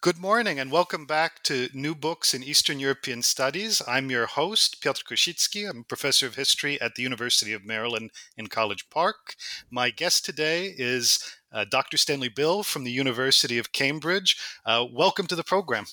Good 0.00 0.18
morning 0.18 0.60
and 0.60 0.70
welcome 0.70 1.06
back 1.06 1.42
to 1.42 1.68
New 1.74 1.92
Books 1.92 2.32
in 2.32 2.44
Eastern 2.44 2.78
European 2.78 3.20
Studies. 3.20 3.82
I'm 3.84 4.12
your 4.12 4.26
host, 4.26 4.80
Piotr 4.80 5.02
Kosicki. 5.02 5.68
I'm 5.68 5.80
a 5.80 5.82
professor 5.82 6.24
of 6.24 6.36
history 6.36 6.80
at 6.80 6.94
the 6.94 7.02
University 7.02 7.52
of 7.52 7.64
Maryland 7.64 8.12
in 8.36 8.46
College 8.46 8.88
Park. 8.90 9.34
My 9.72 9.90
guest 9.90 10.24
today 10.24 10.72
is 10.78 11.18
uh, 11.52 11.64
Dr. 11.68 11.96
Stanley 11.96 12.28
Bill 12.28 12.62
from 12.62 12.84
the 12.84 12.92
University 12.92 13.58
of 13.58 13.72
Cambridge. 13.72 14.36
Uh, 14.64 14.84
welcome 14.88 15.26
to 15.26 15.34
the 15.34 15.42
program. 15.42 15.86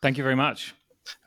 Thank 0.00 0.16
you 0.16 0.24
very 0.24 0.36
much. 0.36 0.74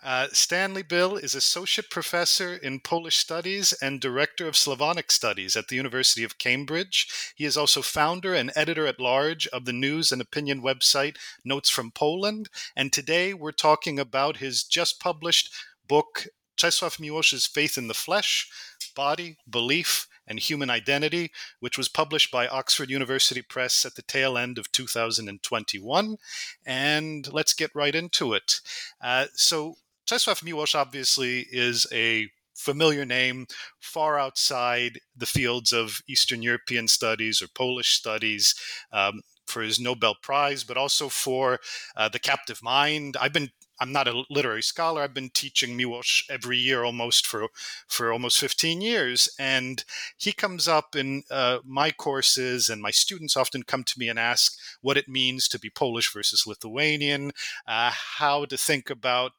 Uh, 0.04 0.28
Stanley 0.32 0.84
Bill 0.84 1.16
is 1.16 1.36
Associate 1.36 1.90
Professor 1.90 2.56
in 2.56 2.80
Polish 2.80 3.18
Studies 3.18 3.74
and 3.82 4.00
Director 4.00 4.48
of 4.48 4.58
Slavonic 4.58 5.12
Studies 5.12 5.56
at 5.56 5.68
the 5.68 5.76
University 5.76 6.23
of 6.23 6.38
Cambridge. 6.38 7.08
He 7.36 7.46
is 7.46 7.58
also 7.58 7.82
founder 7.82 8.34
and 8.34 8.52
editor 8.56 8.88
at 8.88 9.00
large 9.00 9.48
of 9.48 9.66
the 9.66 9.73
news 9.73 10.12
and 10.12 10.22
opinion 10.22 10.62
website 10.62 11.18
Notes 11.44 11.70
from 11.70 11.92
Poland. 11.92 12.50
And 12.76 12.92
today 12.92 13.34
we're 13.34 13.52
talking 13.52 14.00
about 14.00 14.38
his 14.38 14.64
just 14.64 15.00
published 15.00 15.54
book, 15.88 16.28
Czesław 16.58 17.00
Miłosz's 17.00 17.48
Faith 17.48 17.78
in 17.78 17.88
the 17.88 17.94
Flesh 17.94 18.50
Body, 18.95 19.38
Belief, 19.50 20.08
and 20.32 20.40
Human 20.40 20.70
Identity, 20.70 21.30
which 21.60 21.78
was 21.78 21.90
published 21.90 22.32
by 22.32 22.48
Oxford 22.48 22.90
University 22.90 23.42
Press 23.42 23.86
at 23.86 23.96
the 23.96 24.02
tail 24.02 24.38
end 24.38 24.58
of 24.58 24.72
2021. 24.72 26.18
And 26.66 27.34
let's 27.34 27.54
get 27.54 27.70
right 27.76 27.94
into 27.94 28.34
it. 28.34 28.62
Uh, 29.02 29.26
so, 29.34 29.76
Czesław 30.08 30.42
Miłosz 30.42 30.73
obviously 30.73 31.46
is 31.52 31.86
a 31.92 32.30
familiar 32.56 33.06
name 33.06 33.46
far 33.80 34.18
outside 34.18 35.00
the 35.16 35.26
fields 35.26 35.73
of 35.73 36.02
Eastern 36.08 36.42
European 36.42 36.88
studies 36.88 37.42
or 37.42 37.48
Polish 37.54 37.90
studies. 37.90 38.56
Um, 38.92 39.22
for 39.48 39.64
his 39.64 39.82
Nobel 39.82 40.16
Prize, 40.16 40.64
but 40.64 40.78
also 40.78 41.10
for 41.10 41.60
uh, 41.98 42.08
The 42.08 42.20
Captive 42.20 42.64
Mind. 42.64 43.18
I've 43.20 43.34
been 43.34 43.50
I'm 43.82 43.92
not 43.92 44.08
a 44.08 44.24
literary 44.30 44.62
scholar. 44.62 45.02
I've 45.02 45.14
been 45.14 45.32
teaching 45.32 45.76
Miłosz 45.76 46.24
every 46.30 46.58
year 46.58 46.84
almost 46.84 47.26
for 47.26 47.48
for 47.88 48.14
almost 48.14 48.40
15 48.40 48.80
years, 48.80 49.28
and 49.40 49.83
he 50.17 50.32
comes 50.32 50.67
up 50.67 50.95
in 50.95 51.23
uh, 51.32 51.60
my 51.66 51.89
courses, 51.89 52.70
and 52.70 52.80
my 52.80 52.92
students 52.92 53.36
often 53.36 53.64
come 53.64 53.83
to 53.83 53.98
me 53.98 54.08
and 54.08 54.20
ask 54.20 54.54
what 54.82 54.98
it 54.98 55.10
means 55.10 55.48
to 55.48 55.60
be 55.60 55.72
Polish 55.72 56.14
versus 56.14 56.45
Lithuanian, 56.45 57.32
uh, 57.67 57.92
how 57.92 58.45
to 58.45 58.55
think 58.55 58.92
about 58.92 59.32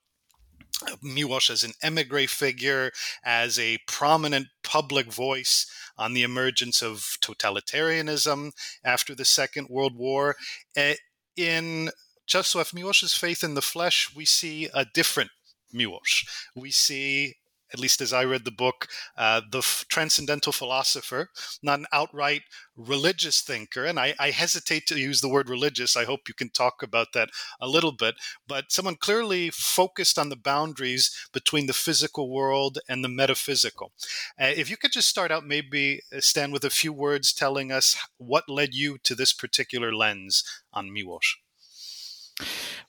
Miłosz 1.04 1.48
as 1.48 1.62
an 1.62 1.72
emigre 1.80 2.26
figure, 2.26 2.90
as 3.24 3.60
a 3.60 3.78
prominent 3.86 4.48
public 4.64 5.06
voice 5.06 5.66
on 5.96 6.14
the 6.14 6.24
emergence 6.24 6.82
of 6.82 7.16
totalitarianism 7.22 8.50
after 8.82 9.14
the 9.14 9.24
Second 9.24 9.68
World 9.70 9.96
War. 9.96 10.34
Eh, 10.74 10.96
in 11.36 11.90
Czesław 12.32 12.72
Miłosz's 12.72 13.14
faith 13.14 13.44
in 13.44 13.54
the 13.54 13.60
flesh, 13.60 14.10
we 14.16 14.24
see 14.24 14.66
a 14.72 14.86
different 14.86 15.30
Miłosz. 15.74 16.24
We 16.56 16.72
see, 16.72 17.34
at 17.74 17.78
least 17.78 18.00
as 18.00 18.14
I 18.14 18.24
read 18.24 18.46
the 18.46 18.50
book, 18.50 18.88
uh, 19.18 19.42
the 19.50 19.58
f- 19.58 19.84
transcendental 19.90 20.50
philosopher, 20.50 21.28
not 21.62 21.80
an 21.80 21.86
outright 21.92 22.44
religious 22.74 23.42
thinker. 23.42 23.84
And 23.84 24.00
I, 24.00 24.14
I, 24.18 24.30
hesitate 24.30 24.86
to 24.86 24.98
use 24.98 25.20
the 25.20 25.28
word 25.28 25.50
religious. 25.50 25.94
I 25.94 26.06
hope 26.06 26.26
you 26.26 26.32
can 26.32 26.48
talk 26.48 26.82
about 26.82 27.08
that 27.12 27.28
a 27.60 27.68
little 27.68 27.92
bit. 27.92 28.14
But 28.46 28.72
someone 28.72 28.96
clearly 28.96 29.50
focused 29.50 30.18
on 30.18 30.30
the 30.30 30.36
boundaries 30.36 31.10
between 31.34 31.66
the 31.66 31.74
physical 31.74 32.30
world 32.30 32.78
and 32.88 33.04
the 33.04 33.10
metaphysical. 33.10 33.92
Uh, 34.40 34.52
if 34.56 34.70
you 34.70 34.78
could 34.78 34.92
just 34.92 35.08
start 35.08 35.30
out, 35.30 35.46
maybe 35.46 36.00
uh, 36.10 36.20
Stan 36.20 36.50
with 36.50 36.64
a 36.64 36.70
few 36.70 36.94
words 36.94 37.34
telling 37.34 37.70
us 37.70 37.94
what 38.16 38.48
led 38.48 38.72
you 38.72 38.96
to 39.04 39.14
this 39.14 39.34
particular 39.34 39.94
lens 39.94 40.42
on 40.72 40.88
Miłosz. 40.88 41.34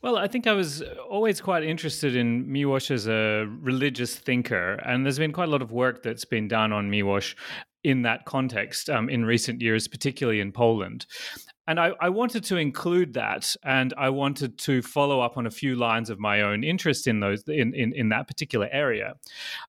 Well, 0.02 0.18
I 0.18 0.28
think 0.28 0.48
I 0.48 0.54
was 0.54 0.84
always 1.10 1.40
quite 1.40 1.64
interested 1.64 2.16
in 2.16 2.46
Miłosz 2.46 2.92
as 2.92 3.08
a 3.08 3.46
religious 3.62 4.16
thinker, 4.16 4.74
and 4.86 5.06
there's 5.06 5.20
been 5.20 5.32
quite 5.32 5.48
a 5.48 5.52
lot 5.52 5.62
of 5.62 5.72
work 5.72 6.04
that's 6.04 6.26
been 6.26 6.48
done 6.48 6.74
on 6.74 6.90
Miłosz 6.90 7.36
in 7.84 8.02
that 8.04 8.26
context 8.26 8.90
um, 8.90 9.10
in 9.10 9.26
recent 9.26 9.62
years, 9.62 9.88
particularly 9.88 10.40
in 10.40 10.52
Poland. 10.52 11.06
And 11.66 11.80
I, 11.80 11.94
I, 12.02 12.10
wanted 12.10 12.44
to 12.46 12.58
include 12.58 13.14
that, 13.14 13.56
and 13.64 13.94
I 13.98 14.10
wanted 14.10 14.58
to 14.60 14.82
follow 14.82 15.22
up 15.22 15.38
on 15.38 15.48
a 15.48 15.52
few 15.52 15.78
lines 15.78 16.10
of 16.10 16.20
my 16.20 16.42
own 16.42 16.64
interest 16.64 17.08
in 17.08 17.22
those 17.22 17.44
in, 17.48 17.74
in, 17.74 17.94
in 17.94 18.10
that 18.10 18.28
particular 18.28 18.68
area. 18.72 19.14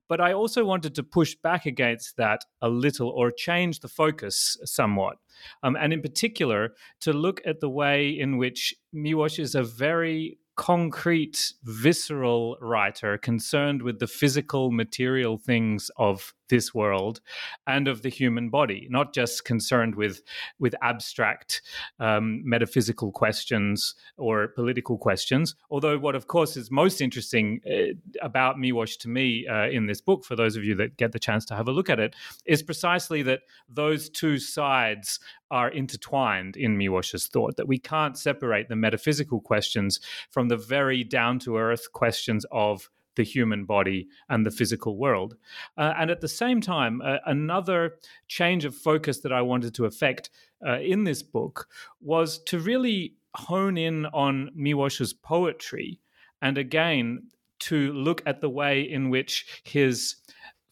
But 0.08 0.20
I 0.20 0.32
also 0.32 0.64
wanted 0.64 0.96
to 0.96 1.04
push 1.04 1.36
back 1.36 1.66
against 1.66 2.16
that 2.16 2.44
a 2.60 2.68
little 2.68 3.10
or 3.10 3.30
change 3.30 3.78
the 3.78 3.88
focus 3.88 4.56
somewhat. 4.64 5.18
Um, 5.62 5.77
and 5.77 5.93
in 5.93 6.03
particular, 6.03 6.75
to 7.00 7.12
look 7.12 7.41
at 7.47 7.60
the 7.60 7.69
way 7.69 8.09
in 8.09 8.37
which 8.37 8.75
Miłosz 8.94 9.38
is 9.38 9.55
a 9.55 9.62
very 9.62 10.38
concrete, 10.56 11.53
visceral 11.65 12.56
writer 12.60 13.19
concerned 13.19 13.82
with 13.82 13.99
the 13.99 14.06
physical, 14.06 14.71
material 14.71 15.37
things 15.37 15.91
of 15.97 16.32
this 16.49 16.75
world 16.75 17.21
and 17.66 17.88
of 17.88 18.03
the 18.03 18.09
human 18.09 18.50
body, 18.50 18.87
not 18.91 19.15
just 19.15 19.44
concerned 19.44 19.94
with 19.94 20.22
with 20.59 20.75
abstract 20.82 21.62
um, 21.99 22.43
metaphysical 22.44 23.12
questions 23.12 23.94
or 24.16 24.49
political 24.49 24.99
questions. 24.99 25.55
Although, 25.71 25.99
what 25.99 26.15
of 26.15 26.27
course 26.27 26.56
is 26.56 26.71
most 26.71 27.00
interesting 27.00 27.60
uh, 27.66 27.94
about 28.22 28.56
Miłosz 28.56 28.99
to 28.99 29.09
me 29.09 29.47
uh, 29.47 29.69
in 29.69 29.87
this 29.87 30.00
book, 30.00 30.25
for 30.25 30.37
those 30.37 30.56
of 30.56 30.65
you 30.65 30.75
that 30.77 30.97
get 30.97 31.12
the 31.12 31.19
chance 31.19 31.44
to 31.47 31.55
have 31.55 31.69
a 31.69 31.72
look 31.72 31.91
at 31.91 32.00
it, 32.00 32.15
is 32.47 32.62
precisely 32.62 33.22
that 33.22 33.41
those 33.69 34.09
two 34.09 34.38
sides 34.38 35.19
are 35.50 35.71
intertwined 35.71 36.56
in 36.56 36.76
Miłosz's 36.76 37.28
thought. 37.28 37.56
That 37.56 37.69
we 37.69 37.78
can't 37.78 38.19
separate 38.19 38.69
the 38.69 38.76
metaphysical 38.76 39.41
questions 39.41 40.00
from 40.31 40.49
the 40.49 40.56
very 40.56 41.05
down 41.05 41.38
to 41.41 41.56
earth 41.56 41.93
questions 41.93 42.44
of 42.50 42.91
the 43.16 43.22
human 43.22 43.64
body 43.64 44.08
and 44.28 44.44
the 44.44 44.50
physical 44.50 44.97
world. 44.97 45.36
Uh, 45.76 45.94
and 45.98 46.10
at 46.10 46.20
the 46.20 46.28
same 46.28 46.60
time, 46.60 47.00
uh, 47.02 47.19
another 47.26 47.97
change 48.28 48.64
of 48.64 48.75
focus 48.75 49.20
that 49.20 49.32
I 49.32 49.42
wanted 49.42 49.75
to 49.75 49.86
effect 49.86 50.30
uh, 50.66 50.78
in 50.78 51.04
this 51.04 51.22
book 51.22 51.69
was 52.00 52.38
to 52.44 52.58
really 52.58 53.14
hone 53.34 53.76
in 53.76 54.06
on 54.06 54.50
Miłosz's 54.56 55.12
poetry 55.12 56.00
and 56.40 56.58
again 56.58 57.28
to 57.61 57.93
look 57.93 58.22
at 58.26 58.40
the 58.40 58.50
way 58.50 58.82
in 58.82 59.11
which 59.11 59.62
his 59.64 60.16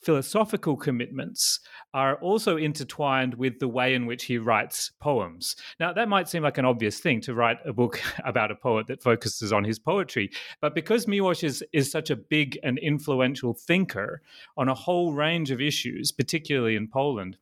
philosophical 0.03 0.77
commitments 0.77 1.61
are 1.94 2.17
also 2.17 2.56
intertwined 2.56 3.35
with 3.35 3.59
the 3.59 3.69
way 3.69 3.94
in 3.94 4.06
which 4.06 4.25
he 4.25 4.39
writes 4.39 4.93
poems. 5.00 5.56
Now, 5.79 5.93
that 5.93 6.09
might 6.09 6.29
seem 6.29 6.43
like 6.43 6.59
an 6.59 6.65
obvious 6.65 7.00
thing 7.00 7.21
to 7.23 7.35
write 7.35 7.59
a 7.65 7.73
book 7.73 8.00
about 8.25 8.50
a 8.50 8.56
poet 8.56 8.87
that 8.87 9.03
focuses 9.03 9.53
on 9.53 9.65
his 9.65 9.79
poetry, 9.79 10.31
but 10.61 10.75
because 10.75 11.06
Miłosz 11.06 11.44
is, 11.44 11.62
is 11.73 11.91
such 11.91 12.11
a 12.11 12.17
big 12.17 12.59
and 12.62 12.79
influential 12.79 13.55
thinker 13.55 14.23
on 14.56 14.69
a 14.69 14.75
whole 14.75 15.12
range 15.12 15.50
of 15.50 15.61
issues, 15.61 16.12
particularly 16.12 16.77
in 16.77 16.89
Poland, 16.89 17.37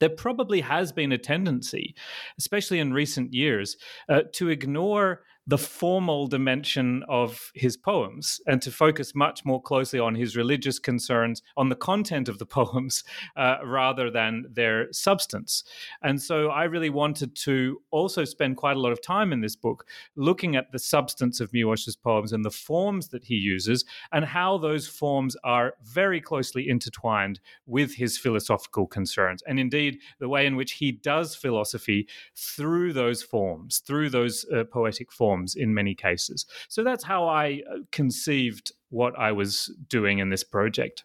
there 0.00 0.08
probably 0.08 0.60
has 0.60 0.92
been 0.92 1.12
a 1.12 1.18
tendency, 1.18 1.94
especially 2.38 2.78
in 2.78 2.92
recent 2.92 3.32
years, 3.32 3.76
uh, 4.08 4.22
to 4.34 4.48
ignore 4.48 5.22
the 5.48 5.58
formal 5.58 6.26
dimension 6.26 7.02
of 7.08 7.50
his 7.54 7.74
poems 7.74 8.38
and 8.46 8.60
to 8.60 8.70
focus 8.70 9.14
much 9.14 9.46
more 9.46 9.62
closely 9.62 9.98
on 9.98 10.14
his 10.14 10.36
religious 10.36 10.78
concerns, 10.78 11.40
on 11.56 11.70
the 11.70 11.74
content 11.74 12.28
of 12.28 12.38
the 12.38 12.44
poems, 12.58 13.02
uh, 13.34 13.56
rather 13.64 14.10
than 14.10 14.44
their 14.52 14.92
substance. 14.92 15.64
And 16.02 16.20
so 16.20 16.50
I 16.50 16.64
really 16.64 16.90
wanted 16.90 17.34
to 17.36 17.80
also 17.90 18.26
spend 18.26 18.58
quite 18.58 18.76
a 18.76 18.80
lot 18.80 18.92
of 18.92 19.00
time 19.00 19.32
in 19.32 19.40
this 19.40 19.56
book 19.56 19.86
looking 20.16 20.54
at 20.54 20.70
the 20.70 20.78
substance 20.78 21.40
of 21.40 21.50
Miłosz's 21.52 21.96
poems 21.96 22.34
and 22.34 22.44
the 22.44 22.50
forms 22.50 23.08
that 23.08 23.24
he 23.24 23.36
uses 23.36 23.86
and 24.12 24.26
how 24.26 24.58
those 24.58 24.86
forms 24.86 25.34
are 25.44 25.74
very 25.82 26.20
closely 26.20 26.68
intertwined 26.68 27.40
with 27.64 27.94
his 27.94 28.18
philosophical 28.18 28.86
concerns. 28.86 29.42
And 29.46 29.58
indeed, 29.58 30.00
the 30.18 30.28
way 30.28 30.44
in 30.44 30.56
which 30.56 30.72
he 30.72 30.92
does 30.92 31.34
philosophy 31.34 32.06
through 32.36 32.92
those 32.92 33.22
forms, 33.22 33.78
through 33.78 34.10
those 34.10 34.44
uh, 34.54 34.64
poetic 34.64 35.10
forms 35.10 35.37
forms 35.38 35.54
in 35.54 35.74
many 35.74 35.94
cases. 35.94 36.46
So 36.68 36.84
that's 36.84 37.04
how 37.04 37.26
I 37.28 37.62
uh, 37.70 37.78
conceived 37.92 38.72
what 38.90 39.18
I 39.18 39.32
was 39.32 39.74
doing 39.88 40.18
in 40.18 40.30
this 40.30 40.44
project. 40.44 41.04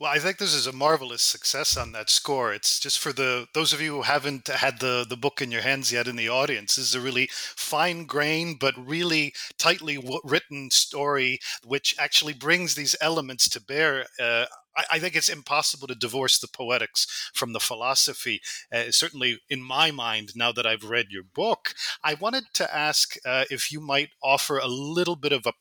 Well, 0.00 0.10
I 0.10 0.18
think 0.18 0.38
this 0.38 0.54
is 0.54 0.66
a 0.66 0.72
marvelous 0.72 1.22
success 1.22 1.76
on 1.76 1.92
that 1.92 2.10
score. 2.10 2.52
It's 2.52 2.80
just 2.80 2.98
for 2.98 3.12
the 3.12 3.46
those 3.54 3.72
of 3.72 3.80
you 3.80 3.96
who 3.96 4.02
haven't 4.02 4.48
had 4.48 4.80
the 4.80 5.06
the 5.08 5.16
book 5.16 5.40
in 5.40 5.52
your 5.52 5.62
hands 5.62 5.92
yet 5.92 6.08
in 6.08 6.16
the 6.16 6.28
audience. 6.28 6.76
This 6.76 6.88
is 6.88 6.94
a 6.94 7.00
really 7.00 7.28
fine 7.32 8.04
grained 8.04 8.58
but 8.58 8.74
really 8.76 9.34
tightly 9.58 9.98
written 10.24 10.70
story, 10.70 11.38
which 11.64 11.94
actually 11.98 12.34
brings 12.34 12.74
these 12.74 12.96
elements 13.00 13.48
to 13.50 13.60
bear. 13.60 14.06
Uh, 14.18 14.46
I, 14.90 14.98
think 14.98 15.16
it's 15.16 15.28
impossible 15.28 15.88
to 15.88 15.94
divorce 15.94 16.38
the 16.38 16.48
poetics 16.48 17.30
from 17.32 17.52
the 17.52 17.60
philosophy. 17.60 18.40
Uh, 18.70 18.90
certainly, 18.90 19.38
in 19.48 19.62
my 19.62 19.90
mind, 19.90 20.32
now 20.36 20.52
that 20.52 20.66
I've 20.66 20.84
read 20.84 21.06
your 21.10 21.22
book, 21.22 21.74
I 22.04 22.14
wanted 22.14 22.44
to 22.54 22.74
ask 22.74 23.16
uh, 23.24 23.44
if 23.50 23.72
you 23.72 23.80
might 23.80 24.10
offer 24.22 24.58
a 24.58 24.66
little 24.66 25.16
bit 25.16 25.32
of 25.32 25.46
a 25.46 25.54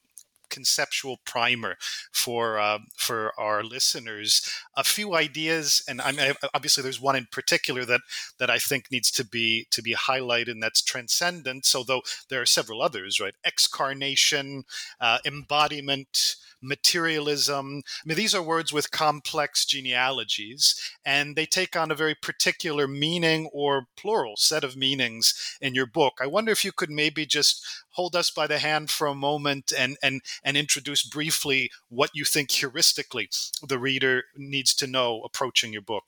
conceptual 0.50 1.18
primer 1.26 1.78
for 2.12 2.60
uh, 2.60 2.80
for 2.96 3.32
our 3.40 3.64
listeners. 3.64 4.48
A 4.76 4.84
few 4.84 5.16
ideas, 5.16 5.84
and 5.88 6.02
I 6.02 6.12
mean, 6.12 6.34
obviously 6.54 6.84
there's 6.84 7.02
one 7.02 7.16
in 7.16 7.28
particular 7.32 7.86
that 7.86 8.02
that 8.40 8.50
I 8.50 8.58
think 8.58 8.92
needs 8.92 9.12
to 9.12 9.26
be 9.26 9.68
to 9.72 9.82
be 9.82 9.96
highlighted, 9.96 10.52
and 10.52 10.64
that's 10.64 10.82
transcendence. 10.82 11.76
Although 11.76 12.02
there 12.30 12.42
are 12.42 12.46
several 12.46 12.82
others, 12.82 13.20
right? 13.20 13.36
Excarnation, 13.44 14.64
uh, 15.00 15.20
embodiment 15.26 16.36
materialism. 16.66 17.84
I 17.86 18.08
mean, 18.08 18.18
these 18.18 18.36
are 18.36 18.42
words 18.42 18.74
with 18.74 18.92
complex 18.92 19.66
genealogies, 19.66 20.76
and 21.06 21.36
they 21.36 21.46
take 21.46 21.76
on 21.76 21.92
a 21.92 21.96
very 21.96 22.16
particular 22.16 22.88
meaning 22.88 23.50
or 23.54 23.88
plural 23.96 24.36
set 24.38 24.64
of 24.64 24.76
meanings 24.76 25.58
in 25.62 25.76
your 25.76 25.86
book. 25.86 26.20
I 26.22 26.28
wonder 26.28 26.52
if 26.52 26.66
you 26.66 26.72
could 26.72 26.90
maybe 26.90 27.26
just 27.26 27.66
hold 27.92 28.16
us 28.16 28.30
by 28.30 28.48
the 28.48 28.60
hand 28.60 28.90
for 28.90 29.08
a 29.08 29.16
moment 29.16 29.72
and 29.78 29.98
and 30.04 30.22
and 30.44 30.58
introduce 30.58 31.04
briefly 31.04 31.70
what 31.90 32.12
you 32.14 32.26
think 32.26 32.50
heuristically 32.50 33.30
the 33.68 33.80
reader 33.80 34.24
needs 34.36 34.74
to 34.76 34.88
know 34.88 35.22
approaching 35.24 35.74
your 35.74 35.82
book. 35.82 36.04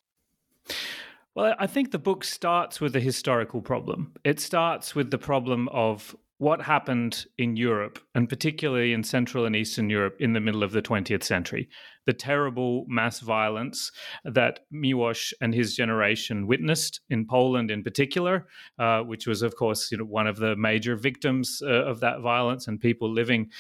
Well, 1.36 1.56
I 1.60 1.68
think 1.68 1.92
the 1.92 2.00
book 2.00 2.24
starts 2.24 2.82
with 2.82 2.96
a 2.96 3.00
historical 3.00 3.62
problem. 3.62 4.14
It 4.24 4.40
starts 4.40 4.96
with 4.96 5.12
the 5.12 5.20
problem 5.20 5.70
of 5.70 6.16
what 6.38 6.62
happened 6.62 7.26
in 7.38 7.58
Europe, 7.58 8.00
and 8.14 8.30
particularly 8.30 8.94
in 8.94 9.04
Central 9.04 9.46
and 9.46 9.56
Eastern 9.56 9.90
Europe 9.90 10.18
in 10.20 10.34
the 10.34 10.40
middle 10.40 10.64
of 10.64 10.72
the 10.72 10.82
20th 10.82 11.24
century 11.24 11.70
the 12.08 12.14
terrible 12.14 12.86
mass 12.88 13.20
violence 13.20 13.92
that 14.24 14.62
Miłosz 14.74 15.34
and 15.42 15.54
his 15.54 15.76
generation 15.76 16.48
witnessed 16.48 17.02
in 17.10 17.28
Poland, 17.28 17.70
in 17.70 17.84
particular, 17.84 18.48
uh, 18.80 19.02
which 19.02 19.28
was, 19.28 19.42
of 19.42 19.58
course, 19.58 19.92
you 19.92 19.98
know, 19.98 20.06
one 20.06 20.26
of 20.26 20.38
the 20.38 20.56
major 20.56 20.96
victims 20.96 21.62
uh, 21.62 21.86
of 21.86 22.00
that 22.00 22.22
violence, 22.22 22.68
and 22.68 22.80
people 22.80 23.12
living 23.12 23.52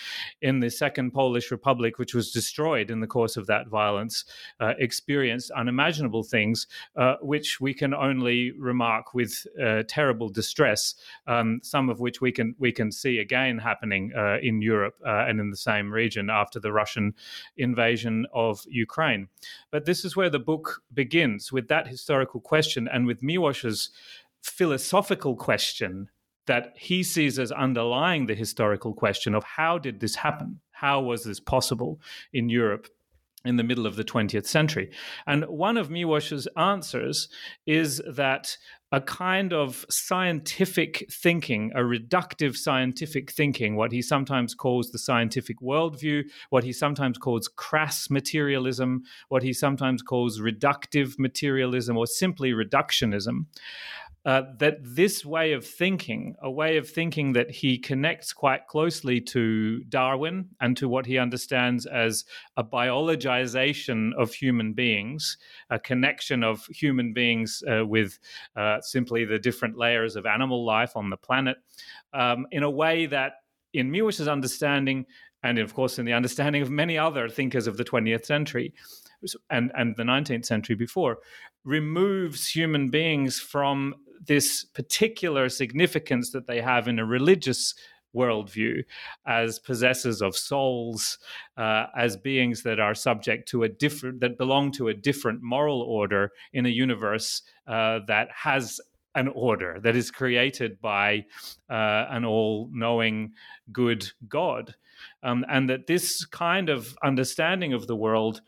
in 0.41 0.61
the 0.61 0.69
Second 0.69 1.11
Polish 1.11 1.51
Republic, 1.51 1.99
which 1.99 2.15
was 2.15 2.31
destroyed 2.31 2.89
in 2.89 3.01
the 3.01 3.07
course 3.07 3.35
of 3.35 3.47
that 3.47 3.67
violence, 3.67 4.23
uh, 4.61 4.73
experienced 4.79 5.51
unimaginable 5.51 6.23
things, 6.23 6.67
uh, 6.95 7.15
which 7.21 7.59
we 7.59 7.73
can 7.73 7.94
only 7.94 8.51
remark 8.51 9.13
with 9.13 9.45
uh, 9.61 9.83
terrible 9.89 10.29
distress. 10.29 10.95
Um, 11.27 11.59
some 11.63 11.89
of 11.89 11.99
which 11.99 12.21
we 12.21 12.31
can 12.31 12.55
we 12.59 12.71
can 12.71 12.94
see 12.94 13.17
again 13.17 13.57
happening 13.57 14.13
uh, 14.17 14.38
in 14.41 14.61
Europe 14.61 14.95
and 15.03 15.41
in 15.41 15.49
the 15.49 15.57
same 15.57 15.91
region 15.91 16.29
after 16.29 16.61
the 16.61 16.71
Russian 16.71 17.13
invasion 17.57 18.25
of 18.38 18.63
Ukraine. 18.69 19.28
But 19.72 19.86
this 19.86 20.06
is 20.06 20.16
where 20.16 20.30
the 20.30 20.39
book 20.39 20.84
begins 20.94 21.51
with 21.51 21.68
that 21.69 21.88
historical 21.88 22.39
question 22.39 22.88
and 22.88 23.07
with 23.07 23.22
Miłosz's 23.22 23.89
philosophical 24.44 25.36
question 25.36 26.10
that 26.45 26.74
he 26.78 27.04
sees 27.04 27.39
as 27.39 27.51
underlying 27.51 28.28
the 28.28 28.36
historical 28.36 28.94
question 28.94 29.34
of 29.34 29.44
how 29.44 29.80
did 29.80 30.00
this 30.00 30.16
happen? 30.16 30.60
How 30.72 31.01
was 31.01 31.24
this 31.24 31.39
possible 31.39 32.00
in 32.31 32.48
Europe 32.48 32.88
in 33.45 33.56
the 33.56 33.63
middle 33.63 33.86
of 33.86 33.95
the 33.95 34.04
20th 34.04 34.45
century? 34.45 34.92
And 35.25 35.45
one 35.45 35.78
of 35.78 35.89
Miłosz's 35.89 36.48
answers 36.57 37.30
is 37.66 38.01
that 38.07 38.57
a 38.92 39.01
kind 39.01 39.51
of 39.51 39.86
scientific 39.89 41.06
thinking, 41.12 41.72
a 41.75 41.81
reductive 41.81 42.56
scientific 42.56 43.31
thinking, 43.31 43.75
what 43.75 43.92
he 43.92 44.01
sometimes 44.01 44.54
calls 44.54 44.92
the 44.92 45.00
scientific 45.00 45.60
worldview, 45.60 46.24
what 46.51 46.63
he 46.63 46.72
sometimes 46.72 47.18
calls 47.18 47.50
crass 47.50 48.10
materialism, 48.10 49.04
what 49.28 49.44
he 49.44 49.51
sometimes 49.51 50.01
calls 50.01 50.40
reductive 50.40 51.19
materialism, 51.19 51.98
or 51.98 52.07
simply 52.07 52.51
reductionism 52.54 53.45
uh, 54.27 54.44
that 54.57 54.79
this 54.83 55.24
way 55.24 55.53
of 55.53 55.65
thinking, 55.65 56.35
a 56.41 56.51
way 56.51 56.75
of 56.75 56.89
thinking 56.89 57.31
that 57.31 57.50
he 57.50 57.77
connects 57.77 58.33
quite 58.33 58.68
closely 58.68 59.21
to 59.21 59.81
Darwin 59.85 60.50
and 60.59 60.75
to 60.75 60.89
what 60.89 61.06
he 61.06 61.18
understands 61.18 61.85
as 61.85 62.25
a 62.57 62.63
biologization 62.63 64.12
of 64.18 64.33
human 64.33 64.74
beings, 64.74 65.38
a 65.69 65.79
connection 65.79 66.44
of 66.44 66.65
human 66.65 67.13
beings 67.13 67.63
uh, 67.71 67.85
with 67.85 68.19
uh, 68.57 68.81
simply 68.81 69.24
the 69.24 69.39
different 69.39 69.77
layers 69.77 70.18
of 70.18 70.25
animal 70.25 70.65
life 70.65 70.97
on 70.97 71.09
the 71.09 71.15
planet, 71.15 71.56
um, 72.13 72.45
in 72.51 72.63
a 72.63 72.69
way 72.69 73.06
that, 73.06 73.31
in 73.73 73.89
Miłosz's 73.89 74.27
understanding, 74.27 75.06
and 75.41 75.57
of 75.57 75.73
course 75.73 76.00
in 76.00 76.06
the 76.06 76.12
understanding 76.12 76.62
of 76.62 76.69
many 76.69 76.97
other 76.97 77.30
thinkers 77.30 77.65
of 77.65 77.77
the 77.77 77.85
20th 77.85 78.25
century, 78.25 78.73
and, 79.50 79.72
and 79.75 79.96
the 79.96 80.04
19th 80.04 80.46
century 80.46 80.75
before, 80.75 81.18
removes 81.64 82.48
human 82.48 82.90
beings 82.90 83.40
from 83.40 83.96
this 84.25 84.64
particular 84.64 85.50
significance 85.50 86.31
that 86.31 86.48
they 86.48 86.62
have 86.62 86.88
in 86.88 87.00
a 87.00 87.06
religious 87.06 87.74
worldview 88.16 88.84
as 89.25 89.60
possessors 89.60 90.22
of 90.22 90.36
souls, 90.36 91.19
uh, 91.58 91.86
as 91.96 92.18
beings 92.18 92.64
that 92.64 92.80
are 92.80 92.96
subject 92.96 93.48
to 93.50 93.64
a 93.64 93.69
different, 93.69 94.19
that 94.22 94.38
belong 94.38 94.72
to 94.72 94.88
a 94.88 94.94
different 94.94 95.42
moral 95.42 95.81
order 95.81 96.31
in 96.54 96.66
a 96.66 96.69
universe 96.69 97.44
uh, 97.68 98.00
that 98.08 98.30
has 98.34 98.80
an 99.16 99.28
order 99.30 99.80
that 99.81 99.96
is 99.96 100.12
created 100.12 100.80
by 100.80 101.25
uh, 101.69 102.06
an 102.10 102.24
all 102.24 102.69
knowing 102.72 103.34
good 103.72 104.08
God. 104.28 104.75
Um, 105.24 105.46
and 105.50 105.69
that 105.69 105.88
this 105.88 106.26
kind 106.26 106.69
of 106.69 106.95
understanding 107.04 107.74
of 107.74 107.88
the 107.88 107.95
world, 107.95 108.42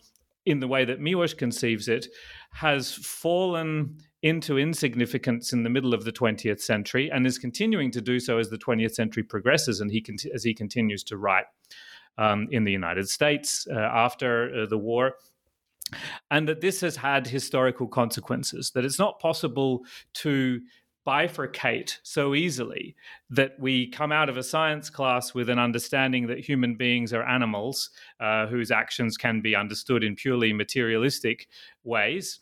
in 0.49 0.59
the 0.59 0.67
way 0.67 0.83
that 0.85 0.99
Miłosz 0.99 1.37
conceives 1.37 1.87
it, 1.87 2.07
has 2.51 2.93
fallen 2.93 3.97
into 4.21 4.57
insignificance 4.57 5.53
in 5.53 5.63
the 5.63 5.69
middle 5.69 5.93
of 5.93 6.03
the 6.03 6.11
20th 6.11 6.59
century 6.59 7.09
and 7.09 7.25
is 7.25 7.37
continuing 7.37 7.91
to 7.91 8.01
do 8.01 8.19
so 8.19 8.37
as 8.37 8.49
the 8.49 8.57
20th 8.57 8.93
century 8.93 9.23
progresses 9.23 9.79
and 9.79 9.91
he 9.91 10.03
as 10.33 10.43
he 10.43 10.53
continues 10.53 11.03
to 11.03 11.17
write 11.17 11.45
um, 12.17 12.47
in 12.51 12.63
the 12.65 12.71
United 12.71 13.07
States 13.07 13.67
uh, 13.71 13.79
after 13.79 14.63
uh, 14.63 14.65
the 14.65 14.77
war. 14.77 15.13
And 16.29 16.47
that 16.47 16.61
this 16.61 16.81
has 16.81 16.97
had 16.97 17.25
historical 17.25 17.87
consequences, 17.87 18.71
that 18.75 18.85
it's 18.85 18.99
not 18.99 19.19
possible 19.19 19.81
to 20.15 20.59
bifurcate 21.09 21.97
so 22.03 22.35
easily 22.35 22.95
that 23.31 23.59
we 23.59 23.87
come 23.87 24.11
out 24.11 24.29
of 24.29 24.37
a 24.37 24.43
science 24.43 24.91
class 24.91 25.33
with 25.33 25.49
an 25.49 25.57
understanding 25.57 26.27
that 26.27 26.37
human 26.37 26.75
beings 26.75 27.13
are 27.13 27.23
animals 27.23 27.89
uh, 28.19 28.45
whose 28.45 28.69
actions 28.69 29.17
can 29.17 29.41
be 29.41 29.55
understood 29.55 30.03
in 30.03 30.15
purely 30.15 30.53
materialistic 30.53 31.47
ways 31.83 32.39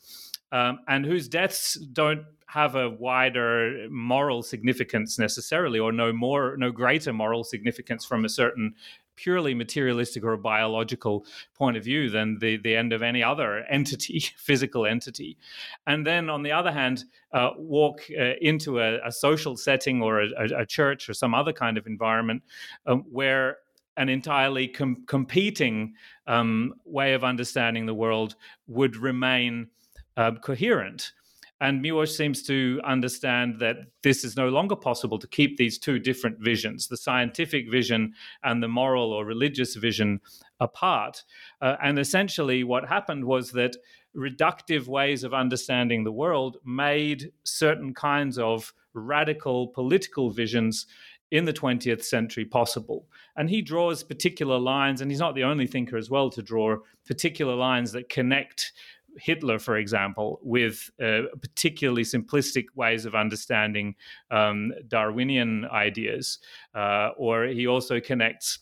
um, 0.51 0.79
and 0.89 1.05
whose 1.05 1.29
deaths 1.29 1.75
don't 1.93 2.25
have 2.47 2.75
a 2.75 2.89
wider 2.89 3.87
moral 3.89 4.43
significance 4.43 5.17
necessarily, 5.17 5.79
or 5.79 5.93
no 5.93 6.11
more, 6.11 6.55
no 6.57 6.69
greater 6.71 7.13
moral 7.13 7.45
significance 7.45 8.05
from 8.05 8.25
a 8.25 8.29
certain 8.29 8.73
purely 9.17 9.53
materialistic 9.53 10.23
or 10.23 10.33
a 10.33 10.37
biological 10.37 11.25
point 11.53 11.75
of 11.75 11.83
view 11.83 12.09
than 12.09 12.37
the, 12.39 12.55
the 12.57 12.75
end 12.75 12.93
of 12.93 13.01
any 13.01 13.21
other 13.21 13.65
entity, 13.69 14.19
physical 14.37 14.85
entity. 14.85 15.37
And 15.85 16.07
then 16.07 16.29
on 16.29 16.43
the 16.43 16.53
other 16.53 16.71
hand, 16.71 17.03
uh, 17.33 17.49
walk 17.57 18.03
uh, 18.17 18.33
into 18.39 18.79
a, 18.79 19.05
a, 19.05 19.11
social 19.11 19.57
setting 19.57 20.01
or 20.01 20.21
a, 20.21 20.61
a, 20.61 20.65
church 20.65 21.09
or 21.09 21.13
some 21.13 21.35
other 21.35 21.51
kind 21.51 21.77
of 21.77 21.85
environment 21.85 22.41
um, 22.85 23.03
where 23.11 23.57
an 23.97 24.07
entirely 24.07 24.67
com- 24.69 25.03
competing 25.07 25.93
um, 26.27 26.73
way 26.85 27.13
of 27.13 27.23
understanding 27.25 27.85
the 27.85 27.93
world 27.93 28.35
would 28.67 28.95
remain 28.95 29.67
uh, 30.15 30.31
coherent. 30.41 31.11
And 31.59 31.83
Miłosz 31.83 32.15
seems 32.15 32.43
to 32.43 32.79
understand 32.85 33.59
that 33.59 33.77
this 34.03 34.23
is 34.23 34.37
no 34.37 34.49
longer 34.49 34.75
possible 34.75 35.17
to 35.17 35.27
keep 35.27 35.57
these 35.57 35.79
two 35.79 35.97
different 35.97 36.37
visions, 36.39 36.87
the 36.87 36.97
scientific 36.97 37.69
vision 37.71 38.13
and 38.43 38.61
the 38.61 38.67
moral 38.67 39.11
or 39.11 39.25
religious 39.25 39.75
vision, 39.75 40.19
apart. 40.59 41.23
Uh, 41.61 41.75
and 41.81 41.97
essentially, 41.97 42.63
what 42.63 42.87
happened 42.87 43.25
was 43.25 43.51
that 43.51 43.75
reductive 44.15 44.87
ways 44.87 45.23
of 45.23 45.33
understanding 45.33 46.03
the 46.03 46.11
world 46.11 46.57
made 46.65 47.31
certain 47.43 47.93
kinds 47.93 48.37
of 48.37 48.73
radical 48.93 49.67
political 49.67 50.31
visions 50.31 50.87
in 51.31 51.45
the 51.45 51.53
20th 51.53 52.03
century 52.03 52.45
possible. 52.45 53.05
And 53.35 53.49
he 53.49 53.61
draws 53.61 54.03
particular 54.03 54.57
lines, 54.57 55.01
and 55.01 55.11
he's 55.11 55.19
not 55.19 55.35
the 55.35 55.43
only 55.43 55.67
thinker 55.67 55.97
as 55.97 56.09
well 56.09 56.29
to 56.29 56.41
draw 56.41 56.77
particular 57.05 57.55
lines 57.55 57.91
that 57.91 58.09
connect 58.09 58.71
Hitler, 59.19 59.59
for 59.59 59.77
example, 59.77 60.39
with 60.41 60.89
uh, 61.01 61.21
particularly 61.41 62.03
simplistic 62.03 62.65
ways 62.75 63.05
of 63.05 63.15
understanding 63.15 63.95
um, 64.31 64.71
Darwinian 64.87 65.65
ideas. 65.65 66.39
Uh, 66.73 67.09
or 67.17 67.45
he 67.45 67.67
also 67.67 67.99
connects 67.99 68.59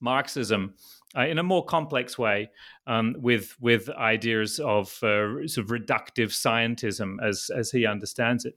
Marxism 0.00 0.74
uh, 1.16 1.26
in 1.26 1.38
a 1.38 1.42
more 1.42 1.64
complex 1.64 2.18
way 2.18 2.50
um, 2.86 3.14
with 3.18 3.56
with 3.60 3.88
ideas 3.90 4.58
of 4.58 4.88
uh, 5.02 5.46
sort 5.46 5.58
of 5.58 5.66
reductive 5.68 6.30
scientism 6.30 7.16
as 7.22 7.50
as 7.56 7.70
he 7.70 7.86
understands 7.86 8.44
it. 8.44 8.56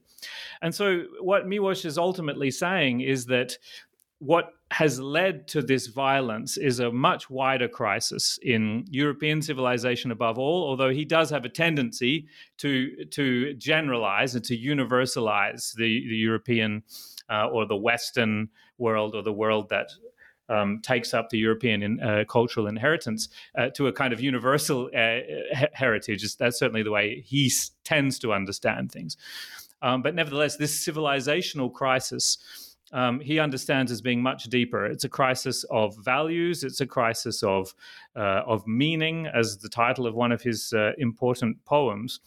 And 0.62 0.74
so, 0.74 1.04
what 1.20 1.46
Miłosz 1.46 1.84
is 1.84 1.98
ultimately 1.98 2.50
saying 2.50 3.00
is 3.00 3.26
that 3.26 3.56
what 4.18 4.50
has 4.70 5.00
led 5.00 5.48
to 5.48 5.62
this 5.62 5.86
violence 5.86 6.58
is 6.58 6.78
a 6.78 6.92
much 6.92 7.30
wider 7.30 7.68
crisis 7.68 8.38
in 8.42 8.84
European 8.90 9.40
civilization 9.40 10.10
above 10.10 10.38
all, 10.38 10.68
although 10.68 10.90
he 10.90 11.06
does 11.06 11.30
have 11.30 11.44
a 11.44 11.48
tendency 11.48 12.26
to, 12.58 13.04
to 13.06 13.54
generalize 13.54 14.34
and 14.34 14.44
to 14.44 14.56
universalize 14.56 15.74
the, 15.74 16.06
the 16.08 16.16
European 16.16 16.82
uh, 17.30 17.46
or 17.48 17.66
the 17.66 17.76
Western 17.76 18.50
world 18.76 19.14
or 19.14 19.22
the 19.22 19.32
world 19.32 19.70
that 19.70 19.90
um, 20.50 20.80
takes 20.82 21.14
up 21.14 21.30
the 21.30 21.38
European 21.38 21.82
in, 21.82 22.00
uh, 22.00 22.24
cultural 22.28 22.66
inheritance 22.66 23.28
uh, 23.56 23.68
to 23.70 23.86
a 23.86 23.92
kind 23.92 24.12
of 24.12 24.20
universal 24.20 24.90
uh, 24.94 25.18
heritage. 25.72 26.36
That's 26.36 26.58
certainly 26.58 26.82
the 26.82 26.90
way 26.90 27.22
he 27.26 27.50
tends 27.84 28.18
to 28.20 28.32
understand 28.32 28.92
things. 28.92 29.16
Um, 29.80 30.02
but 30.02 30.14
nevertheless, 30.14 30.56
this 30.56 30.86
civilizational 30.86 31.72
crisis 31.72 32.38
um, 32.92 33.20
he 33.20 33.38
understands 33.38 33.92
as 33.92 34.00
being 34.00 34.22
much 34.22 34.44
deeper. 34.44 34.86
It's 34.86 35.04
a 35.04 35.08
crisis 35.08 35.64
of 35.64 35.96
values. 36.04 36.64
It's 36.64 36.80
a 36.80 36.86
crisis 36.86 37.42
of 37.42 37.74
uh, 38.16 38.42
of 38.46 38.66
meaning, 38.66 39.26
as 39.26 39.58
the 39.58 39.68
title 39.68 40.06
of 40.06 40.14
one 40.14 40.32
of 40.32 40.42
his 40.42 40.72
uh, 40.72 40.92
important 40.98 41.64
poems, 41.64 42.20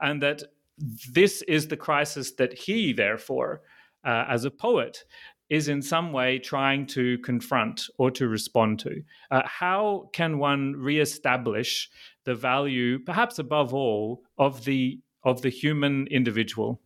and 0.00 0.22
that 0.22 0.42
this 1.12 1.42
is 1.42 1.68
the 1.68 1.76
crisis 1.76 2.32
that 2.32 2.52
he, 2.52 2.92
therefore, 2.92 3.62
uh, 4.04 4.24
as 4.28 4.44
a 4.44 4.50
poet, 4.50 5.04
is 5.50 5.68
in 5.68 5.82
some 5.82 6.12
way 6.12 6.38
trying 6.38 6.86
to 6.86 7.18
confront 7.18 7.86
or 7.98 8.10
to 8.10 8.28
respond 8.28 8.78
to. 8.78 9.02
Uh, 9.30 9.42
how 9.44 10.08
can 10.12 10.38
one 10.38 10.74
reestablish 10.76 11.88
the 12.24 12.34
value, 12.34 12.98
perhaps 12.98 13.38
above 13.38 13.72
all, 13.74 14.22
of 14.36 14.64
the 14.64 15.00
of 15.24 15.42
the 15.42 15.50
human 15.50 16.06
individual 16.08 16.80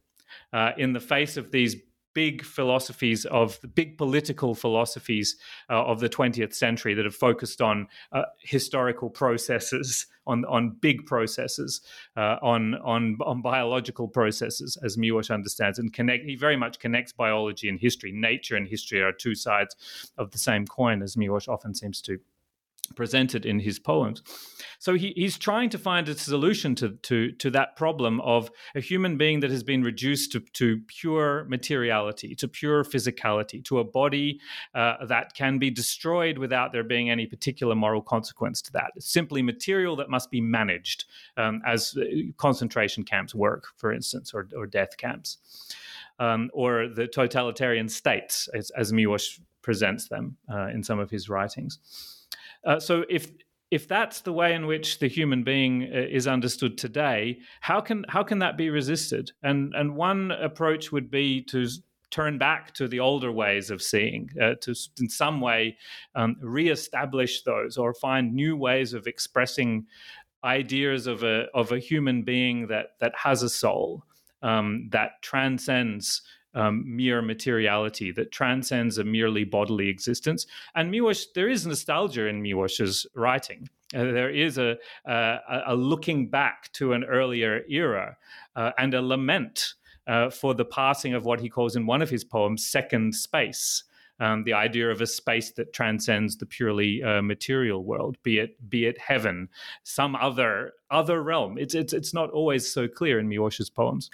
uh, 0.53 0.73
in 0.79 0.93
the 0.93 1.01
face 1.01 1.37
of 1.37 1.51
these 1.51 1.77
big 2.15 2.45
philosophies 2.45 3.25
of 3.27 3.61
the 3.61 3.69
big 3.69 3.99
political 3.99 4.55
philosophies 4.55 5.37
uh, 5.71 5.85
of 5.85 6.01
the 6.01 6.09
20th 6.09 6.55
century 6.55 6.95
that 6.95 7.05
have 7.05 7.15
focused 7.15 7.61
on 7.61 7.87
uh, 8.13 8.23
historical 8.41 9.11
processes 9.11 10.07
on 10.27 10.45
on 10.45 10.71
big 10.81 11.05
processes 11.07 11.81
uh, 12.17 12.37
on 12.43 12.77
on 12.77 13.17
on 13.25 13.43
biological 13.43 14.07
processes 14.07 14.79
as 14.85 14.97
Miłosz 14.97 15.35
understands. 15.35 15.79
And 15.79 15.93
connect 15.93 16.25
he 16.25 16.37
very 16.37 16.57
much 16.57 16.79
connects 16.79 17.13
biology 17.13 17.69
and 17.69 17.81
history. 17.81 18.13
Nature 18.13 18.57
and 18.57 18.69
history 18.69 19.03
are 19.03 19.13
two 19.13 19.35
sides 19.35 19.75
of 20.19 20.31
the 20.31 20.39
same 20.39 20.67
coin 20.67 21.03
as 21.03 21.17
Miłosz 21.17 21.49
often 21.49 21.75
seems 21.75 22.01
to 22.03 22.19
presented 22.97 23.47
in 23.47 23.61
his 23.61 23.79
poems. 23.79 24.23
So 24.79 24.95
he, 24.95 25.13
he's 25.17 25.39
trying 25.39 25.71
to 25.71 25.79
find 25.79 26.09
a 26.09 26.19
solution 26.19 26.75
to, 26.77 26.91
to, 26.91 27.33
to 27.33 27.51
that 27.51 27.77
problem 27.77 28.21
of 28.21 28.51
a 28.75 28.81
human 28.81 29.17
being 29.17 29.41
that 29.41 29.51
has 29.51 29.63
been 29.63 29.83
reduced 29.83 30.33
to, 30.33 30.41
to 30.41 30.81
pure 30.89 31.45
materiality, 31.49 32.35
to 32.35 32.49
pure 32.49 32.85
physicality, 32.85 33.65
to 33.65 33.79
a 33.79 33.85
body 33.85 34.41
uh, 34.75 35.07
that 35.07 35.35
can 35.35 35.59
be 35.59 35.71
destroyed 35.71 36.39
without 36.39 36.73
there 36.73 36.85
being 36.85 37.11
any 37.11 37.27
particular 37.27 37.75
moral 37.75 38.03
consequence 38.03 38.61
to 38.63 38.73
that. 38.73 38.91
It's 38.97 39.11
simply 39.11 39.43
material 39.43 39.97
that 39.97 40.11
must 40.11 40.31
be 40.31 40.41
managed, 40.41 41.05
um, 41.37 41.63
as 41.65 41.97
uh, 41.97 42.05
concentration 42.37 43.05
camps 43.05 43.35
work, 43.35 43.67
for 43.77 43.93
instance, 43.93 44.35
or, 44.35 44.49
or 44.57 44.67
death 44.67 44.97
camps. 44.97 45.39
Um, 46.19 46.51
or 46.53 46.89
the 46.89 47.09
totalitarian 47.09 47.89
states, 47.89 48.49
as, 48.55 48.71
as 48.71 48.93
Miłosz 48.93 49.41
presents 49.63 50.09
them 50.09 50.37
uh, 50.53 50.67
in 50.67 50.83
some 50.83 50.99
of 50.99 51.11
his 51.11 51.29
writings. 51.29 51.79
Uh, 52.65 52.81
so 52.81 53.05
if 53.09 53.31
if 53.71 53.89
that's 53.89 54.21
the 54.21 54.33
way 54.35 54.53
in 54.55 54.67
which 54.67 54.99
the 54.99 55.09
human 55.09 55.43
being 55.43 55.85
uh, 55.85 55.97
is 55.97 56.27
understood 56.27 56.77
today, 56.77 57.39
how 57.61 57.81
can 57.81 58.05
how 58.09 58.23
can 58.23 58.39
that 58.41 58.57
be 58.57 58.71
resisted? 58.71 59.33
And 59.43 59.73
and 59.75 59.97
one 59.97 60.31
approach 60.33 60.93
would 60.93 61.11
be 61.11 61.43
to 61.45 61.67
turn 62.11 62.37
back 62.37 62.75
to 62.75 62.87
the 62.87 63.01
older 63.01 63.33
ways 63.33 63.71
of 63.71 63.81
seeing, 63.81 64.29
uh, 64.41 64.55
to 64.61 64.75
in 65.01 65.09
some 65.09 65.41
way 65.41 65.77
um, 66.15 66.37
reestablish 66.41 67.43
those, 67.43 67.79
or 67.79 67.95
find 67.95 68.35
new 68.35 68.57
ways 68.57 68.93
of 68.93 69.07
expressing 69.07 69.87
ideas 70.45 71.07
of 71.07 71.23
a 71.23 71.47
of 71.55 71.73
a 71.73 71.79
human 71.79 72.23
being 72.23 72.67
that 72.67 72.89
that 73.01 73.15
has 73.17 73.43
a 73.43 73.49
soul 73.49 74.05
um, 74.43 74.89
that 74.93 75.23
transcends 75.23 76.23
um, 76.55 76.85
mere 76.85 77.23
materiality 77.23 78.13
that 78.13 78.33
transcends 78.33 78.99
a 78.99 79.05
merely 79.05 79.45
bodily 79.45 79.89
existence. 79.89 80.47
And 80.75 80.93
Miłosz, 80.93 81.27
there 81.35 81.49
is 81.49 81.67
nostalgia 81.67 82.27
in 82.27 82.43
Miłosz's 82.43 83.07
writing. 83.15 83.69
Uh, 83.95 84.05
there 84.05 84.31
is 84.31 84.59
a, 84.59 84.77
a, 85.07 85.39
a, 85.67 85.75
looking 85.75 86.29
back 86.29 86.73
to 86.73 86.93
an 86.93 87.05
earlier 87.05 87.63
era 87.69 88.17
uh, 88.57 88.73
and 88.79 88.95
a 88.95 89.03
lament 89.03 89.75
uh, 90.07 90.31
for 90.31 90.55
the 90.55 90.65
passing 90.65 91.15
of 91.15 91.25
what 91.25 91.41
he 91.41 91.49
calls 91.49 91.77
in 91.77 91.87
one 91.87 92.03
of 92.03 92.11
his 92.11 92.25
poems 92.25 92.67
second 92.67 93.15
space. 93.15 93.85
Um, 94.21 94.45
the 94.45 94.53
idea 94.53 94.89
of 94.91 95.01
a 95.01 95.07
space 95.07 95.51
that 95.53 95.73
transcends 95.73 96.37
the 96.37 96.47
purely 96.47 97.03
uh, 97.03 97.23
material 97.23 97.83
world, 97.83 98.17
be 98.23 98.39
it 98.39 98.71
be 98.71 98.87
it 98.87 98.97
heaven, 98.99 99.49
some 99.83 100.15
other 100.15 100.75
other 100.91 101.23
realm. 101.23 101.59
It's 101.59 101.75
it's 101.75 101.93
it's 101.93 102.15
not 102.15 102.31
always 102.31 102.73
so 102.73 102.87
clear 102.87 103.19
in 103.19 103.29
Miłosz's 103.29 103.71
poems. 103.71 104.11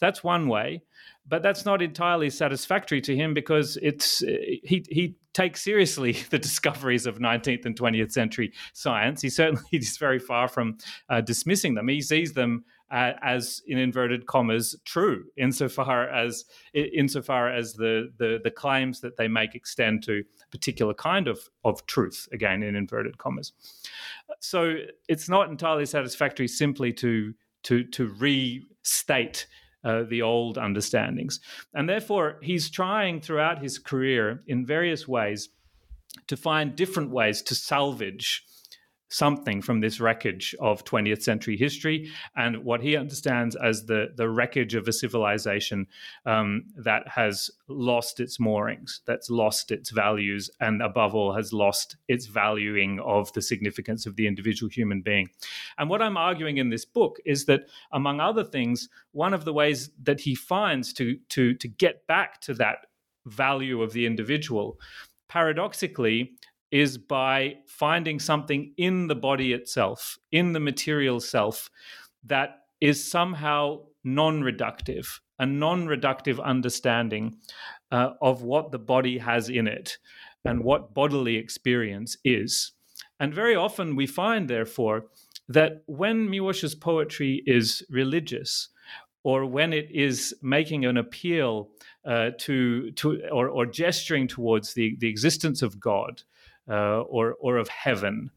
That's 0.00 0.24
one 0.24 0.48
way 0.48 0.82
but 1.28 1.42
that's 1.42 1.64
not 1.64 1.82
entirely 1.82 2.30
satisfactory 2.30 3.00
to 3.02 3.16
him 3.16 3.34
because 3.34 3.76
it's 3.82 4.20
he 4.20 4.84
he 4.90 5.16
takes 5.32 5.62
seriously 5.62 6.12
the 6.30 6.38
discoveries 6.38 7.06
of 7.06 7.18
19th 7.18 7.66
and 7.66 7.78
20th 7.78 8.12
century 8.12 8.52
science. 8.72 9.20
He 9.20 9.28
certainly 9.28 9.62
is 9.72 9.98
very 9.98 10.18
far 10.18 10.48
from 10.48 10.78
uh, 11.08 11.20
dismissing 11.20 11.74
them. 11.74 11.88
He 11.88 12.00
sees 12.00 12.32
them 12.32 12.64
uh, 12.90 13.12
as, 13.20 13.62
in 13.66 13.78
inverted 13.78 14.26
commas, 14.26 14.76
true 14.84 15.24
insofar 15.36 16.08
as 16.08 16.44
insofar 16.72 17.52
as 17.52 17.74
the, 17.74 18.12
the 18.18 18.38
the 18.42 18.50
claims 18.50 19.00
that 19.00 19.16
they 19.16 19.26
make 19.26 19.54
extend 19.54 20.04
to 20.04 20.22
a 20.42 20.48
particular 20.50 20.94
kind 20.94 21.26
of 21.26 21.40
of 21.64 21.84
truth. 21.86 22.28
Again, 22.32 22.62
in 22.62 22.76
inverted 22.76 23.18
commas. 23.18 23.52
So 24.40 24.76
it's 25.08 25.28
not 25.28 25.50
entirely 25.50 25.86
satisfactory 25.86 26.46
simply 26.48 26.92
to 26.94 27.34
to 27.64 27.82
to 27.84 28.06
restate 28.06 29.48
uh, 29.86 30.02
the 30.02 30.20
old 30.20 30.58
understandings. 30.58 31.38
And 31.72 31.88
therefore, 31.88 32.38
he's 32.42 32.68
trying 32.70 33.20
throughout 33.20 33.62
his 33.62 33.78
career 33.78 34.42
in 34.46 34.66
various 34.66 35.06
ways 35.06 35.48
to 36.26 36.36
find 36.36 36.74
different 36.74 37.10
ways 37.10 37.40
to 37.42 37.54
salvage 37.54 38.44
something 39.08 39.62
from 39.62 39.80
this 39.80 40.00
wreckage 40.00 40.54
of 40.60 40.84
20th 40.84 41.22
century 41.22 41.56
history 41.56 42.10
and 42.34 42.64
what 42.64 42.80
he 42.80 42.96
understands 42.96 43.54
as 43.56 43.86
the, 43.86 44.08
the 44.16 44.28
wreckage 44.28 44.74
of 44.74 44.88
a 44.88 44.92
civilization 44.92 45.86
um, 46.24 46.64
that 46.76 47.06
has 47.06 47.50
lost 47.68 48.18
its 48.20 48.40
moorings, 48.40 49.02
that's 49.06 49.30
lost 49.30 49.70
its 49.70 49.90
values, 49.90 50.50
and 50.60 50.82
above 50.82 51.14
all, 51.14 51.32
has 51.32 51.52
lost 51.52 51.96
its 52.08 52.26
valuing 52.26 52.98
of 53.00 53.32
the 53.32 53.42
significance 53.42 54.06
of 54.06 54.16
the 54.16 54.26
individual 54.26 54.68
human 54.70 55.02
being. 55.02 55.28
And 55.78 55.88
what 55.88 56.02
I'm 56.02 56.16
arguing 56.16 56.58
in 56.58 56.70
this 56.70 56.84
book 56.84 57.18
is 57.24 57.44
that, 57.46 57.68
among 57.92 58.20
other 58.20 58.44
things, 58.44 58.88
one 59.12 59.34
of 59.34 59.44
the 59.44 59.52
ways 59.52 59.90
that 60.02 60.20
he 60.20 60.34
finds 60.34 60.92
to, 60.94 61.16
to, 61.30 61.54
to 61.54 61.68
get 61.68 62.06
back 62.06 62.40
to 62.42 62.54
that 62.54 62.86
value 63.24 63.82
of 63.82 63.92
the 63.92 64.06
individual 64.06 64.78
paradoxically 65.28 66.32
is 66.80 66.98
by 66.98 67.54
finding 67.66 68.20
something 68.20 68.72
in 68.76 69.06
the 69.06 69.14
body 69.14 69.52
itself, 69.52 70.18
in 70.30 70.52
the 70.52 70.60
material 70.60 71.20
self, 71.20 71.70
that 72.24 72.64
is 72.80 73.10
somehow 73.10 73.78
non 74.04 74.42
reductive, 74.42 75.20
a 75.38 75.46
non 75.46 75.86
reductive 75.86 76.42
understanding 76.42 77.38
uh, 77.90 78.10
of 78.20 78.42
what 78.42 78.72
the 78.72 78.78
body 78.78 79.16
has 79.16 79.48
in 79.48 79.66
it 79.66 79.96
and 80.44 80.62
what 80.62 80.92
bodily 80.92 81.36
experience 81.36 82.16
is. 82.24 82.72
And 83.18 83.32
very 83.32 83.56
often 83.56 83.96
we 83.96 84.06
find, 84.06 84.48
therefore, 84.48 85.06
that 85.48 85.82
when 85.86 86.28
Miłosz's 86.28 86.74
poetry 86.74 87.42
is 87.46 87.82
religious, 87.88 88.68
or 89.24 89.46
when 89.46 89.72
it 89.72 89.88
is 89.90 90.34
making 90.42 90.84
an 90.84 90.96
appeal 90.96 91.70
uh, 92.04 92.30
to 92.38 92.92
to 92.92 93.20
or, 93.32 93.48
or, 93.48 93.66
gesturing 93.66 94.28
towards 94.28 94.74
the 94.74 94.96
the 95.00 95.08
existence 95.08 95.62
of 95.62 95.80
God 95.80 96.22
uh, 96.68 97.00
or 97.00 97.34
or 97.40 97.56
of 97.56 97.68
heaven 97.68 98.30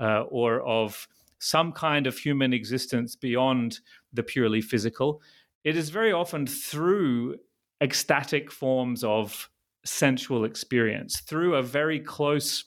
uh, 0.00 0.22
or 0.22 0.60
of 0.60 1.08
some 1.38 1.72
kind 1.72 2.06
of 2.06 2.16
human 2.18 2.52
existence 2.52 3.14
beyond 3.14 3.80
the 4.12 4.22
purely 4.22 4.60
physical, 4.60 5.20
it 5.64 5.76
is 5.76 5.90
very 5.90 6.12
often 6.12 6.46
through 6.46 7.36
ecstatic 7.80 8.50
forms 8.50 9.04
of 9.04 9.50
sensual 9.84 10.44
experience, 10.44 11.20
through 11.20 11.54
a 11.54 11.62
very 11.62 12.00
close 12.00 12.64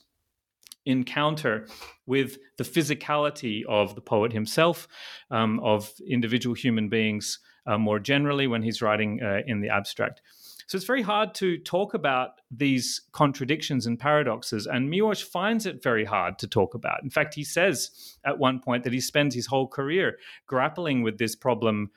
encounter 0.86 1.66
with 2.06 2.38
the 2.56 2.64
physicality 2.64 3.62
of 3.68 3.94
the 3.94 4.00
poet 4.00 4.32
himself, 4.32 4.88
um, 5.30 5.60
of 5.60 5.92
individual 6.08 6.54
human 6.54 6.88
beings 6.88 7.38
uh, 7.66 7.78
more 7.78 7.98
generally 7.98 8.46
when 8.46 8.62
he's 8.62 8.80
writing 8.80 9.20
uh, 9.22 9.40
in 9.46 9.60
the 9.60 9.68
abstract. 9.68 10.22
So 10.70 10.76
it's 10.76 10.86
very 10.86 11.02
hard 11.02 11.34
to 11.34 11.58
talk 11.58 11.94
about 11.94 12.42
these 12.48 13.00
contradictions 13.10 13.86
and 13.86 13.98
paradoxes, 13.98 14.68
and 14.68 14.88
Miłosz 14.88 15.20
finds 15.20 15.66
it 15.66 15.82
very 15.82 16.04
hard 16.04 16.38
to 16.38 16.46
talk 16.46 16.74
about. 16.74 17.02
In 17.02 17.10
fact, 17.10 17.34
he 17.34 17.42
says 17.42 18.16
at 18.24 18.38
one 18.38 18.60
point 18.60 18.84
that 18.84 18.92
he 18.92 19.00
spends 19.00 19.34
his 19.34 19.46
whole 19.46 19.66
career 19.66 20.16
grappling 20.46 21.02
with 21.02 21.18
this 21.18 21.34
problem 21.34 21.90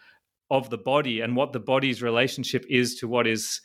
of 0.50 0.72
the 0.72 0.80
body 0.80 1.22
and 1.22 1.36
what 1.36 1.54
the 1.54 1.60
body's 1.60 2.02
relationship 2.02 2.66
is 2.68 2.96
to 2.96 3.08
what 3.08 3.28
is 3.28 3.62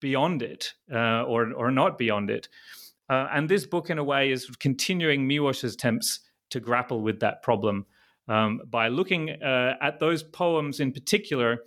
beyond 0.00 0.42
it 0.42 0.72
uh, 0.92 1.22
or, 1.22 1.52
or 1.52 1.70
not 1.70 1.96
beyond 1.96 2.28
it. 2.28 2.48
Uh, 3.08 3.28
and 3.32 3.48
this 3.48 3.66
book, 3.66 3.88
in 3.88 3.98
a 3.98 4.04
way, 4.04 4.32
is 4.32 4.46
continuing 4.58 5.28
Miłosz's 5.28 5.74
attempts 5.74 6.18
to 6.50 6.58
grapple 6.58 7.02
with 7.02 7.20
that 7.20 7.44
problem 7.44 7.86
um, 8.26 8.62
by 8.68 8.88
looking 8.88 9.30
uh, 9.30 9.76
at 9.80 10.00
those 10.00 10.24
poems 10.24 10.80
in 10.80 10.90
particular 10.90 11.60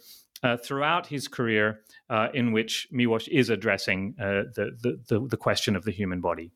uh, 0.43 0.57
throughout 0.57 1.07
his 1.07 1.27
career 1.27 1.79
uh, 2.09 2.27
in 2.33 2.51
which 2.51 2.87
Miłosz 2.93 3.27
is 3.29 3.49
addressing 3.49 4.15
uh, 4.19 4.43
the, 4.55 4.99
the, 5.07 5.27
the 5.27 5.37
question 5.37 5.75
of 5.75 5.85
the 5.85 5.91
human 5.91 6.21
body. 6.21 6.51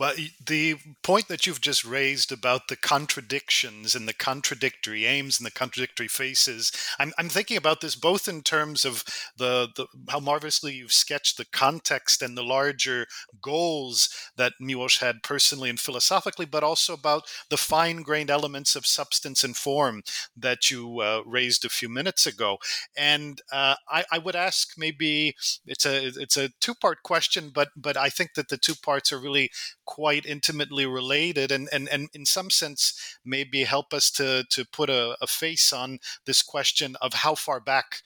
Well, 0.00 0.14
the 0.46 0.76
point 1.02 1.28
that 1.28 1.46
you've 1.46 1.60
just 1.60 1.84
raised 1.84 2.32
about 2.32 2.68
the 2.68 2.76
contradictions 2.76 3.94
and 3.94 4.08
the 4.08 4.14
contradictory 4.14 5.04
aims 5.04 5.38
and 5.38 5.46
the 5.46 5.50
contradictory 5.50 6.08
faces, 6.08 6.72
I'm, 6.98 7.12
I'm 7.18 7.28
thinking 7.28 7.58
about 7.58 7.82
this 7.82 7.96
both 7.96 8.26
in 8.26 8.40
terms 8.40 8.86
of 8.86 9.04
the, 9.36 9.68
the 9.76 9.86
how 10.08 10.18
marvelously 10.18 10.72
you've 10.72 10.94
sketched 10.94 11.36
the 11.36 11.44
context 11.44 12.22
and 12.22 12.34
the 12.34 12.42
larger 12.42 13.08
goals 13.42 14.08
that 14.38 14.54
Miłosz 14.58 15.00
had 15.00 15.22
personally 15.22 15.68
and 15.68 15.78
philosophically, 15.78 16.46
but 16.46 16.64
also 16.64 16.94
about 16.94 17.24
the 17.50 17.58
fine-grained 17.58 18.30
elements 18.30 18.74
of 18.74 18.86
substance 18.86 19.44
and 19.44 19.54
form 19.54 20.02
that 20.34 20.70
you 20.70 21.00
uh, 21.00 21.20
raised 21.26 21.66
a 21.66 21.68
few 21.68 21.90
minutes 21.90 22.26
ago. 22.26 22.56
And 22.96 23.42
uh, 23.52 23.74
I, 23.86 24.04
I 24.10 24.16
would 24.16 24.34
ask 24.34 24.78
maybe 24.78 25.34
it's 25.66 25.84
a 25.84 26.06
it's 26.06 26.38
a 26.38 26.48
two-part 26.58 27.02
question, 27.02 27.50
but 27.54 27.68
but 27.76 27.98
I 27.98 28.08
think 28.08 28.32
that 28.36 28.48
the 28.48 28.56
two 28.56 28.76
parts 28.82 29.12
are 29.12 29.18
really 29.18 29.50
quite 29.90 30.24
intimately 30.24 30.86
related 30.86 31.50
and, 31.50 31.68
and, 31.72 31.88
and 31.88 32.08
in 32.14 32.24
some 32.24 32.48
sense 32.48 33.18
maybe 33.24 33.64
help 33.64 33.92
us 33.92 34.08
to, 34.08 34.44
to 34.48 34.64
put 34.64 34.88
a, 34.88 35.16
a 35.20 35.26
face 35.26 35.72
on 35.72 35.98
this 36.26 36.42
question 36.42 36.94
of 37.02 37.12
how 37.12 37.34
far 37.34 37.58
back 37.58 37.96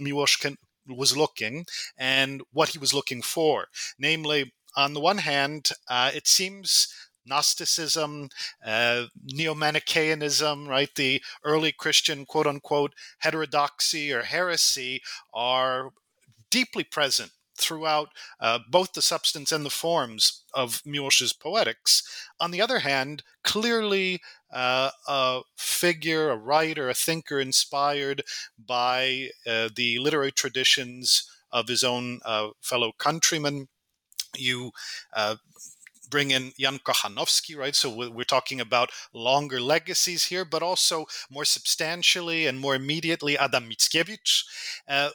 Miłosz 0.00 0.38
can, 0.40 0.56
was 0.88 1.16
looking 1.16 1.64
and 1.96 2.42
what 2.52 2.70
he 2.70 2.78
was 2.78 2.92
looking 2.92 3.22
for. 3.22 3.66
Namely, 4.00 4.52
on 4.76 4.94
the 4.94 5.00
one 5.00 5.18
hand, 5.18 5.70
uh, 5.88 6.10
it 6.12 6.26
seems 6.26 6.88
Gnosticism, 7.24 8.30
uh, 8.64 9.04
Neo 9.24 9.54
Manichaeanism, 9.54 10.66
right? 10.66 10.90
The 10.96 11.22
early 11.44 11.70
Christian 11.70 12.26
quote 12.26 12.48
unquote 12.48 12.94
heterodoxy 13.18 14.12
or 14.12 14.22
heresy 14.22 15.02
are 15.32 15.90
deeply 16.50 16.82
present 16.82 17.30
throughout 17.58 18.10
uh, 18.40 18.60
both 18.70 18.92
the 18.92 19.02
substance 19.02 19.52
and 19.52 19.66
the 19.66 19.70
forms 19.70 20.44
of 20.54 20.82
Miłosz's 20.84 21.32
poetics. 21.32 22.02
On 22.40 22.50
the 22.50 22.62
other 22.62 22.78
hand, 22.78 23.22
clearly 23.42 24.20
uh, 24.52 24.90
a 25.06 25.40
figure, 25.56 26.30
a 26.30 26.36
writer, 26.36 26.88
a 26.88 26.94
thinker 26.94 27.40
inspired 27.40 28.22
by 28.58 29.30
uh, 29.46 29.68
the 29.74 29.98
literary 29.98 30.32
traditions 30.32 31.28
of 31.52 31.68
his 31.68 31.84
own 31.84 32.20
uh, 32.24 32.48
fellow 32.60 32.92
countrymen. 32.98 33.68
You 34.36 34.72
uh, 35.14 35.36
bring 36.10 36.30
in 36.30 36.52
Jan 36.58 36.78
Kochanowski, 36.78 37.56
right? 37.56 37.74
So 37.74 38.10
we're 38.10 38.24
talking 38.24 38.60
about 38.60 38.90
longer 39.12 39.60
legacies 39.60 40.24
here, 40.24 40.44
but 40.44 40.62
also 40.62 41.06
more 41.30 41.44
substantially 41.44 42.46
and 42.46 42.58
more 42.58 42.74
immediately 42.74 43.36
Adam 43.36 43.68
Mickiewicz. 43.68 44.44
Uh, 44.86 45.10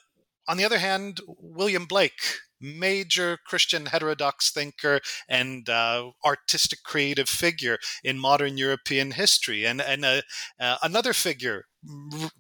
on 0.48 0.58
the 0.58 0.66
other 0.66 0.80
hand, 0.80 1.20
William 1.28 1.86
Blake, 1.86 2.40
major 2.60 3.38
Christian 3.46 3.88
heterodox 3.88 4.52
thinker 4.52 5.02
and 5.28 5.68
uh, 5.70 6.12
artistic 6.26 6.84
creative 6.84 7.30
figure 7.30 7.78
in 8.04 8.20
modern 8.20 8.58
European 8.58 9.12
history, 9.12 9.66
and 9.66 9.82
and 9.82 10.06
uh, 10.06 10.22
uh, 10.60 10.78
another 10.82 11.14
figure 11.14 11.66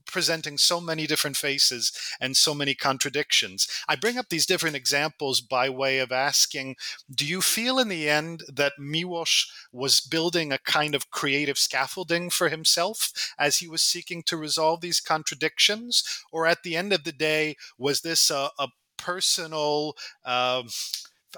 presenting 0.06 0.58
so 0.58 0.80
many 0.80 1.08
different 1.08 1.38
faces 1.38 1.92
and 2.20 2.38
so 2.38 2.54
many 2.54 2.76
contradictions. 2.76 3.68
I 3.88 3.96
bring 3.96 4.18
up 4.18 4.30
these 4.30 4.46
different 4.46 4.76
examples 4.76 5.42
by 5.42 5.70
way 5.70 6.00
of 6.00 6.12
asking 6.12 6.76
Do 7.14 7.26
you 7.26 7.42
feel 7.42 7.80
in 7.80 7.90
the 7.90 8.10
end 8.10 8.44
that 8.54 8.74
Miłosz 8.80 9.48
was 9.72 10.00
building 10.00 10.52
a 10.52 10.60
kind 10.60 10.96
of 10.96 11.12
creative 11.12 11.58
scaffolding 11.58 12.30
for 12.30 12.50
himself 12.50 13.12
as 13.38 13.58
he 13.58 13.68
was 13.68 13.82
seeking 13.82 14.24
to 14.24 14.38
resolve 14.38 14.82
these 14.82 15.00
contradictions? 15.00 16.04
Or 16.32 16.46
at 16.46 16.64
the 16.64 16.76
end 16.76 16.94
of 16.94 17.04
the 17.04 17.12
day, 17.12 17.56
was 17.78 18.02
this 18.02 18.30
a, 18.30 18.50
a 18.60 18.68
personal 18.98 19.96
um, 20.26 20.68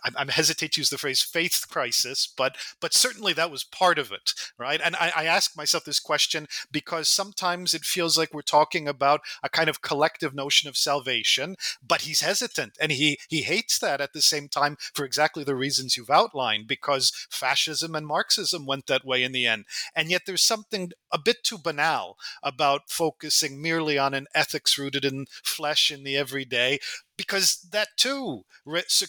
I, 0.03 0.09
I 0.17 0.31
hesitate 0.31 0.73
to 0.73 0.81
use 0.81 0.89
the 0.89 0.97
phrase 0.97 1.21
faith 1.21 1.65
crisis, 1.69 2.27
but 2.35 2.57
but 2.81 2.93
certainly 2.93 3.33
that 3.33 3.51
was 3.51 3.63
part 3.63 3.99
of 3.99 4.11
it, 4.11 4.33
right? 4.57 4.81
And 4.83 4.95
I, 4.95 5.11
I 5.15 5.25
ask 5.25 5.55
myself 5.55 5.85
this 5.85 5.99
question 5.99 6.47
because 6.71 7.07
sometimes 7.07 7.73
it 7.73 7.83
feels 7.83 8.17
like 8.17 8.33
we're 8.33 8.41
talking 8.41 8.87
about 8.87 9.21
a 9.43 9.49
kind 9.49 9.69
of 9.69 9.81
collective 9.81 10.33
notion 10.33 10.69
of 10.69 10.77
salvation, 10.77 11.55
but 11.85 12.01
he's 12.01 12.21
hesitant 12.21 12.77
and 12.79 12.91
he 12.91 13.17
he 13.29 13.43
hates 13.43 13.79
that 13.79 14.01
at 14.01 14.13
the 14.13 14.21
same 14.21 14.47
time 14.47 14.77
for 14.93 15.05
exactly 15.05 15.43
the 15.43 15.55
reasons 15.55 15.95
you've 15.95 16.09
outlined, 16.09 16.67
because 16.67 17.11
fascism 17.29 17.95
and 17.95 18.07
Marxism 18.07 18.65
went 18.65 18.87
that 18.87 19.05
way 19.05 19.23
in 19.23 19.31
the 19.31 19.47
end. 19.47 19.65
And 19.95 20.09
yet 20.09 20.23
there's 20.25 20.43
something 20.43 20.91
a 21.11 21.19
bit 21.19 21.43
too 21.43 21.57
banal 21.57 22.17
about 22.43 22.89
focusing 22.89 23.61
merely 23.61 23.97
on 23.97 24.13
an 24.13 24.27
ethics 24.33 24.77
rooted 24.77 25.05
in 25.05 25.25
flesh 25.43 25.91
in 25.91 26.03
the 26.03 26.17
everyday 26.17 26.79
because 27.17 27.67
that 27.71 27.89
too 27.97 28.45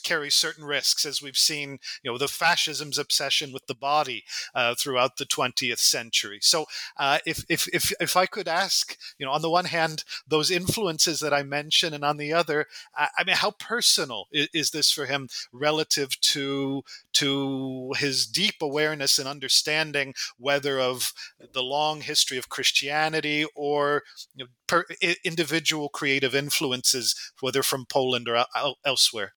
carries 0.02 0.34
certain 0.34 0.64
risks, 0.64 1.04
as 1.04 1.22
we've 1.22 1.36
seen, 1.36 1.78
you 2.02 2.10
know, 2.10 2.18
the 2.18 2.28
fascism's 2.28 2.98
obsession 2.98 3.52
with 3.52 3.66
the 3.66 3.74
body 3.74 4.24
uh, 4.54 4.74
throughout 4.74 5.16
the 5.16 5.24
20th 5.24 5.78
century. 5.78 6.38
So, 6.42 6.66
uh, 6.96 7.18
if, 7.26 7.44
if, 7.48 7.66
if, 7.74 7.92
if 8.00 8.16
I 8.16 8.26
could 8.26 8.48
ask, 8.48 8.96
you 9.18 9.26
know, 9.26 9.32
on 9.32 9.42
the 9.42 9.50
one 9.50 9.64
hand, 9.64 10.04
those 10.26 10.50
influences 10.50 11.20
that 11.20 11.32
I 11.32 11.42
mentioned, 11.42 11.94
and 11.94 12.04
on 12.04 12.16
the 12.16 12.32
other, 12.32 12.66
I, 12.94 13.08
I 13.18 13.24
mean, 13.24 13.36
how 13.36 13.52
personal 13.52 14.26
is, 14.32 14.48
is, 14.52 14.70
this 14.70 14.90
for 14.90 15.06
him 15.06 15.28
relative 15.52 16.20
to 16.20 16.82
to 17.14 17.92
his 17.96 18.26
deep 18.26 18.56
awareness 18.60 19.18
and 19.18 19.26
understanding, 19.26 20.12
whether 20.38 20.78
of 20.78 21.12
the 21.52 21.62
long 21.62 22.02
history 22.02 22.36
of 22.36 22.50
Christianity 22.50 23.46
or 23.54 24.02
you 24.34 24.44
know, 24.44 24.50
per, 24.66 24.84
individual 25.24 25.88
creative 25.88 26.34
influences, 26.34 27.14
whether 27.40 27.62
from 27.62 27.86
Poland 27.96 28.28
or 28.28 28.44
elsewhere? 28.84 29.32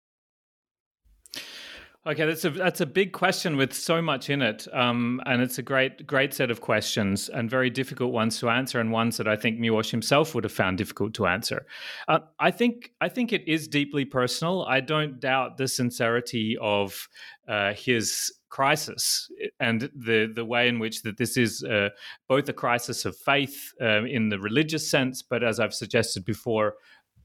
Okay, 2.07 2.25
that's 2.25 2.45
a 2.45 2.49
that's 2.49 2.81
a 2.81 2.85
big 2.85 3.11
question 3.11 3.57
with 3.57 3.73
so 3.73 4.01
much 4.01 4.29
in 4.29 4.41
it, 4.41 4.67
um, 4.73 5.21
and 5.25 5.41
it's 5.41 5.57
a 5.57 5.61
great 5.61 6.07
great 6.07 6.33
set 6.33 6.49
of 6.49 6.61
questions 6.61 7.29
and 7.29 7.49
very 7.49 7.69
difficult 7.69 8.13
ones 8.13 8.39
to 8.39 8.49
answer, 8.49 8.79
and 8.79 8.91
ones 8.91 9.17
that 9.17 9.27
I 9.27 9.35
think 9.35 9.59
Miłosz 9.59 9.91
himself 9.91 10.33
would 10.33 10.45
have 10.45 10.53
found 10.53 10.77
difficult 10.77 11.13
to 11.15 11.27
answer. 11.27 11.65
Uh, 12.07 12.19
I 12.39 12.51
think 12.51 12.91
I 13.01 13.09
think 13.09 13.33
it 13.33 13.47
is 13.47 13.67
deeply 13.67 14.05
personal. 14.05 14.63
I 14.63 14.79
don't 14.79 15.19
doubt 15.19 15.57
the 15.57 15.67
sincerity 15.67 16.57
of 16.61 17.07
uh, 17.49 17.73
his 17.73 18.31
crisis 18.49 19.29
and 19.59 19.89
the 19.93 20.31
the 20.33 20.45
way 20.45 20.67
in 20.67 20.79
which 20.79 21.03
that 21.03 21.17
this 21.17 21.37
is 21.37 21.63
uh, 21.63 21.89
both 22.27 22.49
a 22.49 22.53
crisis 22.53 23.05
of 23.05 23.15
faith 23.17 23.73
uh, 23.81 24.05
in 24.05 24.29
the 24.29 24.39
religious 24.39 24.89
sense, 24.89 25.21
but 25.21 25.43
as 25.43 25.59
I've 25.59 25.73
suggested 25.73 26.23
before, 26.25 26.75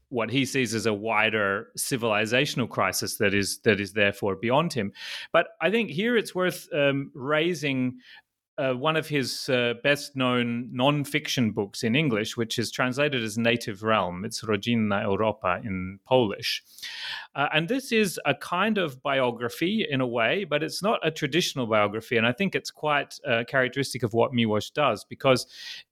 what 0.09 0.29
he 0.29 0.45
sees 0.45 0.73
as 0.73 0.85
a 0.85 0.93
wider 0.93 1.67
civilizational 1.77 2.69
crisis 2.69 3.17
that 3.17 3.33
is 3.33 3.59
that 3.59 3.79
is 3.79 3.93
therefore 3.93 4.35
beyond 4.35 4.73
him. 4.73 4.91
But 5.31 5.47
I 5.61 5.71
think 5.71 5.89
here 5.89 6.15
it's 6.15 6.35
worth 6.35 6.67
um, 6.73 7.11
raising 7.13 7.99
uh, 8.57 8.73
one 8.73 8.95
of 8.95 9.07
his 9.07 9.49
uh, 9.49 9.73
best 9.83 10.15
known 10.15 10.69
non 10.71 11.03
fiction 11.03 11.51
books 11.51 11.83
in 11.83 11.95
English, 11.95 12.37
which 12.37 12.57
is 12.57 12.71
translated 12.71 13.21
as 13.21 13.37
Native 13.37 13.83
Realm. 13.83 14.23
It's 14.23 14.41
Rodzinna 14.43 15.03
Europa 15.03 15.59
in 15.63 15.99
Polish. 16.05 16.63
Uh, 17.35 17.49
and 17.53 17.67
this 17.67 17.91
is 17.91 18.19
a 18.25 18.33
kind 18.33 18.77
of 18.77 19.03
biography 19.03 19.85
in 19.89 19.99
a 19.99 20.07
way, 20.07 20.45
but 20.45 20.63
it's 20.63 20.81
not 20.81 21.05
a 21.05 21.11
traditional 21.11 21.67
biography. 21.67 22.15
And 22.15 22.25
I 22.25 22.31
think 22.31 22.55
it's 22.55 22.71
quite 22.71 23.19
uh, 23.27 23.43
characteristic 23.47 24.03
of 24.03 24.13
what 24.13 24.31
Miłosz 24.31 24.71
does 24.73 25.03
because 25.03 25.47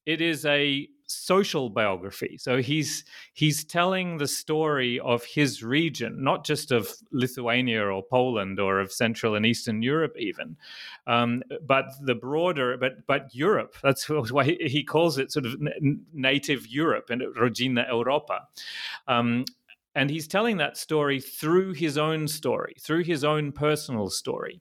it 0.06 0.22
is 0.22 0.46
a 0.46 0.88
social 1.14 1.70
biography. 1.70 2.38
So 2.38 2.62
he's 2.62 3.06
he's 3.34 3.64
telling 3.64 4.18
the 4.18 4.28
story 4.28 5.00
of 5.00 5.24
his 5.24 5.64
region, 5.64 6.24
not 6.24 6.46
just 6.46 6.72
of 6.72 6.90
Lithuania 7.12 7.86
or 7.86 8.04
Poland 8.04 8.60
or 8.60 8.80
of 8.80 8.92
Central 8.92 9.36
and 9.36 9.46
Eastern 9.46 9.82
Europe, 9.82 10.16
even, 10.18 10.58
um, 11.08 11.44
but 11.66 11.86
the 12.02 12.16
broader, 12.16 12.78
but 12.78 13.06
but 13.08 13.34
Europe. 13.34 13.76
That's 13.84 14.10
why 14.10 14.44
he 14.44 14.84
calls 14.84 15.18
it 15.18 15.32
sort 15.32 15.46
of 15.46 15.56
native 16.14 16.68
Europe 16.68 17.10
and 17.10 17.22
Rodzinna 17.36 17.88
Europa. 17.88 18.48
Um, 19.08 19.46
and 19.96 20.10
he's 20.10 20.28
telling 20.28 20.58
that 20.58 20.78
story 20.78 21.20
through 21.20 21.74
his 21.74 21.98
own 21.98 22.28
story, 22.28 22.76
through 22.80 23.04
his 23.04 23.24
own 23.24 23.52
personal 23.52 24.10
story. 24.10 24.60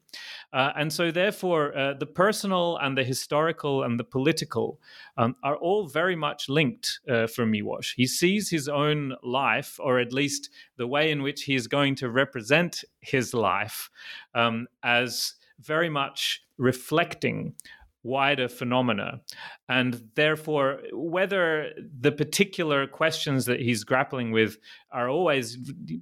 Uh, 0.52 0.72
and 0.76 0.92
so, 0.92 1.10
therefore, 1.10 1.76
uh, 1.76 1.94
the 1.94 2.06
personal 2.06 2.76
and 2.78 2.96
the 2.96 3.04
historical 3.04 3.84
and 3.84 3.98
the 3.98 4.04
political 4.04 4.78
um, 5.16 5.34
are 5.42 5.56
all 5.56 5.86
very 5.86 6.16
much 6.16 6.48
linked 6.48 7.00
uh, 7.08 7.26
for 7.26 7.46
Miłosz. 7.46 7.94
He 7.96 8.06
sees 8.06 8.50
his 8.50 8.68
own 8.68 9.14
life, 9.22 9.80
or 9.80 9.98
at 9.98 10.12
least 10.12 10.50
the 10.76 10.86
way 10.86 11.10
in 11.10 11.22
which 11.22 11.44
he 11.44 11.54
is 11.54 11.66
going 11.66 11.94
to 11.96 12.10
represent 12.10 12.84
his 13.00 13.32
life, 13.32 13.90
um, 14.34 14.66
as 14.82 15.34
very 15.58 15.88
much 15.88 16.42
reflecting 16.58 17.54
wider 18.02 18.48
phenomena. 18.48 19.20
And 19.68 20.02
therefore, 20.14 20.80
whether 20.92 21.70
the 22.00 22.12
particular 22.12 22.86
questions 22.86 23.46
that 23.46 23.60
he's 23.60 23.84
grappling 23.84 24.32
with 24.32 24.58
are 24.90 25.08
always 25.08 25.56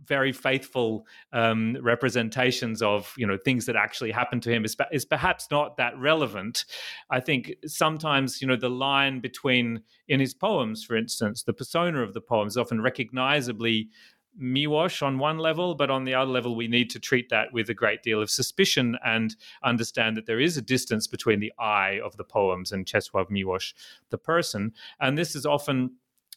very 0.07 0.33
faithful 0.33 1.07
um, 1.33 1.77
representations 1.81 2.83
of 2.83 3.13
you 3.17 3.27
know 3.27 3.37
things 3.37 3.67
that 3.67 3.77
actually 3.77 4.11
happened 4.11 4.43
to 4.45 4.51
him 4.51 4.65
is, 4.65 4.77
is 4.93 5.05
perhaps 5.05 5.49
not 5.51 5.77
that 5.77 5.97
relevant. 5.99 6.65
I 7.11 7.21
think 7.21 7.55
sometimes 7.67 8.41
you 8.41 8.49
know 8.49 8.57
the 8.57 8.71
line 8.71 9.21
between 9.21 9.83
in 10.09 10.21
his 10.21 10.35
poems, 10.35 10.83
for 10.85 10.97
instance, 10.97 11.43
the 11.43 11.53
persona 11.53 12.03
of 12.03 12.15
the 12.15 12.21
poems 12.21 12.57
often 12.57 12.81
recognizably 12.81 13.91
Miłosz 14.39 15.03
on 15.03 15.19
one 15.19 15.39
level, 15.39 15.75
but 15.75 15.91
on 15.91 16.05
the 16.05 16.15
other 16.15 16.31
level, 16.31 16.55
we 16.55 16.69
need 16.69 16.91
to 16.91 17.01
treat 17.01 17.29
that 17.31 17.53
with 17.53 17.69
a 17.69 17.75
great 17.75 18.03
deal 18.03 18.23
of 18.23 18.31
suspicion 18.31 18.97
and 19.05 19.37
understand 19.63 20.17
that 20.17 20.27
there 20.27 20.41
is 20.41 20.57
a 20.57 20.63
distance 20.63 21.07
between 21.07 21.41
the 21.41 21.53
I 21.59 22.01
of 22.01 22.17
the 22.17 22.25
poems 22.25 22.73
and 22.73 22.87
Czesław 22.87 23.31
Miłosz, 23.31 23.75
the 24.11 24.19
person. 24.19 24.73
And 25.01 25.19
this 25.19 25.35
is 25.35 25.47
often 25.47 25.93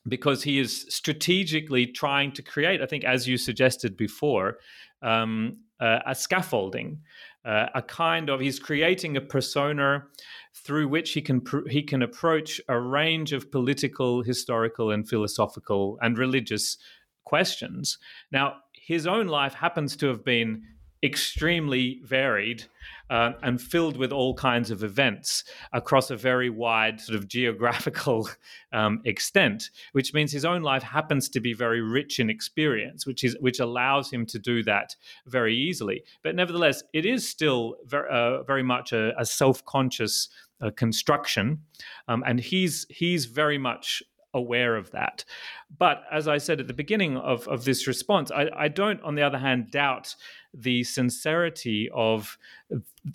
because 0.07 0.43
he 0.43 0.59
is 0.59 0.85
strategically 0.89 1.87
trying 1.87 2.31
to 2.33 2.41
create, 2.41 2.81
I 2.81 2.85
think, 2.85 3.03
as 3.03 3.27
you 3.27 3.37
suggested 3.37 3.95
before, 3.95 4.57
um, 5.01 5.57
uh, 5.79 5.99
a 6.05 6.15
scaffolding, 6.15 6.99
uh, 7.45 7.67
a 7.75 7.81
kind 7.81 8.29
of 8.29 8.39
he's 8.39 8.59
creating 8.59 9.17
a 9.17 9.21
persona 9.21 10.03
through 10.53 10.87
which 10.87 11.11
he 11.11 11.21
can 11.21 11.41
pr- 11.41 11.67
he 11.67 11.83
can 11.83 12.01
approach 12.01 12.61
a 12.69 12.79
range 12.79 13.33
of 13.33 13.51
political, 13.51 14.21
historical, 14.21 14.91
and 14.91 15.09
philosophical 15.09 15.97
and 16.01 16.17
religious 16.17 16.77
questions. 17.25 17.97
Now, 18.31 18.57
his 18.73 19.07
own 19.07 19.27
life 19.27 19.53
happens 19.53 19.95
to 19.97 20.07
have 20.07 20.25
been 20.25 20.63
extremely 21.03 21.99
varied 22.05 22.63
uh, 23.09 23.33
and 23.43 23.61
filled 23.61 23.97
with 23.97 24.13
all 24.13 24.33
kinds 24.33 24.71
of 24.71 24.83
events 24.83 25.43
across 25.73 26.09
a 26.09 26.15
very 26.15 26.49
wide 26.49 26.99
sort 27.01 27.17
of 27.17 27.27
geographical 27.27 28.29
um, 28.73 29.01
extent, 29.03 29.69
which 29.91 30.13
means 30.13 30.31
his 30.31 30.45
own 30.45 30.61
life 30.61 30.81
happens 30.81 31.27
to 31.27 31.41
be 31.41 31.53
very 31.53 31.81
rich 31.81 32.19
in 32.19 32.29
experience, 32.29 33.05
which 33.05 33.23
is 33.23 33.35
which 33.41 33.59
allows 33.59 34.09
him 34.09 34.25
to 34.25 34.39
do 34.39 34.63
that 34.63 34.95
very 35.27 35.55
easily. 35.55 36.03
But 36.23 36.35
nevertheless, 36.35 36.83
it 36.93 37.05
is 37.05 37.27
still 37.27 37.75
very, 37.85 38.09
uh, 38.09 38.43
very 38.43 38.63
much 38.63 38.93
a, 38.93 39.13
a 39.19 39.25
self-conscious 39.25 40.29
uh, 40.61 40.71
construction, 40.71 41.59
um, 42.07 42.23
and 42.25 42.39
he's 42.39 42.85
he's 42.89 43.25
very 43.25 43.57
much 43.57 44.01
aware 44.33 44.75
of 44.75 44.91
that. 44.91 45.25
But 45.77 46.03
as 46.11 46.27
I 46.27 46.37
said 46.37 46.59
at 46.59 46.67
the 46.67 46.73
beginning 46.73 47.17
of, 47.17 47.47
of 47.47 47.65
this 47.65 47.87
response, 47.87 48.31
I, 48.31 48.49
I 48.55 48.67
don't, 48.67 49.01
on 49.01 49.15
the 49.15 49.21
other 49.21 49.37
hand, 49.37 49.71
doubt 49.71 50.15
the 50.53 50.83
sincerity 50.83 51.89
of 51.93 52.37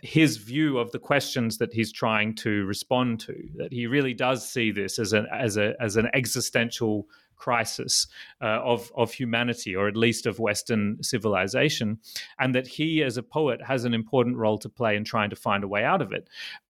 his 0.03 0.37
view 0.37 0.79
of 0.79 0.91
the 0.93 0.99
questions 0.99 1.59
that 1.59 1.73
he's 1.73 1.93
trying 1.93 2.35
to 2.37 2.65
respond 2.67 3.21
to. 3.21 3.35
That 3.57 3.73
he 3.73 3.87
really 3.87 4.15
does 4.15 4.49
see 4.49 4.71
this 4.71 4.99
as 4.99 5.13
an 5.13 5.27
as 5.33 5.57
a 5.57 5.75
as 5.81 5.97
an 5.97 6.09
existential 6.15 7.07
crisis 7.37 8.09
uh, 8.43 8.61
of 8.63 8.91
of 8.97 9.13
humanity, 9.13 9.75
or 9.75 9.89
at 9.89 9.97
least 9.97 10.27
of 10.27 10.41
Western 10.41 11.01
civilization, 11.03 11.99
and 12.39 12.55
that 12.55 12.67
he, 12.67 13.03
as 13.03 13.17
a 13.17 13.23
poet, 13.23 13.63
has 13.63 13.85
an 13.85 13.95
important 13.95 14.37
role 14.37 14.59
to 14.59 14.69
play 14.69 14.97
in 14.97 15.05
trying 15.05 15.31
to 15.31 15.37
find 15.37 15.65
a 15.65 15.69
way 15.69 15.85
out 15.85 16.03
of 16.03 16.13
it. 16.13 16.29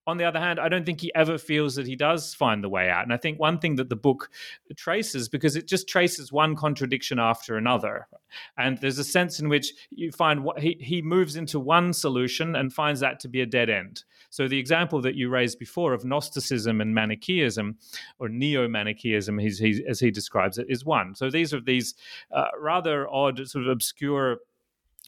On 0.09 0.17
the 0.17 0.25
other 0.25 0.41
hand, 0.41 0.59
I 0.59 0.71
don't 0.71 0.87
think 0.87 1.03
he 1.03 1.15
ever 1.15 1.37
feels 1.37 1.75
that 1.75 1.87
he 1.87 1.95
does 1.95 2.33
find 2.33 2.65
the 2.65 2.69
way 2.71 2.89
out. 2.89 3.03
And 3.03 3.13
I 3.13 3.19
think 3.19 3.39
one 3.39 3.59
thing 3.59 3.77
that 3.77 3.91
the 3.91 3.95
book 3.95 4.31
traces, 4.75 5.29
because 5.29 5.55
it 5.55 5.69
just 5.69 5.87
traces 5.87 6.33
one 6.33 6.57
contradiction 6.57 7.19
after 7.19 7.59
another, 7.59 8.09
and 8.57 8.79
there's 8.79 8.99
a 8.99 9.05
sense 9.05 9.39
in 9.39 9.51
which 9.51 9.75
you 9.91 10.11
find 10.11 10.45
what 10.45 10.61
he, 10.61 10.79
he 10.81 11.03
moves 11.03 11.37
into 11.37 11.61
one 11.61 11.93
solution 11.93 12.57
and 12.57 12.73
finds 12.73 13.01
that 13.01 13.21
to 13.21 13.29
be 13.29 13.43
a 13.43 13.47
dead 13.47 13.69
end. 13.69 14.05
So 14.31 14.49
the 14.49 14.59
example 14.59 15.03
that 15.03 15.15
you 15.15 15.29
raised 15.29 15.59
before 15.59 15.93
of 15.93 16.07
Gnosticism 16.07 16.81
and 16.81 16.95
Manichaeism, 16.95 17.77
or 18.19 18.31
neo 18.31 18.67
Manichaeism, 18.67 19.39
as 19.39 20.01
he 20.01 20.11
describes 20.11 20.57
it, 20.57 20.69
is 20.71 20.87
one. 20.87 21.15
So 21.17 21.31
these 21.31 21.53
are 21.53 21.61
these 21.61 21.95
uh, 22.33 22.47
rather 22.59 23.07
odd, 23.11 23.47
sort 23.47 23.67
of 23.67 23.71
obscure 23.71 24.39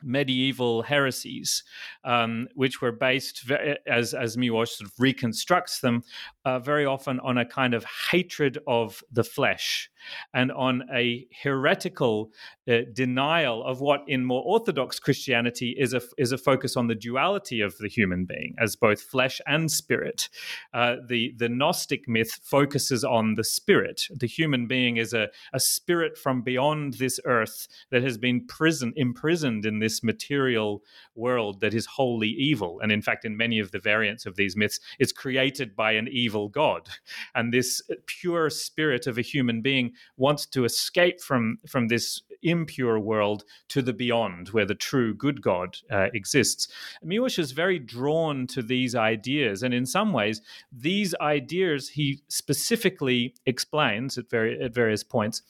medieval 0.02 0.82
heresies, 0.82 1.62
um, 2.04 2.48
which 2.54 2.80
were 2.80 2.92
based, 2.92 3.50
as 3.86 4.14
as 4.14 4.36
Miłosz 4.36 4.68
sort 4.68 4.90
of 4.90 4.94
reconstructs 4.98 5.80
them, 5.80 6.02
uh, 6.44 6.58
very 6.58 6.86
often 6.86 7.20
on 7.20 7.38
a 7.38 7.44
kind 7.44 7.74
of 7.74 7.84
hatred 8.10 8.58
of 8.66 9.02
the 9.10 9.24
flesh 9.24 9.90
and 10.34 10.52
on 10.52 10.82
a 10.92 11.26
heretical 11.42 12.32
uh, 12.68 12.78
denial 12.92 13.64
of 13.64 13.80
what 13.80 14.02
in 14.06 14.24
more 14.24 14.42
orthodox 14.44 14.98
Christianity 14.98 15.76
is 15.78 15.94
a 15.94 16.00
is 16.18 16.32
a 16.32 16.38
focus 16.38 16.76
on 16.76 16.86
the 16.86 16.94
duality 16.94 17.60
of 17.60 17.76
the 17.78 17.88
human 17.88 18.24
being 18.24 18.54
as 18.58 18.76
both 18.76 19.00
flesh 19.00 19.40
and 19.46 19.70
spirit. 19.70 20.28
Uh, 20.72 20.96
the 21.06 21.34
the 21.36 21.48
Gnostic 21.48 22.08
myth 22.08 22.38
focuses 22.42 23.04
on 23.04 23.34
the 23.34 23.44
spirit. 23.44 24.06
The 24.14 24.26
human 24.26 24.66
being 24.66 24.96
is 24.96 25.12
a, 25.12 25.28
a 25.52 25.60
spirit 25.60 26.16
from 26.16 26.42
beyond 26.42 26.94
this 26.94 27.18
earth 27.24 27.66
that 27.90 28.02
has 28.02 28.18
been 28.18 28.46
prison 28.46 28.92
imprisoned 28.96 29.66
in 29.66 29.78
this 29.78 30.02
material 30.02 30.82
world 31.14 31.60
that 31.60 31.74
is 31.74 31.86
wholly 31.86 32.28
evil. 32.28 32.80
And 32.80 32.92
in 32.92 33.02
fact, 33.02 33.24
in 33.24 33.36
many 33.36 33.58
of 33.58 33.70
the 33.70 33.78
variants 33.78 34.26
of 34.26 34.36
these 34.36 34.56
myths, 34.56 34.80
it's 34.98 35.12
created 35.12 35.74
by 35.76 35.92
an 35.92 36.08
evil 36.10 36.48
god. 36.48 36.88
And 37.34 37.52
this 37.52 37.82
pure 38.06 38.50
spirit 38.50 39.06
of 39.06 39.18
a 39.18 39.22
human 39.22 39.62
being 39.62 39.89
wants 40.16 40.46
to 40.46 40.64
escape 40.64 41.20
from 41.20 41.58
from 41.66 41.88
this 41.88 42.22
impure 42.42 42.98
world 42.98 43.44
to 43.68 43.82
the 43.82 43.92
beyond, 43.92 44.48
where 44.48 44.64
the 44.64 44.74
true 44.74 45.14
good 45.14 45.42
God 45.42 45.76
uh, 45.90 46.08
exists. 46.14 46.68
Miłosz 47.04 47.38
is 47.38 47.52
very 47.52 47.78
drawn 47.78 48.46
to 48.48 48.62
these 48.62 48.94
ideas, 48.94 49.62
and 49.62 49.74
in 49.74 49.86
some 49.86 50.12
ways, 50.12 50.40
these 50.72 51.14
ideas 51.20 51.90
he 51.90 52.22
specifically 52.28 53.34
explains 53.46 54.16
at, 54.18 54.30
very, 54.30 54.60
at 54.62 54.74
various 54.74 55.04
points. 55.04 55.42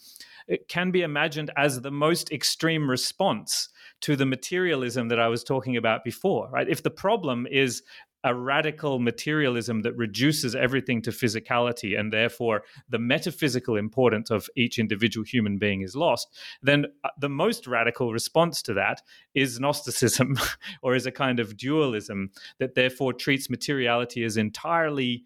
It 0.48 0.66
can 0.66 0.90
be 0.90 1.03
imagined 1.03 1.53
as 1.57 1.81
the 1.81 1.92
most 1.92 2.33
extreme 2.33 2.90
response 2.90 3.68
to 4.00 4.16
the 4.16 4.26
materialism 4.26 5.09
that 5.09 5.20
I 5.20 5.29
was 5.29 5.44
talking 5.44 5.76
about 5.76 6.03
before, 6.03 6.48
right? 6.50 6.68
If 6.68 6.83
the 6.83 6.90
problem 6.90 7.46
is 7.48 7.83
a 8.24 8.35
radical 8.35 8.98
materialism 8.98 9.83
that 9.83 9.96
reduces 9.96 10.54
everything 10.54 11.00
to 11.02 11.11
physicality 11.11 11.98
and 11.98 12.12
therefore 12.12 12.62
the 12.88 12.98
metaphysical 12.98 13.76
importance 13.76 14.30
of 14.30 14.48
each 14.56 14.78
individual 14.78 15.24
human 15.24 15.59
being 15.59 15.83
is 15.83 15.96
lost, 15.96 16.28
then 16.62 16.87
uh, 17.04 17.09
the 17.18 17.28
most 17.28 17.66
radical 17.66 18.12
response 18.12 18.62
to 18.62 18.74
that 18.74 19.02
is 19.35 19.59
Gnosticism 19.59 20.38
or 20.83 20.94
is 20.94 21.06
a 21.06 21.12
kind 21.12 21.40
of 21.40 21.56
dualism 21.56 22.30
that 22.59 22.74
therefore 22.74 23.12
treats 23.12 23.48
materiality 23.48 24.24
as 24.24 24.37
entirely 24.37 25.24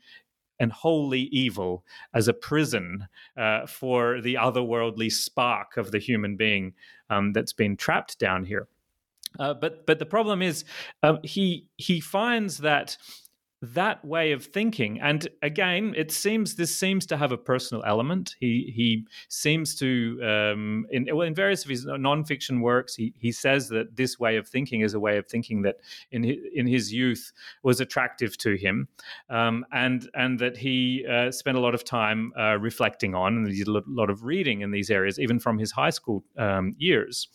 and 0.61 0.73
wholly 0.73 1.23
evil 1.33 1.85
as 2.15 2.29
a 2.29 2.33
prison 2.33 3.09
uh, 3.37 3.67
for 3.67 4.21
the 4.21 4.35
otherworldly 4.35 5.11
spark 5.11 5.77
of 5.77 5.91
the 5.91 5.99
human 5.99 6.37
being 6.37 6.75
um, 7.11 7.33
that's 7.33 7.53
been 7.53 7.77
trapped 7.77 8.19
down 8.19 8.45
here. 8.45 8.69
Uh, 9.39 9.55
but 9.55 9.87
but 9.87 9.99
the 9.99 10.07
problem 10.07 10.43
is 10.43 10.65
um, 11.03 11.19
he 11.23 11.67
he 11.77 12.01
finds 12.01 12.59
that 12.59 12.97
that 13.75 14.05
way 14.05 14.33
of 14.33 14.45
thinking. 14.45 15.01
And 15.01 15.27
again 15.43 15.95
it 15.97 16.11
seems 16.13 16.57
this 16.57 16.75
seems 16.75 17.07
to 17.07 17.17
have 17.17 17.33
a 17.33 17.39
personal 17.39 17.83
element. 17.85 18.35
He 18.39 18.73
he 18.75 19.07
seems 19.29 19.75
to 19.77 20.19
um, 20.23 20.87
in 20.91 21.07
well 21.13 21.27
in 21.27 21.35
various 21.35 21.65
of 21.65 21.71
his 21.71 21.87
nonfiction 21.87 22.61
works 22.61 22.95
he 22.95 23.15
he 23.19 23.33
says 23.33 23.69
that 23.69 23.97
this 23.97 24.19
way 24.19 24.37
of 24.37 24.49
thinking 24.49 24.81
is 24.81 24.95
a 24.95 25.01
way 25.01 25.19
of 25.19 25.27
thinking 25.27 25.63
that 25.63 25.77
in 26.11 26.23
his, 26.23 26.37
in 26.55 26.67
his 26.67 26.93
youth 26.93 27.33
was 27.63 27.81
attractive 27.81 28.37
to 28.39 28.57
him 28.57 28.89
um, 29.31 29.65
and 29.73 30.09
and 30.15 30.39
that 30.39 30.57
he 30.57 31.05
uh, 31.11 31.31
spent 31.31 31.57
a 31.57 31.61
lot 31.61 31.75
of 31.75 31.85
time 31.85 32.33
uh, 32.39 32.57
reflecting 32.59 33.15
on 33.15 33.37
and 33.37 33.49
he 33.49 33.59
did 33.59 33.69
a 33.69 33.83
lot 33.87 34.11
of 34.11 34.25
reading 34.25 34.61
in 34.61 34.71
these 34.71 34.91
areas 34.91 35.19
even 35.19 35.39
from 35.39 35.59
his 35.59 35.73
high 35.73 35.91
school 35.91 36.25
um, 36.39 36.75
years. 36.79 37.29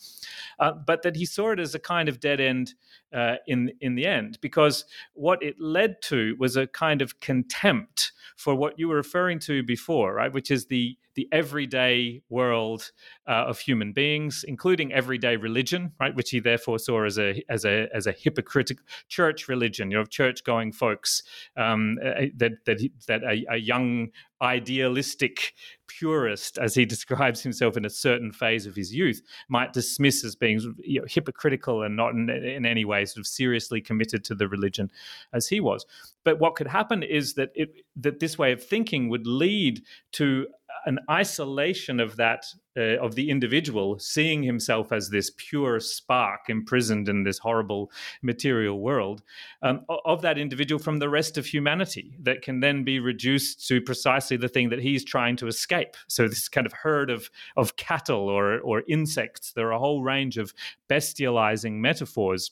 Uh, 0.60 0.72
but 0.72 1.02
that 1.04 1.16
he 1.16 1.26
saw 1.26 1.52
it 1.52 1.60
as 1.60 1.76
a 1.76 1.80
kind 1.80 2.10
of 2.10 2.20
dead 2.20 2.40
end 2.40 2.74
uh, 3.14 3.36
in 3.48 3.72
in 3.82 3.96
the 3.96 4.06
end, 4.06 4.38
because 4.42 4.86
what 5.14 5.42
it 5.42 5.56
led 5.60 6.02
to 6.04 6.36
was 6.40 6.56
a 6.56 6.68
kind 6.68 7.02
of 7.02 7.20
contempt 7.20 8.12
for 8.38 8.56
what 8.56 8.78
you 8.78 8.88
were 8.88 8.96
referring 8.96 9.40
to 9.40 9.64
before, 9.64 10.14
right? 10.14 10.32
Which 10.32 10.52
is 10.52 10.68
the 10.68 10.98
the 11.16 11.28
everyday 11.32 12.22
world 12.30 12.92
uh, 13.28 13.44
of 13.48 13.60
human 13.60 13.92
beings, 13.92 14.46
including 14.48 14.94
everyday 14.94 15.36
religion, 15.36 15.92
right? 16.00 16.16
Which 16.16 16.30
he 16.30 16.40
therefore 16.40 16.80
saw 16.80 17.04
as 17.04 17.20
a 17.20 17.44
as 17.50 17.66
a 17.66 17.88
as 17.94 18.08
a 18.08 18.12
hypocritical 18.12 18.86
church 19.08 19.48
religion, 19.48 19.92
you 19.92 19.98
know, 19.98 20.06
church 20.06 20.44
going 20.44 20.72
folks 20.72 21.24
um, 21.58 21.98
uh, 22.04 22.28
that 22.38 22.64
that 22.66 22.80
that 23.08 23.24
a, 23.24 23.46
a 23.50 23.58
young 23.58 24.10
idealistic 24.42 25.54
purist, 25.90 26.58
as 26.58 26.74
he 26.74 26.86
describes 26.96 27.42
himself 27.42 27.76
in 27.76 27.86
a 27.86 27.90
certain 27.90 28.32
phase 28.32 28.66
of 28.66 28.76
his 28.76 28.94
youth, 28.94 29.22
might 29.50 29.74
dismiss 29.74 30.24
as 30.24 30.36
being 30.36 30.60
you 30.80 31.02
know, 31.02 31.06
hypocritical 31.08 31.84
and 31.84 31.96
not 31.96 32.14
in, 32.14 32.30
in, 32.30 32.66
any 32.66 32.86
way 32.86 33.04
sort 33.06 33.20
of 33.20 33.28
seriously 33.28 33.82
committed 33.82 34.24
to 34.24 34.36
the 34.36 34.48
religion 34.48 34.90
as 35.34 35.48
he 35.48 35.60
was. 35.60 35.86
But 36.24 36.40
what 36.40 36.56
could 36.56 36.68
happen 36.68 37.04
is 37.04 37.34
that 37.34 37.50
it, 37.56 37.74
that 37.98 38.20
this 38.20 38.38
way 38.38 38.52
of 38.52 38.64
thinking 38.64 39.10
would 39.10 39.28
lead 39.28 39.84
to 40.14 40.48
an 40.86 41.00
isolation 41.10 42.00
of 42.00 42.16
that 42.18 42.46
uh, 42.78 42.98
of 42.98 43.16
the 43.16 43.30
individual 43.30 44.00
seeing 44.00 44.44
himself 44.44 44.92
as 44.92 45.10
this 45.10 45.32
pure 45.38 45.80
spark 45.80 46.50
imprisoned 46.50 47.10
in 47.10 47.24
this 47.24 47.38
horrible 47.38 47.92
material 48.22 48.80
world 48.80 49.22
um, 49.64 49.82
of 50.06 50.22
that 50.22 50.38
individual 50.38 50.80
from 50.80 51.00
the 51.00 51.10
rest 51.10 51.38
of 51.38 51.46
humanity 51.46 52.16
that 52.22 52.42
can 52.42 52.60
then 52.60 52.84
be 52.84 53.00
reduced 53.00 53.68
to 53.68 53.82
precisely 53.82 54.38
the 54.38 54.48
thing 54.48 54.70
that 54.70 54.80
he's 54.80 55.04
trying 55.04 55.36
to 55.36 55.48
escape. 55.48 55.96
So 56.08 56.28
this 56.28 56.48
kind 56.48 56.66
of 56.66 56.74
herd 56.74 57.10
of 57.10 57.30
of 57.58 57.76
cattle 57.76 58.30
or 58.30 58.60
or 58.60 58.84
insects. 58.88 59.52
There 59.54 59.68
are 59.68 59.74
a 59.74 59.80
whole 59.80 60.04
range 60.04 60.38
of 60.38 60.54
bestializing 60.90 61.74
metaphors 61.74 62.52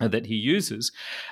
that 0.00 0.26
he 0.26 0.34
uses. 0.34 0.90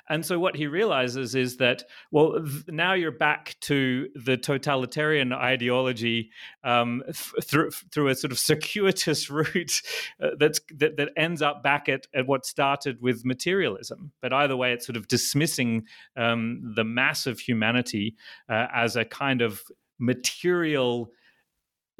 And 0.09 0.25
so 0.25 0.38
what 0.38 0.55
he 0.55 0.68
realizes 0.68 1.35
is 1.35 1.57
that, 1.57 1.83
well, 2.12 2.44
th- 2.44 2.64
now 2.68 2.92
you're 2.92 3.11
back 3.11 3.57
to 3.62 4.09
the 4.14 4.37
totalitarian 4.37 5.33
ideology 5.33 6.31
um, 6.62 7.03
th- 7.07 7.44
through, 7.44 7.70
through 7.70 8.09
a 8.09 8.14
sort 8.14 8.31
of 8.31 8.38
circuitous 8.38 9.29
route 9.31 9.83
uh, 10.22 10.31
that's, 10.38 10.61
that, 10.77 10.96
that 10.96 11.11
ends 11.16 11.42
up 11.42 11.62
back 11.64 11.88
at, 11.88 12.07
at 12.14 12.27
what 12.27 12.46
started 12.46 13.03
with 13.03 13.25
materialism. 13.25 14.12
But 14.20 14.33
either 14.33 14.57
way, 14.57 14.72
it's 14.72 14.87
sort 14.87 14.96
of 14.96 15.09
dismissing 15.09 15.87
um, 16.16 16.72
the 16.77 16.85
mass 16.85 17.27
of 17.27 17.40
humanity 17.40 18.14
uh, 18.48 18.68
as 18.72 18.94
a 18.94 19.05
kind 19.05 19.42
of 19.42 19.61
material, 19.98 21.11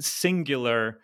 singular 0.01 1.01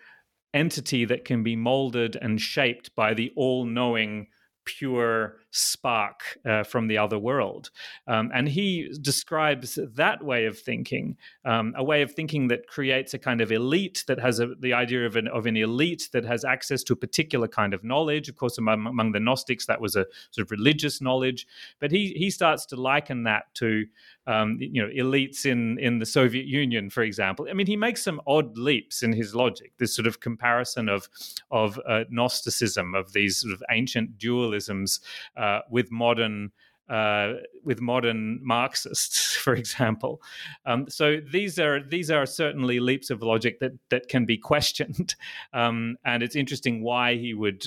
entity 0.54 1.04
that 1.04 1.24
can 1.24 1.42
be 1.42 1.56
molded 1.56 2.16
and 2.16 2.40
shaped 2.40 2.94
by 2.94 3.12
the 3.12 3.32
all 3.36 3.64
knowing 3.64 4.28
pure 4.68 5.36
spark 5.50 6.38
uh, 6.44 6.62
from 6.62 6.88
the 6.88 6.98
other 6.98 7.18
world. 7.18 7.70
Um, 8.06 8.30
and 8.34 8.48
he 8.48 8.94
describes 9.00 9.78
that 9.94 10.22
way 10.22 10.44
of 10.46 10.58
thinking, 10.58 11.16
um, 11.44 11.74
a 11.76 11.82
way 11.82 12.02
of 12.02 12.12
thinking 12.12 12.48
that 12.48 12.66
creates 12.66 13.14
a 13.14 13.18
kind 13.18 13.40
of 13.40 13.50
elite 13.50 14.04
that 14.08 14.18
has 14.18 14.40
a, 14.40 14.48
the 14.60 14.72
idea 14.72 15.06
of 15.06 15.16
an, 15.16 15.28
of 15.28 15.46
an 15.46 15.56
elite 15.56 16.08
that 16.12 16.24
has 16.24 16.44
access 16.44 16.82
to 16.84 16.92
a 16.92 16.96
particular 16.96 17.48
kind 17.48 17.72
of 17.74 17.82
knowledge. 17.84 18.28
Of 18.28 18.36
course, 18.36 18.58
among, 18.58 18.86
among 18.86 19.12
the 19.12 19.20
Gnostics, 19.20 19.66
that 19.66 19.80
was 19.80 19.96
a 19.96 20.06
sort 20.30 20.46
of 20.46 20.50
religious 20.50 21.00
knowledge. 21.00 21.46
But 21.80 21.90
he, 21.90 22.14
he 22.16 22.30
starts 22.30 22.66
to 22.66 22.76
liken 22.76 23.24
that 23.24 23.52
to 23.54 23.86
um, 24.28 24.58
you 24.60 24.82
know 24.82 24.90
elites 24.90 25.46
in 25.46 25.78
in 25.78 25.98
the 25.98 26.06
Soviet 26.06 26.44
Union, 26.44 26.90
for 26.90 27.02
example. 27.02 27.46
I 27.50 27.54
mean, 27.54 27.66
he 27.66 27.76
makes 27.76 28.02
some 28.02 28.20
odd 28.26 28.58
leaps 28.58 29.02
in 29.02 29.12
his 29.12 29.34
logic. 29.34 29.72
This 29.78 29.96
sort 29.96 30.06
of 30.06 30.20
comparison 30.20 30.88
of 30.88 31.08
of 31.50 31.80
uh, 31.88 32.04
Gnosticism, 32.10 32.94
of 32.94 33.14
these 33.14 33.38
sort 33.38 33.54
of 33.54 33.62
ancient 33.70 34.18
dualisms, 34.18 35.00
uh, 35.38 35.60
with 35.70 35.90
modern. 35.90 36.52
Uh, 36.90 37.34
with 37.64 37.82
modern 37.82 38.40
Marxists, 38.42 39.36
for 39.44 39.52
example, 39.52 40.22
um, 40.64 40.88
so 40.88 41.18
these 41.20 41.58
are 41.58 41.82
these 41.82 42.10
are 42.10 42.24
certainly 42.24 42.80
leaps 42.80 43.10
of 43.10 43.22
logic 43.22 43.60
that 43.60 43.72
that 43.90 44.08
can 44.08 44.24
be 44.24 44.38
questioned, 44.38 45.14
um, 45.52 45.98
and 46.06 46.22
it's 46.22 46.34
interesting 46.34 46.82
why 46.82 47.16
he 47.16 47.34
would 47.34 47.66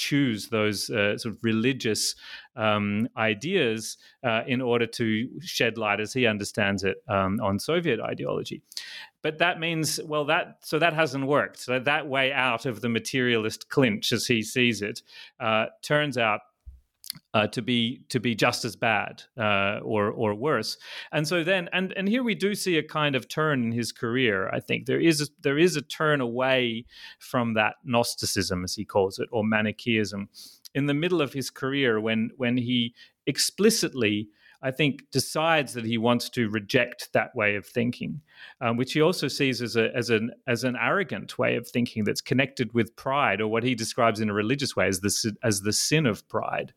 choose 0.00 0.48
those 0.48 0.88
uh, 0.88 1.18
sort 1.18 1.34
of 1.34 1.44
religious 1.44 2.14
um, 2.56 3.06
ideas 3.18 3.98
uh, 4.24 4.40
in 4.46 4.62
order 4.62 4.86
to 4.86 5.28
shed 5.42 5.76
light, 5.76 6.00
as 6.00 6.14
he 6.14 6.26
understands 6.26 6.84
it, 6.84 7.02
um, 7.06 7.38
on 7.42 7.58
Soviet 7.58 8.00
ideology. 8.00 8.62
But 9.22 9.38
that 9.38 9.60
means, 9.60 10.00
well, 10.02 10.24
that 10.24 10.60
so 10.62 10.78
that 10.78 10.94
hasn't 10.94 11.26
worked. 11.26 11.58
So 11.58 11.78
that 11.78 12.08
way 12.08 12.32
out 12.32 12.64
of 12.64 12.80
the 12.80 12.88
materialist 12.88 13.68
clinch, 13.68 14.10
as 14.10 14.26
he 14.26 14.42
sees 14.42 14.80
it, 14.80 15.02
uh, 15.38 15.66
turns 15.82 16.16
out 16.16 16.40
uh, 17.34 17.46
to 17.48 17.62
be 17.62 18.02
to 18.08 18.20
be 18.20 18.34
just 18.34 18.64
as 18.64 18.76
bad 18.76 19.22
uh, 19.38 19.80
or 19.82 20.10
or 20.10 20.34
worse. 20.34 20.78
And 21.12 21.26
so 21.26 21.42
then 21.44 21.68
and 21.72 21.92
and 21.96 22.08
here 22.08 22.22
we 22.22 22.34
do 22.34 22.54
see 22.54 22.76
a 22.78 22.82
kind 22.82 23.16
of 23.16 23.28
turn 23.28 23.62
in 23.64 23.72
his 23.72 23.92
career. 23.92 24.48
I 24.50 24.60
think 24.60 24.86
there 24.86 25.00
is 25.00 25.20
a, 25.20 25.26
there 25.42 25.58
is 25.58 25.76
a 25.76 25.82
turn 25.82 26.20
away 26.20 26.86
from 27.18 27.54
that 27.54 27.76
Gnosticism, 27.84 28.64
as 28.64 28.74
he 28.74 28.84
calls 28.84 29.18
it, 29.18 29.28
or 29.32 29.44
Manichaeism, 29.44 30.28
in 30.74 30.86
the 30.86 30.94
middle 30.94 31.22
of 31.22 31.32
his 31.32 31.50
career 31.50 32.00
when 32.00 32.30
when 32.36 32.56
he 32.56 32.94
explicitly 33.26 34.28
I 34.62 34.70
think, 34.70 35.10
decides 35.10 35.72
that 35.74 35.84
he 35.84 35.98
wants 35.98 36.28
to 36.30 36.48
reject 36.50 37.08
that 37.12 37.34
way 37.34 37.56
of 37.56 37.66
thinking, 37.66 38.20
um, 38.60 38.76
which 38.76 38.92
he 38.92 39.00
also 39.00 39.28
sees 39.28 39.62
as, 39.62 39.76
a, 39.76 39.94
as, 39.96 40.10
an, 40.10 40.30
as 40.46 40.64
an 40.64 40.76
arrogant 40.80 41.38
way 41.38 41.56
of 41.56 41.66
thinking 41.66 42.04
that's 42.04 42.20
connected 42.20 42.72
with 42.74 42.94
pride, 42.96 43.40
or 43.40 43.48
what 43.48 43.62
he 43.62 43.74
describes 43.74 44.20
in 44.20 44.28
a 44.28 44.34
religious 44.34 44.76
way 44.76 44.86
as 44.86 45.00
the, 45.00 45.36
as 45.42 45.62
the 45.62 45.72
sin 45.72 46.06
of 46.06 46.28
pride. 46.28 46.72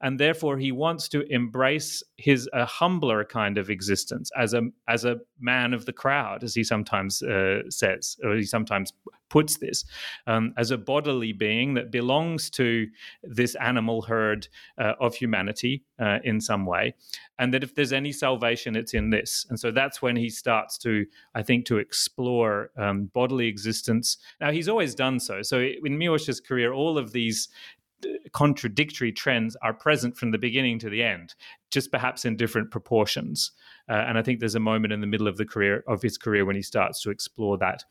And 0.00 0.18
therefore, 0.18 0.58
he 0.58 0.72
wants 0.72 1.08
to 1.10 1.22
embrace 1.32 2.02
his 2.16 2.48
a 2.52 2.64
humbler 2.64 3.24
kind 3.24 3.58
of 3.58 3.70
existence 3.70 4.30
as 4.36 4.54
a, 4.54 4.62
as 4.88 5.04
a 5.04 5.18
man 5.38 5.74
of 5.74 5.86
the 5.86 5.92
crowd, 5.92 6.42
as 6.42 6.54
he 6.54 6.64
sometimes 6.64 7.22
uh, 7.22 7.62
says, 7.70 8.16
or 8.24 8.34
he 8.34 8.44
sometimes 8.44 8.92
puts 9.28 9.58
this 9.58 9.84
um, 10.26 10.54
as 10.56 10.70
a 10.70 10.78
bodily 10.78 11.32
being 11.32 11.74
that 11.74 11.90
belongs 11.90 12.50
to 12.50 12.86
this 13.22 13.54
animal 13.56 14.02
herd 14.02 14.48
uh, 14.78 14.94
of 15.00 15.14
humanity 15.14 15.84
uh, 15.98 16.18
in 16.24 16.40
some 16.40 16.66
way. 16.66 16.94
And 17.38 17.52
that 17.54 17.62
if 17.62 17.74
there's 17.74 17.92
any 17.92 18.12
salvation, 18.12 18.76
it's 18.76 18.94
in 18.94 19.10
this. 19.10 19.46
And 19.48 19.58
so 19.58 19.70
that's 19.70 20.02
when 20.02 20.16
he 20.16 20.30
starts 20.30 20.78
to, 20.78 21.06
I 21.34 21.42
think, 21.42 21.66
to 21.66 21.78
explore 21.78 22.70
um, 22.76 23.10
bodily 23.14 23.46
existence. 23.46 24.18
Now, 24.40 24.50
he's 24.50 24.68
always 24.68 24.94
done 24.94 25.20
so. 25.20 25.42
So 25.42 25.58
in 25.60 25.98
Miłosz's 25.98 26.40
career, 26.40 26.72
all 26.72 26.98
of 26.98 27.12
these 27.12 27.48
uh, 28.04 28.08
contradictory 28.32 29.12
trends 29.12 29.56
are 29.62 29.74
present 29.74 30.16
from 30.16 30.30
the 30.30 30.38
beginning 30.38 30.78
to 30.80 30.90
the 30.90 31.02
end, 31.02 31.34
just 31.70 31.90
perhaps 31.90 32.24
in 32.24 32.36
different 32.36 32.70
proportions. 32.70 33.52
Uh, 33.88 34.04
and 34.06 34.18
I 34.18 34.22
think 34.22 34.40
there's 34.40 34.54
a 34.54 34.60
moment 34.60 34.92
in 34.92 35.00
the 35.00 35.06
middle 35.06 35.28
of 35.28 35.36
the 35.36 35.46
career 35.46 35.82
of 35.88 36.02
his 36.02 36.18
career 36.18 36.44
when 36.44 36.56
he 36.56 36.62
starts 36.62 37.02
to 37.02 37.10
explore 37.10 37.58
that 37.58 37.84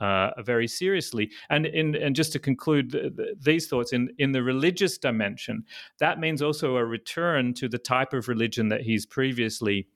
uh, 0.00 0.30
very 0.42 0.66
seriously. 0.66 1.30
And 1.50 1.66
in, 1.66 1.94
and 1.94 2.16
just 2.16 2.32
to 2.32 2.38
conclude 2.38 2.90
the, 2.90 3.10
the, 3.14 3.34
these 3.38 3.68
thoughts 3.68 3.92
in 3.92 4.10
in 4.18 4.32
the 4.32 4.42
religious 4.42 4.98
dimension, 4.98 5.64
that 5.98 6.18
means 6.18 6.42
also 6.42 6.76
a 6.76 6.84
return 6.84 7.54
to 7.54 7.68
the 7.68 7.78
type 7.78 8.12
of 8.12 8.28
religion 8.28 8.68
that 8.68 8.82
he's 8.82 9.06
previously 9.06 9.86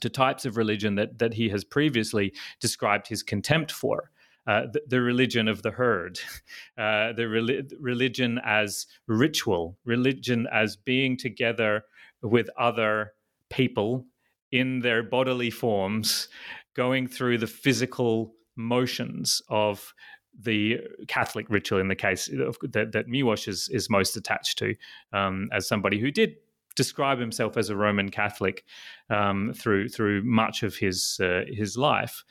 to 0.00 0.08
types 0.08 0.44
of 0.44 0.56
religion 0.56 0.94
that 0.96 1.18
that 1.18 1.34
he 1.34 1.48
has 1.48 1.64
previously 1.64 2.32
described 2.60 3.08
his 3.08 3.22
contempt 3.22 3.72
for. 3.72 4.10
Uh, 4.46 4.62
the, 4.72 4.80
the, 4.88 5.00
religion 5.00 5.48
of 5.48 5.62
the 5.62 5.70
herd, 5.70 6.18
uh, 6.78 7.12
the 7.12 7.28
re- 7.28 7.62
religion 7.78 8.40
as 8.42 8.86
ritual, 9.06 9.76
religion 9.84 10.48
as 10.50 10.76
being 10.76 11.14
together 11.14 11.84
with 12.22 12.48
other 12.58 13.12
people 13.50 14.06
in 14.50 14.80
their 14.80 15.02
bodily 15.02 15.50
forms, 15.50 16.28
going 16.74 17.06
through 17.06 17.36
the 17.36 17.46
physical 17.46 18.34
motions 18.60 19.42
of 19.48 19.94
the 20.38 20.78
Catholic 21.08 21.50
ritual 21.50 21.80
in 21.80 21.88
the 21.88 21.96
case 21.96 22.26
that, 22.26 22.90
that 22.92 23.06
Miłosz 23.08 23.48
is, 23.48 23.68
is 23.72 23.90
most 23.90 24.16
attached 24.16 24.58
to, 24.58 24.74
um, 25.12 25.48
as 25.52 25.66
somebody 25.66 25.98
who 25.98 26.10
did 26.10 26.36
describe 26.76 27.18
himself 27.18 27.56
as 27.56 27.68
a 27.68 27.76
Roman 27.76 28.10
Catholic 28.10 28.64
um, 29.08 29.52
through 29.54 29.88
through 29.88 30.22
much 30.22 30.62
of 30.62 30.76
his 30.76 31.18
uh, 31.22 31.42
his 31.48 31.76
life, 31.76 32.24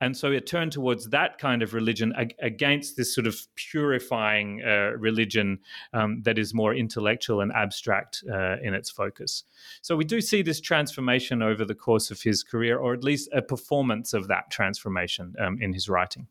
and 0.00 0.16
so 0.16 0.30
it 0.30 0.46
turned 0.46 0.72
towards 0.72 1.08
that 1.08 1.38
kind 1.38 1.62
of 1.62 1.74
religion 1.74 2.12
ag- 2.16 2.36
against 2.40 2.96
this 2.96 3.14
sort 3.14 3.26
of 3.26 3.36
purifying 3.56 4.62
uh, 4.64 4.92
religion 4.96 5.58
um, 5.92 6.22
that 6.22 6.38
is 6.38 6.54
more 6.54 6.74
intellectual 6.74 7.40
and 7.40 7.52
abstract 7.52 8.22
uh, 8.30 8.56
in 8.62 8.74
its 8.74 8.90
focus. 8.90 9.44
So 9.82 9.96
we 9.96 10.04
do 10.04 10.20
see 10.20 10.42
this 10.42 10.60
transformation 10.60 11.42
over 11.42 11.64
the 11.64 11.74
course 11.74 12.10
of 12.10 12.22
his 12.22 12.42
career, 12.42 12.78
or 12.78 12.94
at 12.94 13.04
least 13.04 13.28
a 13.32 13.42
performance 13.42 14.12
of 14.12 14.28
that 14.28 14.50
transformation 14.50 15.34
um, 15.38 15.58
in 15.60 15.72
his 15.72 15.88
writing. 15.88 16.28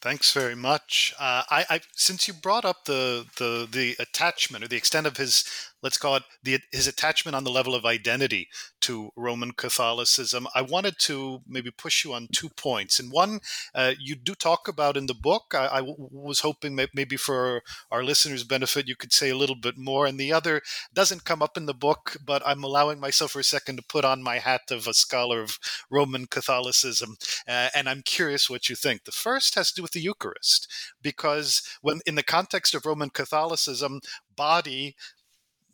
Thanks 0.00 0.32
very 0.32 0.54
much. 0.54 1.14
Uh, 1.18 1.42
I, 1.50 1.64
I, 1.68 1.80
since 1.94 2.26
you 2.26 2.32
brought 2.32 2.64
up 2.64 2.86
the, 2.86 3.26
the 3.36 3.68
the 3.70 3.96
attachment 3.98 4.64
or 4.64 4.68
the 4.68 4.76
extent 4.76 5.06
of 5.06 5.18
his 5.18 5.44
let's 5.82 5.98
call 5.98 6.16
it 6.16 6.22
the, 6.42 6.58
his 6.72 6.86
attachment 6.86 7.34
on 7.34 7.44
the 7.44 7.50
level 7.50 7.74
of 7.74 7.84
identity 7.84 8.48
to 8.82 9.10
Roman 9.16 9.52
Catholicism. 9.52 10.46
I 10.54 10.62
wanted 10.62 10.98
to 11.00 11.40
maybe 11.46 11.70
push 11.70 12.04
you 12.04 12.12
on 12.12 12.28
two 12.32 12.48
points. 12.50 12.98
And 12.98 13.10
one, 13.10 13.40
uh, 13.74 13.92
you 13.98 14.14
do 14.14 14.34
talk 14.34 14.68
about 14.68 14.96
in 14.96 15.06
the 15.06 15.14
book. 15.14 15.54
I, 15.54 15.66
I 15.66 15.80
w- 15.80 15.96
was 15.98 16.40
hoping 16.40 16.74
maybe 16.74 17.16
for 17.16 17.62
our 17.90 18.02
listeners' 18.02 18.44
benefit, 18.44 18.88
you 18.88 18.96
could 18.96 19.12
say 19.12 19.30
a 19.30 19.36
little 19.36 19.56
bit 19.56 19.76
more. 19.76 20.06
And 20.06 20.18
the 20.18 20.32
other 20.32 20.62
doesn't 20.92 21.24
come 21.24 21.42
up 21.42 21.56
in 21.56 21.66
the 21.66 21.74
book, 21.74 22.16
but 22.24 22.42
I'm 22.46 22.64
allowing 22.64 23.00
myself 23.00 23.32
for 23.32 23.40
a 23.40 23.44
second 23.44 23.76
to 23.76 23.82
put 23.82 24.04
on 24.04 24.22
my 24.22 24.38
hat 24.38 24.62
of 24.70 24.86
a 24.86 24.94
scholar 24.94 25.40
of 25.40 25.58
Roman 25.90 26.26
Catholicism. 26.26 27.16
Uh, 27.48 27.68
and 27.74 27.88
I'm 27.88 28.02
curious 28.02 28.48
what 28.48 28.68
you 28.68 28.76
think. 28.76 29.04
The 29.04 29.12
first 29.12 29.54
has 29.54 29.70
to 29.70 29.76
do 29.76 29.82
with 29.82 29.92
the 29.92 30.00
Eucharist, 30.00 30.68
because 31.02 31.62
when 31.82 32.00
in 32.06 32.14
the 32.14 32.22
context 32.22 32.74
of 32.74 32.86
Roman 32.86 33.10
Catholicism, 33.10 34.00
body 34.36 34.96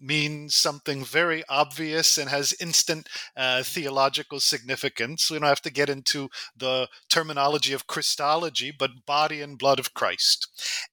means 0.00 0.54
something 0.54 1.04
very 1.04 1.42
obvious 1.48 2.18
and 2.18 2.28
has 2.30 2.54
instant 2.60 3.08
uh, 3.36 3.62
theological 3.62 4.40
significance. 4.40 5.30
We 5.30 5.38
don't 5.38 5.48
have 5.48 5.62
to 5.62 5.70
get 5.70 5.88
into 5.88 6.28
the 6.56 6.88
terminology 7.08 7.72
of 7.72 7.86
Christology, 7.86 8.72
but 8.76 9.06
body 9.06 9.40
and 9.40 9.58
blood 9.58 9.78
of 9.78 9.94
Christ. 9.94 10.48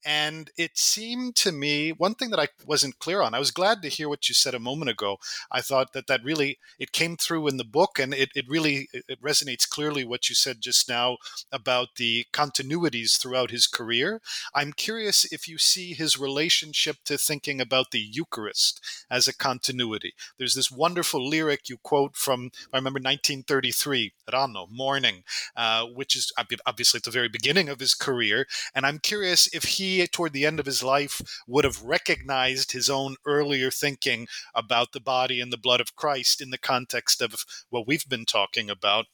And 0.06 0.50
it 0.58 0.78
seemed 0.78 1.36
to 1.38 1.52
me 1.52 1.92
one 1.92 2.16
thing 2.16 2.30
that 2.32 2.40
I 2.40 2.48
wasn't 2.66 3.00
clear 3.00 3.22
on. 3.22 3.34
I 3.34 3.40
was 3.40 3.52
glad 3.52 3.82
to 3.82 3.90
hear 3.90 4.10
what 4.10 4.30
you 4.30 4.36
said 4.36 4.54
a 4.54 4.60
moment 4.60 4.90
ago. 4.90 5.18
I 5.52 5.62
thought 5.62 5.94
that 5.94 6.08
that 6.08 6.24
really 6.24 6.60
it 6.80 6.92
came 6.92 7.18
through 7.18 7.48
in 7.48 7.58
the 7.58 7.64
book, 7.64 8.00
and 8.00 8.14
it, 8.14 8.30
it 8.36 8.46
really 8.48 8.88
it 8.94 9.22
resonates 9.22 9.68
clearly 9.68 10.06
what 10.06 10.30
you 10.30 10.36
said 10.36 10.62
just 10.62 10.90
now 10.90 11.18
about 11.52 11.96
the 11.98 12.26
continuities 12.34 13.18
throughout 13.18 13.52
his 13.52 13.68
career. 13.68 14.22
I'm 14.54 14.74
curious 14.74 15.32
if 15.32 15.48
you 15.48 15.58
see 15.58 15.94
his 15.94 16.20
relationship 16.20 16.98
to 17.06 17.18
thinking 17.18 17.62
about 17.62 17.92
the 17.92 18.00
Eucharist 18.00 18.82
as 19.10 19.28
a 19.28 19.36
continuity. 19.36 20.14
There's 20.38 20.56
this 20.56 20.72
wonderful 20.72 21.28
lyric 21.28 21.70
you 21.70 21.78
quote 21.78 22.16
from, 22.16 22.52
I 22.72 22.78
remember 22.78 22.98
1933, 22.98 24.14
Rano, 24.32 24.70
Morning, 24.70 25.24
uh, 25.56 25.86
which 25.86 26.16
is 26.16 26.32
obviously 26.66 26.98
at 26.98 27.04
the 27.04 27.12
very 27.12 27.30
beginning 27.30 27.70
of 27.70 27.80
his 27.80 27.94
career. 27.94 28.48
And 28.74 28.86
I'm 28.86 29.00
curious 29.00 29.48
if 29.54 29.64
he, 29.64 30.06
toward 30.08 30.34
the 30.34 30.46
end 30.46 30.60
of 30.60 30.66
his 30.66 30.84
life, 30.84 31.22
would 31.48 31.66
have 31.66 31.82
recognized 31.82 32.72
his 32.72 32.90
own 32.90 33.16
earlier 33.26 33.72
thinking 33.72 34.28
about 34.54 34.92
the 34.92 35.00
body 35.00 35.40
and 35.40 35.52
the 35.52 35.58
blood 35.58 35.82
of 35.82 35.96
Christ 35.96 36.42
in 36.42 36.50
the 36.50 36.58
context 36.58 37.22
of 37.22 37.46
what 37.70 37.88
we've 37.88 38.08
been 38.08 38.26
talking 38.26 38.70
about 38.70 39.06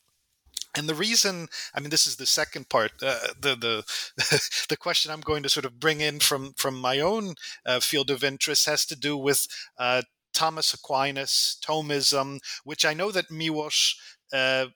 and 0.76 0.88
the 0.88 0.96
reason, 0.96 1.48
I 1.74 1.80
mean, 1.80 1.90
this 1.90 2.08
is 2.08 2.18
the 2.18 2.26
second 2.26 2.70
part. 2.70 2.92
Uh, 3.02 3.20
the 3.40 3.56
the 3.56 3.84
the 4.70 4.78
question 4.78 5.12
I'm 5.12 5.22
going 5.22 5.44
to 5.44 5.50
sort 5.50 5.66
of 5.66 5.80
bring 5.80 6.02
in 6.02 6.20
from 6.20 6.54
from 6.54 6.76
my 6.80 7.00
own 7.00 7.36
uh, 7.66 7.80
field 7.80 8.10
of 8.10 8.24
interest 8.24 8.66
has 8.66 8.86
to 8.88 8.96
do 8.96 9.18
with 9.18 9.48
uh, 9.78 10.04
Thomas 10.34 10.74
Aquinas, 10.74 11.58
Thomism, 11.66 12.40
which 12.64 12.86
I 12.86 12.94
know 12.94 13.12
that 13.12 13.30
Miłosz 13.30 13.96
uh, 14.32 14.68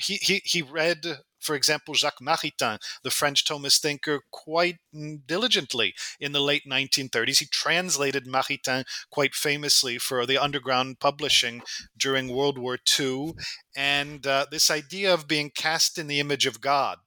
he, 0.00 0.14
he 0.16 0.42
he 0.44 0.62
read 0.62 1.18
for 1.40 1.54
example, 1.54 1.94
Jacques 1.94 2.20
Maritain, 2.20 2.78
the 3.02 3.10
French 3.10 3.44
Thomist 3.44 3.80
thinker, 3.80 4.20
quite 4.30 4.78
diligently 5.26 5.94
in 6.20 6.32
the 6.32 6.40
late 6.40 6.62
1930s. 6.68 7.38
He 7.38 7.46
translated 7.46 8.26
Maritain 8.26 8.84
quite 9.10 9.34
famously 9.34 9.98
for 9.98 10.26
the 10.26 10.38
underground 10.38 10.98
publishing 11.00 11.62
during 11.96 12.28
World 12.28 12.58
War 12.58 12.78
II. 12.98 13.34
And 13.76 14.26
uh, 14.26 14.46
this 14.50 14.70
idea 14.70 15.12
of 15.12 15.28
being 15.28 15.50
cast 15.50 15.98
in 15.98 16.06
the 16.06 16.20
image 16.20 16.46
of 16.46 16.60
God 16.60 16.98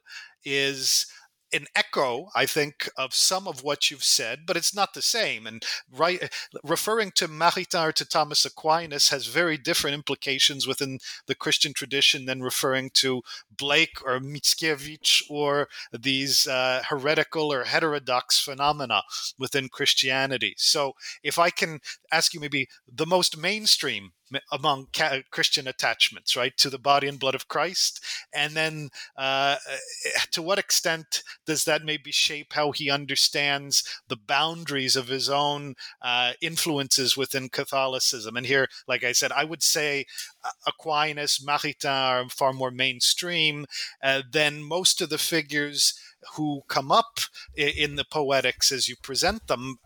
is 0.46 1.06
an 1.52 1.66
echo, 1.76 2.30
I 2.36 2.46
think, 2.46 2.90
of 2.98 3.14
some 3.14 3.48
of 3.48 3.64
what 3.64 3.90
you've 3.90 4.04
said, 4.04 4.46
but 4.46 4.58
it's 4.58 4.76
not 4.76 4.94
the 4.94 5.02
same. 5.02 5.48
And 5.48 5.64
right, 5.92 6.32
referring 6.64 7.12
to 7.16 7.28
Maritain 7.28 7.88
or 7.88 7.92
to 7.94 8.06
Thomas 8.06 8.46
Aquinas 8.46 9.10
has 9.10 9.28
very 9.28 9.58
different 9.58 9.96
implications 9.96 10.68
within 10.68 11.00
the 11.28 11.36
Christian 11.36 11.74
tradition 11.74 12.26
than 12.26 12.42
referring 12.42 12.92
to 12.96 13.22
Blake 13.56 14.04
or 14.06 14.20
Mickiewicz 14.20 15.24
or 15.30 15.68
these 15.92 16.48
uh, 16.48 16.84
heretical 16.88 17.52
or 17.52 17.64
heterodox 17.64 18.40
phenomena 18.40 19.04
within 19.38 19.70
Christianity. 19.70 20.54
So, 20.58 20.94
if 21.24 21.40
I 21.40 21.50
can 21.50 21.80
ask 22.12 22.34
you 22.34 22.40
maybe 22.40 22.68
the 22.88 23.06
most 23.06 23.38
mainstream 23.38 24.12
among 24.52 24.88
Christian 25.32 25.68
attachments, 25.68 26.36
right, 26.36 26.56
to 26.58 26.70
the 26.70 26.78
body 26.78 27.08
and 27.08 27.20
blood 27.20 27.36
of 27.36 27.48
Christ, 27.48 28.04
and 28.34 28.54
then 28.54 28.90
uh, 29.18 29.58
eh, 29.70 30.20
to 30.32 30.42
what 30.42 30.60
extent 30.60 31.24
does 31.46 31.66
that 31.66 31.84
maybe 31.84 32.12
shape 32.12 32.54
how 32.54 32.72
he 32.72 32.90
understands 32.90 33.84
the 34.08 34.18
boundaries 34.18 34.96
of 34.96 35.08
his 35.08 35.30
own 35.30 35.76
uh, 36.02 36.34
influences 36.42 37.18
within 37.18 37.50
Catholicism? 37.50 38.36
And 38.36 38.46
here, 38.46 38.68
like 38.88 39.04
I 39.04 39.12
said, 39.12 39.32
I 39.32 39.44
would 39.44 39.64
say 39.64 40.06
uh, 40.44 40.52
Aquinas, 40.68 41.40
Maritain 41.40 41.90
are 41.90 42.30
far 42.30 42.54
more 42.54 42.72
mainstream 42.72 43.66
uh, 44.04 44.22
than 44.32 44.64
most 44.64 45.02
of 45.02 45.10
the 45.10 45.18
figures 45.18 45.94
who 46.36 46.62
come 46.68 46.92
up 46.92 47.20
in 47.56 47.96
the 47.96 48.06
poetics 48.06 48.72
as 48.72 48.88
you 48.90 48.96
present 49.02 49.48
them 49.48 49.78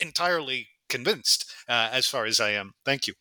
entirely 0.00 0.68
convinced 0.88 1.50
uh, 1.68 1.88
as 1.92 2.06
far 2.06 2.24
as 2.26 2.40
I 2.40 2.50
am. 2.50 2.72
Thank 2.84 3.06
you. 3.06 3.14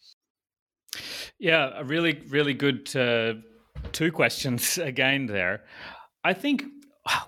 Yeah, 1.40 1.72
a 1.76 1.84
really, 1.84 2.22
really 2.30 2.54
good 2.54 2.96
uh, 2.96 3.34
two 3.92 4.12
questions 4.12 4.78
again 4.94 5.28
there. 5.28 5.64
I 6.24 6.34
think 6.34 6.64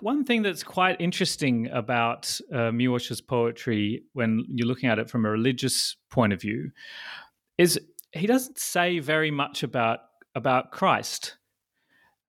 one 0.00 0.24
thing 0.24 0.42
that's 0.42 0.62
quite 0.62 1.00
interesting 1.00 1.68
about 1.72 2.38
uh, 2.52 2.70
poetry 3.26 4.02
when 4.12 4.44
you're 4.48 4.68
looking 4.68 4.90
at 4.90 4.98
it 4.98 5.08
from 5.08 5.24
a 5.24 5.30
religious 5.30 5.96
point 6.10 6.32
of 6.32 6.40
view 6.40 6.70
is 7.58 7.78
he 8.12 8.26
doesn't 8.26 8.58
say 8.58 8.98
very 8.98 9.30
much 9.30 9.62
about 9.62 10.00
about 10.34 10.70
Christ. 10.70 11.36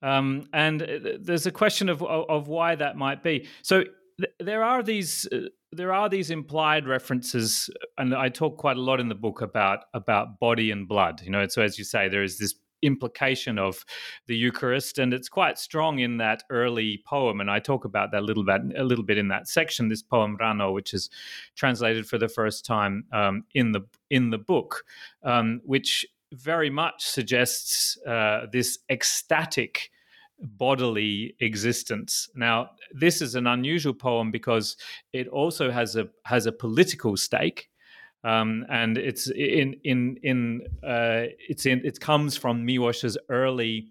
Um, 0.01 0.47
and 0.53 0.81
uh, 0.81 0.87
there's 1.19 1.45
a 1.45 1.51
question 1.51 1.87
of, 1.87 2.01
of, 2.01 2.25
of 2.27 2.47
why 2.47 2.75
that 2.75 2.97
might 2.97 3.21
be. 3.21 3.47
So 3.61 3.83
th- 4.19 4.33
there 4.39 4.63
are 4.63 4.81
these 4.81 5.27
uh, 5.31 5.49
there 5.71 5.93
are 5.93 6.09
these 6.09 6.29
implied 6.29 6.87
references, 6.87 7.69
and 7.97 8.13
I 8.13 8.29
talk 8.29 8.57
quite 8.57 8.77
a 8.77 8.81
lot 8.81 8.99
in 8.99 9.07
the 9.09 9.15
book 9.15 9.41
about 9.41 9.85
about 9.93 10.39
body 10.39 10.71
and 10.71 10.87
blood. 10.87 11.21
You 11.23 11.31
know, 11.31 11.47
so 11.47 11.61
as 11.61 11.77
you 11.77 11.83
say, 11.83 12.09
there 12.09 12.23
is 12.23 12.37
this 12.37 12.55
implication 12.81 13.59
of 13.59 13.85
the 14.27 14.35
Eucharist, 14.35 14.97
and 14.97 15.13
it's 15.13 15.29
quite 15.29 15.57
strong 15.57 15.99
in 15.99 16.17
that 16.17 16.43
early 16.49 17.01
poem. 17.05 17.39
And 17.39 17.49
I 17.49 17.59
talk 17.59 17.85
about 17.85 18.11
that 18.11 18.19
a 18.19 18.25
little 18.25 18.43
bit 18.43 18.61
a 18.75 18.83
little 18.83 19.05
bit 19.05 19.17
in 19.17 19.29
that 19.29 19.47
section. 19.47 19.87
This 19.87 20.01
poem 20.01 20.37
Rano, 20.37 20.73
which 20.73 20.93
is 20.93 21.09
translated 21.55 22.07
for 22.07 22.17
the 22.17 22.29
first 22.29 22.65
time 22.65 23.05
um, 23.13 23.45
in 23.53 23.71
the 23.71 23.81
in 24.09 24.29
the 24.29 24.37
book, 24.37 24.83
um, 25.23 25.61
which 25.63 26.05
very 26.33 26.69
much 26.69 27.05
suggests 27.05 27.97
uh, 28.07 28.45
this 28.51 28.79
ecstatic 28.89 29.91
bodily 30.41 31.35
existence. 31.39 32.29
Now, 32.35 32.71
this 32.91 33.21
is 33.21 33.35
an 33.35 33.47
unusual 33.47 33.93
poem 33.93 34.31
because 34.31 34.77
it 35.13 35.27
also 35.27 35.71
has 35.71 35.95
a 35.95 36.07
has 36.25 36.45
a 36.45 36.51
political 36.51 37.17
stake. 37.17 37.69
Um, 38.23 38.65
and 38.69 38.97
it's 38.97 39.31
in 39.31 39.75
in 39.83 40.17
in 40.21 40.61
uh, 40.83 41.33
it's 41.49 41.65
in 41.65 41.81
it 41.83 41.99
comes 41.99 42.37
from 42.37 42.65
Miłosz's 42.65 43.17
early 43.29 43.87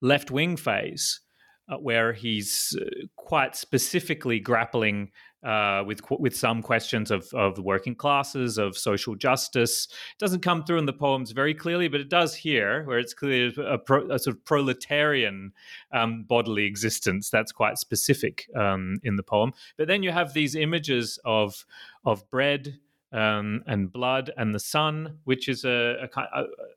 left 0.00 0.30
wing 0.30 0.56
phase, 0.56 1.20
uh, 1.68 1.76
where 1.76 2.12
he's 2.12 2.76
uh, 2.80 2.84
quite 3.16 3.54
specifically 3.54 4.40
grappling 4.40 5.12
uh, 5.44 5.82
with 5.86 6.00
with 6.10 6.36
some 6.36 6.62
questions 6.62 7.10
of 7.10 7.28
of 7.34 7.58
working 7.58 7.94
classes, 7.94 8.58
of 8.58 8.76
social 8.76 9.14
justice. 9.14 9.88
It 10.12 10.18
doesn't 10.18 10.40
come 10.40 10.64
through 10.64 10.78
in 10.78 10.86
the 10.86 10.92
poems 10.92 11.32
very 11.32 11.54
clearly, 11.54 11.88
but 11.88 12.00
it 12.00 12.08
does 12.08 12.34
here, 12.34 12.84
where 12.84 12.98
it's 12.98 13.14
clear 13.14 13.52
a, 13.60 13.78
pro, 13.78 14.10
a 14.10 14.18
sort 14.18 14.36
of 14.36 14.44
proletarian 14.44 15.52
um, 15.92 16.24
bodily 16.24 16.64
existence. 16.64 17.30
That's 17.30 17.52
quite 17.52 17.78
specific 17.78 18.48
um, 18.56 18.98
in 19.02 19.16
the 19.16 19.22
poem. 19.22 19.52
But 19.76 19.88
then 19.88 20.02
you 20.02 20.12
have 20.12 20.32
these 20.32 20.54
images 20.54 21.18
of 21.24 21.64
of 22.04 22.28
bread 22.30 22.78
um, 23.14 23.62
and 23.68 23.92
blood 23.92 24.32
and 24.36 24.52
the 24.52 24.58
sun, 24.58 25.18
which 25.22 25.48
is 25.48 25.64
a, 25.64 26.08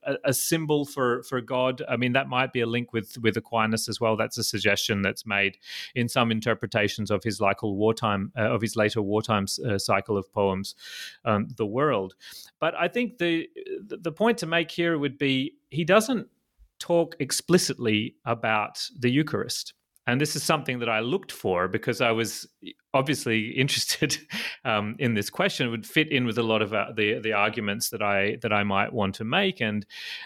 a, 0.05 0.13
a, 0.23 0.33
symbol 0.33 0.85
for, 0.85 1.23
for 1.23 1.41
God. 1.41 1.81
I 1.89 1.97
mean, 1.97 2.13
that 2.13 2.29
might 2.29 2.53
be 2.53 2.61
a 2.61 2.67
link 2.67 2.93
with, 2.93 3.17
with 3.17 3.35
Aquinas 3.37 3.89
as 3.89 3.99
well. 3.99 4.15
That's 4.15 4.37
a 4.37 4.43
suggestion 4.43 5.01
that's 5.01 5.25
made 5.25 5.57
in 5.95 6.07
some 6.07 6.31
interpretations 6.31 7.09
of 7.09 7.23
his 7.23 7.41
like 7.41 7.63
wartime 7.63 8.31
uh, 8.37 8.53
of 8.53 8.61
his 8.61 8.75
later 8.75 9.01
wartime 9.01 9.47
uh, 9.67 9.79
cycle 9.79 10.15
of 10.15 10.31
poems, 10.31 10.75
um, 11.25 11.47
the 11.57 11.65
world. 11.65 12.13
But 12.59 12.75
I 12.75 12.87
think 12.87 13.17
the 13.17 13.49
the 13.87 14.11
point 14.11 14.37
to 14.39 14.45
make 14.45 14.69
here 14.69 14.99
would 14.99 15.17
be 15.17 15.55
he 15.71 15.83
doesn't 15.83 16.27
talk 16.77 17.15
explicitly 17.19 18.15
about 18.25 18.87
the 18.99 19.09
Eucharist. 19.09 19.73
And 20.07 20.19
this 20.19 20.35
is 20.35 20.43
something 20.43 20.79
that 20.79 20.89
I 20.89 21.01
looked 21.01 21.31
for 21.31 21.67
because 21.67 22.01
I 22.01 22.11
was 22.11 22.47
obviously 22.93 23.49
interested 23.57 24.17
um, 24.65 24.95
in 24.97 25.13
this 25.13 25.29
question. 25.29 25.67
It 25.67 25.71
would 25.71 25.85
fit 25.85 26.11
in 26.11 26.25
with 26.25 26.37
a 26.37 26.43
lot 26.43 26.61
of 26.61 26.73
uh, 26.73 26.87
the 26.95 27.19
the 27.19 27.33
arguments 27.33 27.89
that 27.89 28.01
I 28.01 28.37
that 28.41 28.51
I 28.51 28.63
might 28.63 28.93
want 28.93 29.15
to 29.15 29.23
make, 29.23 29.61
and 29.61 29.85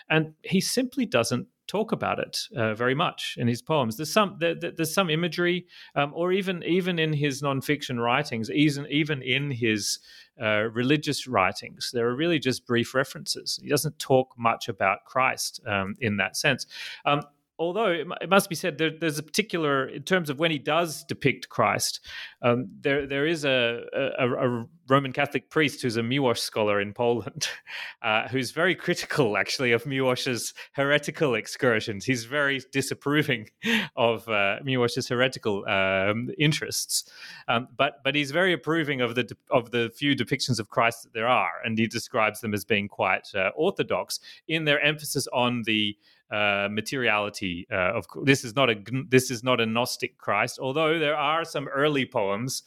and 0.09 0.33
he 0.43 0.61
simply 0.61 1.05
doesn't 1.05 1.47
talk 1.67 1.93
about 1.93 2.19
it 2.19 2.37
uh, 2.57 2.73
very 2.73 2.93
much 2.93 3.35
in 3.37 3.47
his 3.47 3.61
poems. 3.61 3.97
There's 3.97 4.11
some 4.11 4.37
there, 4.39 4.55
there's 4.55 4.93
some 4.93 5.09
imagery, 5.09 5.65
um, 5.95 6.11
or 6.13 6.31
even 6.31 6.63
even 6.63 6.99
in 6.99 7.13
his 7.13 7.41
nonfiction 7.41 7.97
writings, 7.97 8.49
even 8.51 8.85
even 8.89 9.21
in 9.21 9.51
his 9.51 9.99
uh, 10.41 10.69
religious 10.73 11.27
writings, 11.27 11.91
there 11.93 12.07
are 12.07 12.15
really 12.15 12.39
just 12.39 12.65
brief 12.65 12.95
references. 12.95 13.59
He 13.61 13.69
doesn't 13.69 13.99
talk 13.99 14.33
much 14.37 14.69
about 14.69 15.05
Christ 15.05 15.61
um, 15.67 15.95
in 15.99 16.17
that 16.17 16.35
sense. 16.35 16.65
Um, 17.05 17.21
although 17.61 17.91
it, 17.91 18.29
must 18.29 18.49
be 18.49 18.55
said 18.55 18.79
there, 18.79 18.89
there's 18.89 19.19
a 19.19 19.23
particular 19.23 19.87
in 19.87 20.01
terms 20.01 20.31
of 20.31 20.39
when 20.39 20.49
he 20.49 20.57
does 20.57 21.03
depict 21.03 21.47
Christ, 21.49 21.99
um, 22.41 22.67
there 22.81 23.05
there 23.05 23.27
is 23.27 23.45
a, 23.45 23.83
a, 23.93 24.29
a, 24.31 24.65
Roman 24.89 25.13
Catholic 25.13 25.49
priest 25.49 25.81
who's 25.81 25.95
a 25.95 26.01
Miłosz 26.01 26.39
scholar 26.39 26.81
in 26.81 26.91
Poland, 26.91 27.47
uh, 28.01 28.27
who's 28.27 28.51
very 28.51 28.75
critical 28.75 29.37
actually 29.37 29.71
of 29.71 29.83
Miłosz's 29.83 30.53
heretical 30.73 31.35
excursions. 31.35 32.03
He's 32.03 32.25
very 32.25 32.61
disapproving 32.71 33.47
of 33.95 34.27
uh, 34.27 34.57
Miłosz's 34.65 35.07
heretical 35.07 35.63
um, 35.69 36.31
interests, 36.39 37.09
um, 37.47 37.67
but 37.77 38.03
but 38.03 38.15
he's 38.15 38.31
very 38.31 38.53
approving 38.53 39.01
of 39.01 39.13
the 39.13 39.29
of 39.51 39.69
the 39.69 39.91
few 39.95 40.15
depictions 40.15 40.59
of 40.59 40.69
Christ 40.69 41.03
that 41.03 41.13
there 41.13 41.27
are, 41.27 41.61
and 41.63 41.77
he 41.77 41.85
describes 41.85 42.41
them 42.41 42.55
as 42.55 42.65
being 42.65 42.87
quite 42.87 43.29
uh, 43.35 43.51
orthodox 43.55 44.19
in 44.47 44.65
their 44.65 44.81
emphasis 44.81 45.27
on 45.31 45.61
the 45.67 45.95
uh, 46.31 46.67
materiality 46.71 47.67
uh, 47.71 47.93
of 47.93 48.05
this 48.23 48.43
is 48.43 48.55
not 48.55 48.69
a 48.69 48.75
this 49.09 49.29
is 49.29 49.43
not 49.43 49.59
a 49.59 49.65
gnostic 49.65 50.17
christ 50.17 50.59
although 50.59 50.97
there 50.97 51.17
are 51.17 51.43
some 51.43 51.67
early 51.67 52.05
poems 52.05 52.63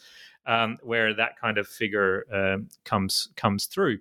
um, 0.46 0.76
where 0.82 1.14
that 1.14 1.38
kind 1.40 1.56
of 1.56 1.66
figure 1.66 2.26
uh, 2.32 2.58
comes 2.84 3.30
comes 3.36 3.66
through 3.66 3.98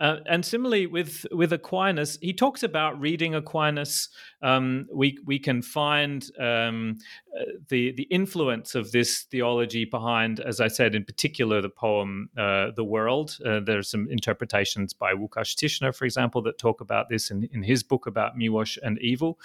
uh, 0.00 0.16
and 0.26 0.44
similarly 0.44 0.86
with 0.86 1.26
with 1.32 1.52
Aquinas, 1.52 2.18
he 2.20 2.32
talks 2.32 2.62
about 2.62 3.00
reading 3.00 3.34
Aquinas. 3.34 4.08
Um, 4.42 4.86
we 4.92 5.18
we 5.24 5.38
can 5.38 5.62
find 5.62 6.28
um, 6.38 6.98
uh, 7.38 7.44
the 7.68 7.92
the 7.92 8.04
influence 8.04 8.74
of 8.74 8.92
this 8.92 9.22
theology 9.22 9.84
behind, 9.84 10.40
as 10.40 10.60
I 10.60 10.68
said, 10.68 10.94
in 10.94 11.04
particular 11.04 11.60
the 11.60 11.70
poem 11.70 12.30
uh, 12.36 12.70
"The 12.74 12.84
World." 12.84 13.38
Uh, 13.44 13.60
there 13.60 13.78
are 13.78 13.82
some 13.82 14.08
interpretations 14.10 14.94
by 14.94 15.12
Łukasz 15.12 15.54
Tischner, 15.54 15.94
for 15.94 16.04
example, 16.04 16.42
that 16.42 16.58
talk 16.58 16.80
about 16.80 17.08
this 17.08 17.30
in, 17.30 17.48
in 17.52 17.62
his 17.62 17.82
book 17.82 18.06
about 18.06 18.36
Miłosz 18.36 18.78
and 18.82 18.98
evil. 19.00 19.38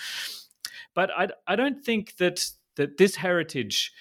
But 0.93 1.09
I 1.11 1.29
I 1.47 1.55
don't 1.55 1.83
think 1.83 2.17
that 2.17 2.51
that 2.75 2.97
this 2.97 3.15
heritage 3.15 3.93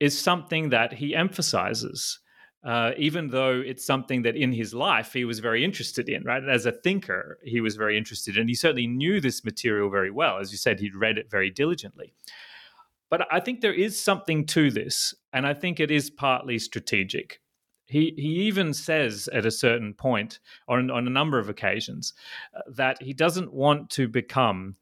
is 0.00 0.18
something 0.18 0.70
that 0.70 0.92
he 0.92 1.14
emphasizes 1.14 2.18
uh, 2.64 2.92
even 2.96 3.28
though 3.28 3.62
it's 3.64 3.84
something 3.84 4.22
that 4.22 4.36
in 4.36 4.52
his 4.52 4.72
life 4.72 5.12
he 5.12 5.24
was 5.24 5.38
very 5.38 5.64
interested 5.64 6.08
in, 6.08 6.24
right? 6.24 6.42
As 6.48 6.64
a 6.64 6.72
thinker, 6.72 7.38
he 7.44 7.60
was 7.60 7.76
very 7.76 7.98
interested, 7.98 8.38
and 8.38 8.48
he 8.48 8.54
certainly 8.54 8.86
knew 8.86 9.20
this 9.20 9.44
material 9.44 9.90
very 9.90 10.10
well. 10.10 10.38
As 10.38 10.50
you 10.50 10.58
said, 10.58 10.80
he'd 10.80 10.94
read 10.94 11.18
it 11.18 11.30
very 11.30 11.50
diligently. 11.50 12.14
But 13.10 13.26
I 13.30 13.40
think 13.40 13.60
there 13.60 13.74
is 13.74 14.02
something 14.02 14.46
to 14.46 14.70
this, 14.70 15.14
and 15.32 15.46
I 15.46 15.54
think 15.54 15.78
it 15.78 15.90
is 15.90 16.10
partly 16.10 16.58
strategic. 16.58 17.40
He 17.86 18.14
he 18.16 18.46
even 18.46 18.72
says 18.72 19.28
at 19.32 19.44
a 19.44 19.50
certain 19.50 19.92
point, 19.92 20.38
on 20.66 20.90
on 20.90 21.06
a 21.06 21.10
number 21.10 21.38
of 21.38 21.50
occasions, 21.50 22.14
uh, 22.56 22.62
that 22.72 23.02
he 23.02 23.12
doesn't 23.12 23.52
want 23.52 23.90
to 23.90 24.08
become 24.08 24.76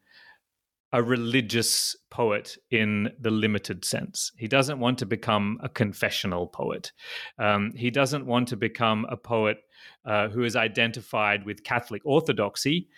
a 0.92 1.02
religious 1.02 1.96
poet 2.10 2.56
in 2.70 3.10
the 3.18 3.30
limited 3.30 3.84
sense. 3.84 4.30
He 4.36 4.46
doesn't 4.46 4.78
want 4.78 4.98
to 4.98 5.06
become 5.06 5.58
a 5.62 5.68
confessional 5.68 6.46
poet. 6.46 6.92
Um, 7.38 7.72
he 7.74 7.90
doesn't 7.90 8.26
want 8.26 8.48
to 8.48 8.56
become 8.56 9.06
a 9.08 9.16
poet 9.16 9.58
uh, 10.04 10.28
who 10.28 10.44
is 10.44 10.54
identified 10.54 11.46
with 11.46 11.64
Catholic 11.64 12.02
orthodoxy. 12.04 12.88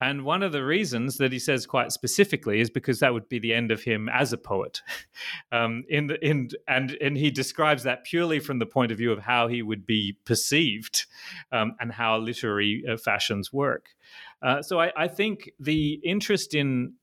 And 0.00 0.24
one 0.24 0.42
of 0.42 0.50
the 0.50 0.64
reasons 0.64 1.18
that 1.18 1.32
he 1.32 1.38
says 1.38 1.66
quite 1.66 1.92
specifically 1.92 2.60
is 2.60 2.68
because 2.68 2.98
that 2.98 3.14
would 3.14 3.28
be 3.28 3.38
the 3.38 3.54
end 3.54 3.70
of 3.70 3.84
him 3.84 4.08
as 4.08 4.32
a 4.32 4.36
poet. 4.36 4.82
um, 5.52 5.84
in 5.88 6.08
the, 6.08 6.26
in 6.26 6.48
and 6.66 6.96
and 7.00 7.16
he 7.16 7.30
describes 7.30 7.84
that 7.84 8.04
purely 8.04 8.40
from 8.40 8.58
the 8.58 8.66
point 8.66 8.90
of 8.90 8.98
view 8.98 9.12
of 9.12 9.20
how 9.20 9.46
he 9.46 9.62
would 9.62 9.86
be 9.86 10.18
perceived 10.24 11.06
um, 11.52 11.76
and 11.78 11.92
how 11.92 12.18
literary 12.18 12.82
uh, 12.90 12.96
fashions 12.96 13.52
work. 13.52 13.90
Uh, 14.42 14.60
so 14.60 14.80
I, 14.80 14.92
I, 14.96 15.08
think 15.08 15.50
the 15.58 16.00
interest 16.04 16.54
in 16.54 16.94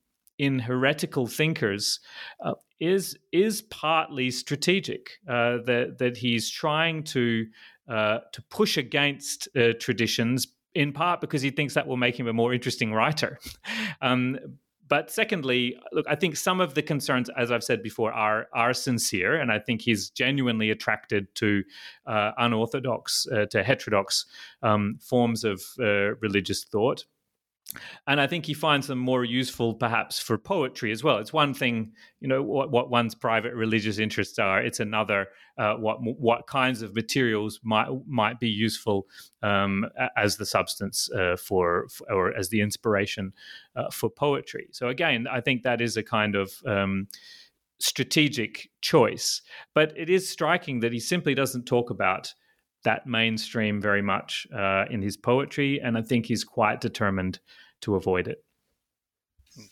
in 0.42 0.58
heretical 0.58 1.28
thinkers 1.28 2.00
uh, 2.44 2.56
is 2.80 3.16
is 3.32 3.62
partly 3.62 4.32
strategic. 4.32 5.20
Uh, 5.28 5.60
that 5.66 5.98
that 6.00 6.18
he's 6.18 6.50
trying 6.50 7.04
to 7.04 7.46
uh, 7.88 8.20
to 8.34 8.42
push 8.50 8.76
against 8.76 9.48
uh, 9.56 9.74
traditions 9.80 10.48
in 10.74 10.92
part 10.94 11.22
because 11.22 11.44
he 11.44 11.52
thinks 11.52 11.76
that 11.76 11.86
will 11.86 11.96
make 11.98 12.20
him 12.20 12.28
a 12.28 12.34
more 12.34 12.54
interesting 12.54 12.92
writer. 12.92 13.38
um, 14.02 14.40
but 14.88 15.12
secondly, 15.12 15.78
look, 15.94 16.08
I 16.10 16.16
think 16.16 16.36
some 16.36 16.60
of 16.60 16.74
the 16.74 16.82
concerns, 16.82 17.30
as 17.38 17.52
I've 17.52 17.64
said 17.64 17.84
before, 17.84 18.12
are 18.12 18.48
are 18.52 18.74
sincere, 18.74 19.40
and 19.40 19.52
I 19.52 19.60
think 19.60 19.84
he's 19.84 20.10
genuinely 20.10 20.72
attracted 20.72 21.34
to 21.36 21.64
uh, 22.08 22.32
unorthodox, 22.40 23.28
uh, 23.32 23.46
to 23.52 23.64
heterodox 23.64 24.26
um, 24.64 24.98
forms 25.00 25.44
of 25.44 25.62
religious 25.78 26.64
thought 26.64 27.06
and 28.08 28.20
I 28.20 28.28
think 28.28 28.46
he 28.46 28.54
finds 28.54 28.88
them 28.88 29.00
more 29.00 29.24
useful, 29.24 29.74
perhaps, 29.74 30.20
for 30.20 30.38
poetry 30.38 30.92
as 30.92 31.04
well. 31.04 31.18
It's 31.18 31.34
one 31.34 31.54
thing, 31.54 31.94
you 32.20 32.28
know, 32.28 32.42
what, 32.44 32.72
what 32.72 32.90
one's 32.90 33.16
private 33.16 33.54
religious 33.54 33.98
interests 33.98 34.40
are. 34.40 34.62
It's 34.62 34.80
another 34.80 35.28
uh, 35.58 35.76
what 35.76 35.98
what 36.02 36.48
kinds 36.48 36.82
of 36.82 36.96
materials 36.96 37.60
might 37.64 37.88
might 38.08 38.40
be 38.40 38.50
useful 38.50 39.08
um, 39.44 39.86
as 40.18 40.38
the 40.38 40.46
substance 40.46 41.10
uh, 41.12 41.36
for, 41.36 41.88
for, 41.90 42.12
or 42.12 42.38
as 42.38 42.50
the 42.50 42.62
inspiration 42.62 43.34
uh, 43.76 43.90
for 43.92 44.10
poetry. 44.10 44.68
So 44.72 44.88
again, 44.88 45.28
I 45.32 45.42
think 45.42 45.64
that 45.64 45.82
is 45.82 45.98
a 45.98 46.04
kind 46.04 46.36
of 46.36 46.54
um, 46.66 47.08
strategic 47.80 48.70
choice. 48.82 49.42
But 49.74 49.94
it 49.98 50.10
is 50.10 50.30
striking 50.30 50.80
that 50.82 50.94
he 50.94 51.00
simply 51.00 51.36
doesn't 51.36 51.66
talk 51.66 51.90
about 51.90 52.34
that 52.84 53.06
mainstream 53.06 53.82
very 53.82 54.02
much 54.02 54.48
uh, 54.56 54.86
in 54.90 55.02
his 55.02 55.18
poetry, 55.18 55.80
and 55.82 55.98
I 55.98 56.02
think 56.02 56.26
he's 56.26 56.44
quite 56.44 56.82
determined 56.82 57.40
to 57.82 57.96
avoid 57.96 58.28
it. 58.28 58.44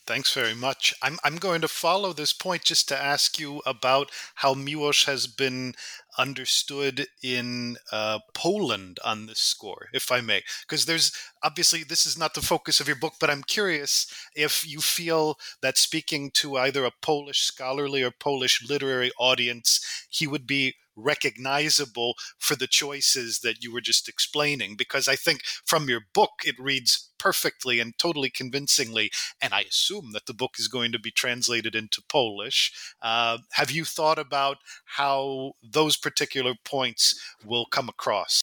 Thanks 0.06 0.34
very 0.34 0.54
much. 0.54 0.94
I'm 1.02 1.18
I'm 1.24 1.38
going 1.38 1.62
to 1.62 1.70
follow 1.70 2.12
this 2.12 2.34
point 2.34 2.64
just 2.64 2.90
to 2.90 3.02
ask 3.02 3.40
you 3.40 3.62
about 3.66 4.12
how 4.36 4.54
Miłosz 4.54 5.06
has 5.06 5.26
been 5.26 5.74
understood 6.18 7.08
in 7.24 7.78
uh, 7.90 8.20
Poland 8.34 9.00
on 9.06 9.26
this 9.26 9.40
score, 9.40 9.88
if 9.94 10.12
I 10.12 10.20
may, 10.20 10.44
because 10.68 10.86
there's 10.86 11.14
obviously 11.42 11.84
this 11.84 12.06
is 12.06 12.18
not 12.18 12.34
the 12.34 12.42
focus 12.42 12.82
of 12.82 12.88
your 12.88 12.98
book, 12.98 13.14
but 13.22 13.30
I'm 13.30 13.44
curious 13.44 14.14
if 14.36 14.68
you 14.68 14.82
feel 14.82 15.40
that 15.62 15.78
speaking 15.78 16.30
to 16.32 16.58
either 16.58 16.84
a 16.84 16.92
Polish 17.02 17.44
scholarly 17.44 18.04
or 18.04 18.12
Polish 18.12 18.62
literary 18.68 19.12
audience, 19.18 19.80
he 20.10 20.28
would 20.28 20.46
be 20.46 20.76
recognizable 21.00 22.16
for 22.38 22.56
the 22.56 22.68
choices 22.68 23.40
that 23.40 23.64
you 23.64 23.74
were 23.74 23.82
just 23.82 24.10
explaining. 24.10 24.76
Because 24.76 25.08
I 25.08 25.16
think 25.16 25.44
from 25.66 25.90
your 25.90 26.02
book, 26.14 26.42
it 26.46 26.56
reads 26.60 27.10
perfectly 27.18 27.80
and 27.80 27.98
totally 27.98 28.30
convincingly. 28.30 29.12
And 29.42 29.54
I 29.54 29.62
assume 29.62 30.12
that 30.14 30.26
the 30.26 30.34
book 30.34 30.56
is 30.58 30.68
going 30.68 30.92
to 30.92 31.00
be 31.00 31.12
translated 31.12 31.76
into 31.76 32.02
Polish. 32.10 32.72
Uh, 33.02 33.40
have 33.52 33.72
you 33.72 33.86
thought 33.86 34.20
about 34.20 34.58
how 34.86 35.54
those 35.62 35.98
particular 35.98 36.54
points 36.64 37.20
will 37.46 37.66
come 37.66 37.90
across? 37.90 38.42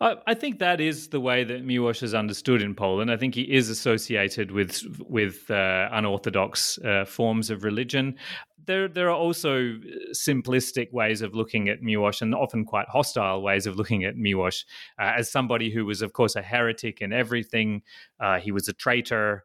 I 0.00 0.32
think 0.32 0.58
that 0.60 0.80
is 0.80 1.08
the 1.08 1.20
way 1.20 1.44
that 1.44 1.66
Miłosz 1.66 2.02
is 2.02 2.14
understood 2.14 2.62
in 2.62 2.74
Poland. 2.74 3.10
I 3.10 3.18
think 3.18 3.34
he 3.34 3.42
is 3.42 3.68
associated 3.68 4.50
with 4.50 4.82
with 5.06 5.50
uh, 5.50 5.90
unorthodox 5.92 6.78
uh, 6.78 7.04
forms 7.04 7.50
of 7.50 7.62
religion. 7.64 8.16
There, 8.66 8.88
there 8.88 9.08
are 9.08 9.16
also 9.16 9.78
simplistic 10.12 10.92
ways 10.92 11.22
of 11.22 11.34
looking 11.34 11.68
at 11.68 11.80
Miłosz, 11.80 12.22
and 12.22 12.34
often 12.34 12.64
quite 12.64 12.88
hostile 12.88 13.42
ways 13.42 13.66
of 13.66 13.76
looking 13.76 14.04
at 14.04 14.16
Miłosz 14.16 14.64
uh, 14.98 15.12
as 15.16 15.30
somebody 15.30 15.70
who 15.70 15.84
was, 15.84 16.02
of 16.02 16.12
course, 16.12 16.36
a 16.36 16.42
heretic 16.42 17.00
in 17.00 17.12
everything. 17.12 17.82
Uh, 18.18 18.38
he 18.38 18.52
was 18.52 18.68
a 18.68 18.72
traitor 18.72 19.44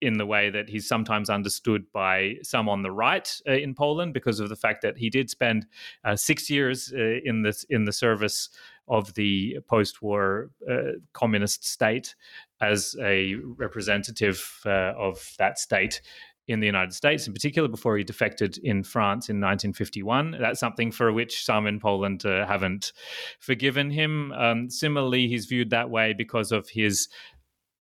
in 0.00 0.16
the 0.16 0.26
way 0.26 0.48
that 0.50 0.68
he's 0.68 0.88
sometimes 0.88 1.28
understood 1.28 1.84
by 1.92 2.34
some 2.42 2.68
on 2.68 2.82
the 2.82 2.90
right 2.90 3.40
uh, 3.46 3.52
in 3.52 3.74
Poland 3.74 4.14
because 4.14 4.40
of 4.40 4.48
the 4.48 4.56
fact 4.56 4.82
that 4.82 4.96
he 4.96 5.10
did 5.10 5.28
spend 5.28 5.66
uh, 6.04 6.16
six 6.16 6.48
years 6.48 6.92
uh, 6.96 7.18
in 7.24 7.42
this 7.42 7.64
in 7.68 7.84
the 7.84 7.92
service 7.92 8.48
of 8.88 9.14
the 9.14 9.58
post-war 9.68 10.50
uh, 10.68 10.92
communist 11.12 11.64
state 11.64 12.16
as 12.60 12.96
a 13.00 13.36
representative 13.56 14.60
uh, 14.66 14.92
of 14.98 15.32
that 15.38 15.58
state 15.58 16.00
in 16.50 16.60
the 16.60 16.66
United 16.66 16.92
States, 16.92 17.26
in 17.26 17.32
particular, 17.32 17.68
before 17.68 17.96
he 17.96 18.04
defected 18.04 18.58
in 18.58 18.82
France 18.82 19.28
in 19.28 19.36
1951. 19.36 20.36
That's 20.40 20.60
something 20.60 20.90
for 20.90 21.12
which 21.12 21.44
some 21.44 21.66
in 21.66 21.80
Poland 21.80 22.24
uh, 22.26 22.46
haven't 22.46 22.92
forgiven 23.38 23.90
him. 23.90 24.32
Um, 24.32 24.70
similarly, 24.70 25.28
he's 25.28 25.46
viewed 25.46 25.70
that 25.70 25.90
way 25.90 26.12
because 26.12 26.52
of 26.52 26.68
his 26.68 27.08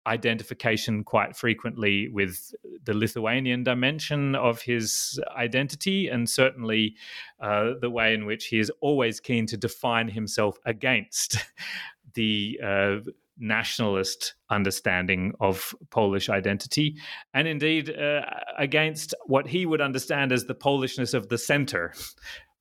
identification 0.08 1.04
quite 1.04 1.36
frequently 1.36 2.08
with 2.10 2.54
the 2.84 2.94
Lithuanian 2.94 3.64
dimension 3.64 4.36
of 4.36 4.62
his 4.62 5.20
identity, 5.36 6.08
and 6.08 6.30
certainly 6.30 6.96
uh, 7.40 7.72
the 7.82 7.90
way 7.90 8.14
in 8.14 8.26
which 8.26 8.46
he 8.46 8.60
is 8.60 8.72
always 8.82 9.20
keen 9.20 9.46
to 9.48 9.58
define 9.58 10.08
himself 10.08 10.58
against 10.66 11.38
the 12.14 12.60
uh, 12.64 12.98
nationalist 13.38 14.36
understanding 14.50 15.34
of 15.40 15.74
Polish 15.92 16.30
identity, 16.30 16.96
and 17.34 17.48
indeed 17.48 17.90
uh, 17.90 18.22
against 18.58 19.14
what 19.26 19.48
he 19.48 19.66
would 19.66 19.82
understand 19.82 20.32
as 20.32 20.46
the 20.46 20.56
Polishness 20.56 21.14
of 21.14 21.30
the 21.30 21.38
center. 21.38 21.94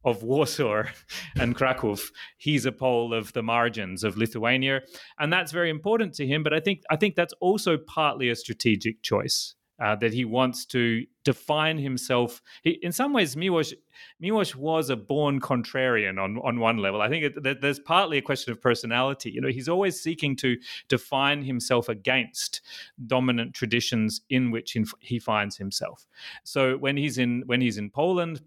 Of 0.06 0.22
Warsaw 0.22 0.82
and 1.40 1.56
Krakow, 1.56 1.96
he's 2.36 2.66
a 2.66 2.72
Pole 2.72 3.14
of 3.14 3.32
the 3.32 3.42
margins 3.42 4.04
of 4.04 4.18
Lithuania, 4.18 4.82
and 5.18 5.32
that's 5.32 5.50
very 5.50 5.70
important 5.70 6.12
to 6.16 6.26
him. 6.26 6.42
But 6.42 6.52
I 6.52 6.60
think 6.60 6.82
I 6.90 6.96
think 6.96 7.14
that's 7.14 7.32
also 7.40 7.78
partly 7.78 8.28
a 8.28 8.36
strategic 8.36 9.00
choice 9.00 9.54
uh, 9.80 9.96
that 9.96 10.12
he 10.12 10.24
wants 10.24 10.64
to 10.66 11.04
define 11.24 11.78
himself. 11.78 12.42
He, 12.62 12.70
in 12.82 12.92
some 12.92 13.12
ways, 13.12 13.34
Miłosz, 13.34 13.72
Miłosz 14.22 14.54
was 14.54 14.90
a 14.90 14.96
born 14.96 15.40
contrarian 15.40 16.22
on, 16.22 16.38
on 16.38 16.60
one 16.60 16.78
level. 16.78 17.00
I 17.00 17.08
think 17.08 17.24
it, 17.24 17.60
there's 17.60 17.80
partly 17.80 18.18
a 18.18 18.22
question 18.22 18.52
of 18.52 18.60
personality. 18.60 19.30
You 19.30 19.40
know, 19.40 19.48
he's 19.48 19.68
always 19.68 20.00
seeking 20.00 20.36
to 20.36 20.56
define 20.88 21.42
himself 21.42 21.88
against 21.88 22.60
dominant 23.06 23.54
traditions 23.54 24.20
in 24.30 24.50
which 24.50 24.76
he 25.00 25.18
finds 25.18 25.56
himself. 25.56 26.06
So 26.44 26.76
when 26.76 26.96
he's 26.96 27.18
in 27.18 27.42
when 27.46 27.60
he's 27.60 27.78
in 27.78 27.90
Poland 27.90 28.42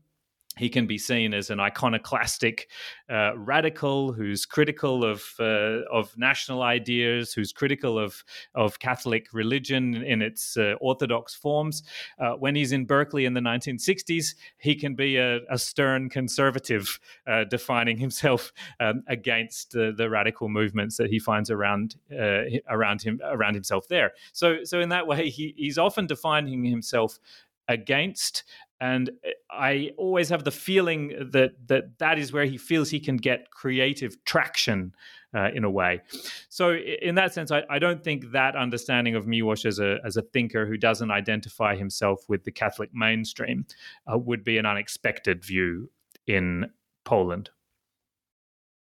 he 0.58 0.70
can 0.70 0.88
be 0.88 0.98
seen 0.98 1.34
as 1.34 1.50
an 1.50 1.60
iconoclastic 1.60 2.70
uh, 3.10 3.38
radical 3.38 4.12
who's 4.12 4.46
critical 4.46 5.04
of 5.04 5.24
uh, 5.40 5.84
of 5.92 6.18
national 6.18 6.62
ideas, 6.62 7.34
who's 7.34 7.52
critical 7.52 8.00
of 8.00 8.24
of 8.56 8.80
Catholic 8.80 9.28
religion 9.34 9.96
in 9.96 10.22
its 10.22 10.58
uh, 10.58 10.74
orthodox 10.82 11.34
forms. 11.34 11.84
Uh, 12.20 12.34
when 12.34 12.56
he's 12.56 12.72
in 12.72 12.86
Berkeley 12.86 13.26
in 13.26 13.34
the 13.34 13.42
1960s, 13.42 14.36
he 14.58 14.76
can 14.76 14.96
be 14.96 15.18
a, 15.18 15.40
a 15.50 15.58
stern 15.58 16.10
conservative, 16.10 17.00
uh, 17.28 17.44
defining 17.46 17.98
himself 18.08 18.52
um, 18.80 19.04
against 19.08 19.72
the 19.72 20.08
radical 20.10 20.50
movements 20.50 20.98
that 20.98 21.10
he 21.10 21.20
finds 21.20 21.50
around 21.50 21.96
uh, 22.12 22.44
around 22.70 23.02
him 23.02 23.20
around 23.24 23.54
himself 23.54 23.88
there. 23.88 24.12
So 24.34 24.64
so 24.64 24.80
in 24.80 24.90
that 24.90 25.08
way, 25.08 25.30
he, 25.30 25.54
he's 25.58 25.78
often 25.78 26.08
defining 26.08 26.64
himself 26.64 27.20
against 27.68 28.44
and 28.80 29.10
eh, 29.24 29.32
I 29.50 29.92
always 29.98 30.30
have 30.30 30.44
the 30.44 30.52
feeling 30.52 31.30
that 31.32 31.68
that 31.68 32.00
that 32.00 32.18
is 32.18 32.32
where 32.32 32.46
he 32.46 32.58
feels 32.58 32.90
he 32.90 33.00
can 33.00 33.18
get 33.18 33.52
creative 33.52 34.24
traction 34.26 34.94
uh, 35.36 35.50
in 35.54 35.64
a 35.64 35.70
way. 35.70 36.02
So 36.50 36.76
in 36.76 37.16
that 37.16 37.34
sense, 37.34 37.52
I, 37.52 37.64
I, 37.70 37.80
don't 37.80 38.04
think 38.04 38.32
that 38.32 38.56
understanding 38.56 39.16
of 39.16 39.26
Miłosz 39.26 39.66
as 39.66 39.80
a 39.80 39.98
as 40.06 40.18
a 40.18 40.22
thinker 40.22 40.66
who 40.66 40.78
doesn't 40.78 41.12
identify 41.12 41.76
himself 41.76 42.24
with 42.30 42.44
the 42.44 42.52
Catholic 42.52 42.90
mainstream 42.94 43.66
uh, 44.12 44.18
would 44.18 44.44
be 44.44 44.58
an 44.58 44.66
unexpected 44.66 45.44
view 45.44 45.90
in 46.26 46.72
Poland. 47.04 47.50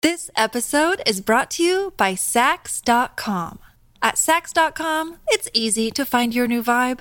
This 0.03 0.31
episode 0.35 1.03
is 1.05 1.21
brought 1.21 1.51
to 1.53 1.63
you 1.63 1.93
by 1.97 2.15
Saks.com. 2.15 3.59
At 4.03 4.15
Saks.com, 4.15 5.19
it's 5.29 5.51
easy 5.53 5.91
to 5.91 6.07
find 6.07 6.35
your 6.35 6.47
new 6.47 6.63
vibe. 6.63 7.01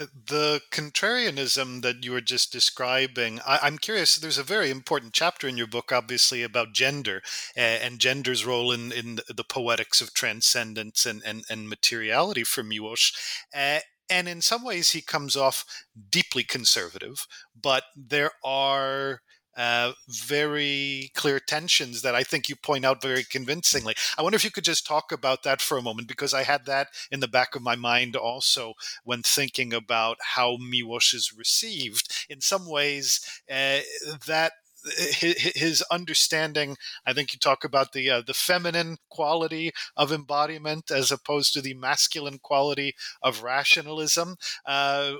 the 0.00 0.60
contrarianism 0.70 1.82
that 1.82 2.04
you 2.04 2.12
were 2.12 2.20
just 2.20 2.52
describing, 2.52 3.40
I, 3.46 3.66
am 3.66 3.78
curious. 3.78 4.16
There's 4.16 4.38
a 4.38 4.42
very 4.42 4.70
important 4.70 5.12
chapter 5.12 5.46
in 5.46 5.56
your 5.56 5.66
book, 5.66 5.92
obviously, 5.92 6.42
about 6.42 6.72
gender 6.72 7.22
and 7.54 7.98
gender's 7.98 8.46
role 8.46 8.72
in, 8.72 8.92
in 8.92 9.18
the 9.28 9.44
poetics 9.44 10.00
of 10.00 10.14
transcendence 10.14 11.04
and, 11.04 11.22
and, 11.24 11.44
and 11.50 11.68
materiality 11.68 12.44
for 12.44 12.62
Miłosz. 12.62 13.12
Uh, 13.54 13.80
and 14.08 14.28
in 14.28 14.40
some 14.40 14.64
ways, 14.64 14.90
he 14.90 15.02
comes 15.02 15.36
off 15.36 15.64
deeply 16.10 16.42
conservative, 16.42 17.26
but 17.60 17.84
there 17.94 18.32
are 18.42 19.20
uh, 19.60 19.92
very 20.08 21.10
clear 21.14 21.38
tensions 21.38 22.00
that 22.02 22.14
I 22.14 22.22
think 22.22 22.48
you 22.48 22.56
point 22.56 22.84
out 22.88 23.02
very 23.02 23.24
convincingly. 23.36 23.94
I 24.16 24.22
wonder 24.22 24.36
if 24.36 24.44
you 24.44 24.50
could 24.50 24.64
just 24.72 24.86
talk 24.86 25.12
about 25.12 25.42
that 25.42 25.60
for 25.60 25.76
a 25.76 25.82
moment, 25.88 26.08
because 26.08 26.32
I 26.32 26.44
had 26.44 26.62
that 26.66 26.88
in 27.10 27.20
the 27.20 27.28
back 27.28 27.54
of 27.54 27.62
my 27.62 27.76
mind 27.76 28.16
also 28.16 28.72
when 29.04 29.22
thinking 29.22 29.74
about 29.74 30.16
how 30.34 30.56
Miłosz 30.56 31.14
is 31.14 31.34
received. 31.36 32.26
In 32.30 32.40
some 32.40 32.66
ways, 32.66 33.20
uh, 33.50 33.80
that 34.26 34.52
his 34.82 35.82
understanding. 35.90 36.76
I 37.06 37.12
think 37.12 37.32
you 37.32 37.38
talk 37.38 37.64
about 37.64 37.92
the 37.92 38.10
uh, 38.10 38.22
the 38.26 38.32
feminine 38.34 38.96
quality 39.10 39.72
of 39.96 40.10
embodiment 40.10 40.90
as 40.90 41.12
opposed 41.12 41.52
to 41.52 41.60
the 41.60 41.74
masculine 41.74 42.38
quality 42.38 42.94
of 43.22 43.42
rationalism. 43.42 44.36
Uh, 44.64 45.14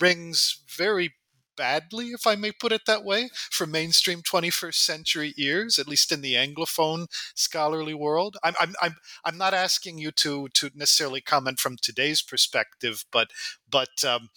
rings 0.00 0.62
very 0.66 1.12
badly, 1.56 2.08
if 2.08 2.26
I 2.26 2.34
may 2.34 2.52
put 2.52 2.72
it 2.72 2.82
that 2.86 3.04
way, 3.04 3.30
for 3.50 3.66
mainstream 3.66 4.22
21st 4.22 4.74
century 4.74 5.34
ears, 5.36 5.78
at 5.78 5.88
least 5.88 6.12
in 6.12 6.20
the 6.20 6.34
Anglophone 6.34 7.06
scholarly 7.34 7.94
world. 7.94 8.36
I'm, 8.42 8.54
I'm, 8.60 8.74
I'm, 8.80 8.96
I'm 9.24 9.38
not 9.38 9.54
asking 9.54 9.98
you 9.98 10.10
to, 10.12 10.48
to 10.48 10.70
necessarily 10.74 11.20
comment 11.20 11.60
from 11.60 11.76
today's 11.76 12.22
perspective, 12.22 13.04
but, 13.10 13.30
but, 13.70 14.04
um, 14.04 14.30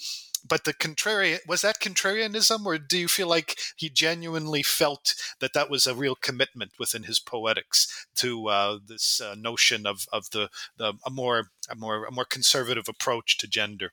but 0.48 0.64
the 0.64 0.74
contrarian 0.74 1.40
was 1.48 1.62
that 1.62 1.80
contrarianism 1.82 2.66
or 2.66 2.78
do 2.78 2.98
you 2.98 3.08
feel 3.08 3.28
like 3.28 3.58
he 3.76 3.90
genuinely 3.90 4.62
felt 4.62 5.16
that 5.40 5.54
that 5.54 5.70
was 5.70 5.88
a 5.88 5.96
real 5.96 6.16
commitment 6.16 6.74
within 6.78 7.04
his 7.04 7.20
poetics 7.20 8.08
to 8.16 8.48
uh, 8.48 8.78
this 8.86 9.20
uh, 9.20 9.36
notion 9.36 9.88
of, 9.88 10.06
of 10.14 10.30
the, 10.32 10.50
the 10.78 10.94
a 11.06 11.10
more 11.10 11.50
a 11.70 11.76
more 11.76 12.06
a 12.06 12.12
more 12.12 12.26
conservative 12.26 12.88
approach 12.88 13.38
to 13.38 13.48
gender 13.48 13.92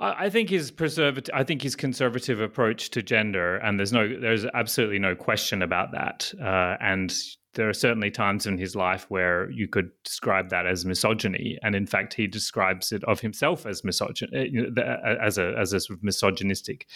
I 0.00 0.30
think 0.30 0.48
his 0.48 0.70
preservative, 0.70 1.34
I 1.34 1.42
think 1.42 1.62
his 1.62 1.74
conservative 1.74 2.40
approach 2.40 2.90
to 2.90 3.02
gender, 3.02 3.56
and 3.56 3.78
there's 3.78 3.92
no, 3.92 4.08
there's 4.20 4.44
absolutely 4.54 5.00
no 5.00 5.16
question 5.16 5.60
about 5.60 5.90
that. 5.90 6.32
Uh, 6.40 6.76
and 6.80 7.12
there 7.54 7.68
are 7.68 7.74
certainly 7.74 8.12
times 8.12 8.46
in 8.46 8.58
his 8.58 8.76
life 8.76 9.06
where 9.08 9.50
you 9.50 9.66
could 9.66 9.90
describe 10.04 10.50
that 10.50 10.66
as 10.66 10.84
misogyny, 10.84 11.58
and 11.62 11.74
in 11.74 11.84
fact, 11.86 12.14
he 12.14 12.28
describes 12.28 12.92
it 12.92 13.02
of 13.04 13.20
himself 13.20 13.66
as 13.66 13.82
misogyny, 13.82 14.68
uh, 14.76 14.80
as 15.20 15.36
a 15.36 15.54
as 15.58 15.72
a 15.72 15.80
sort 15.80 15.98
of 15.98 16.04
misogynistic 16.04 16.86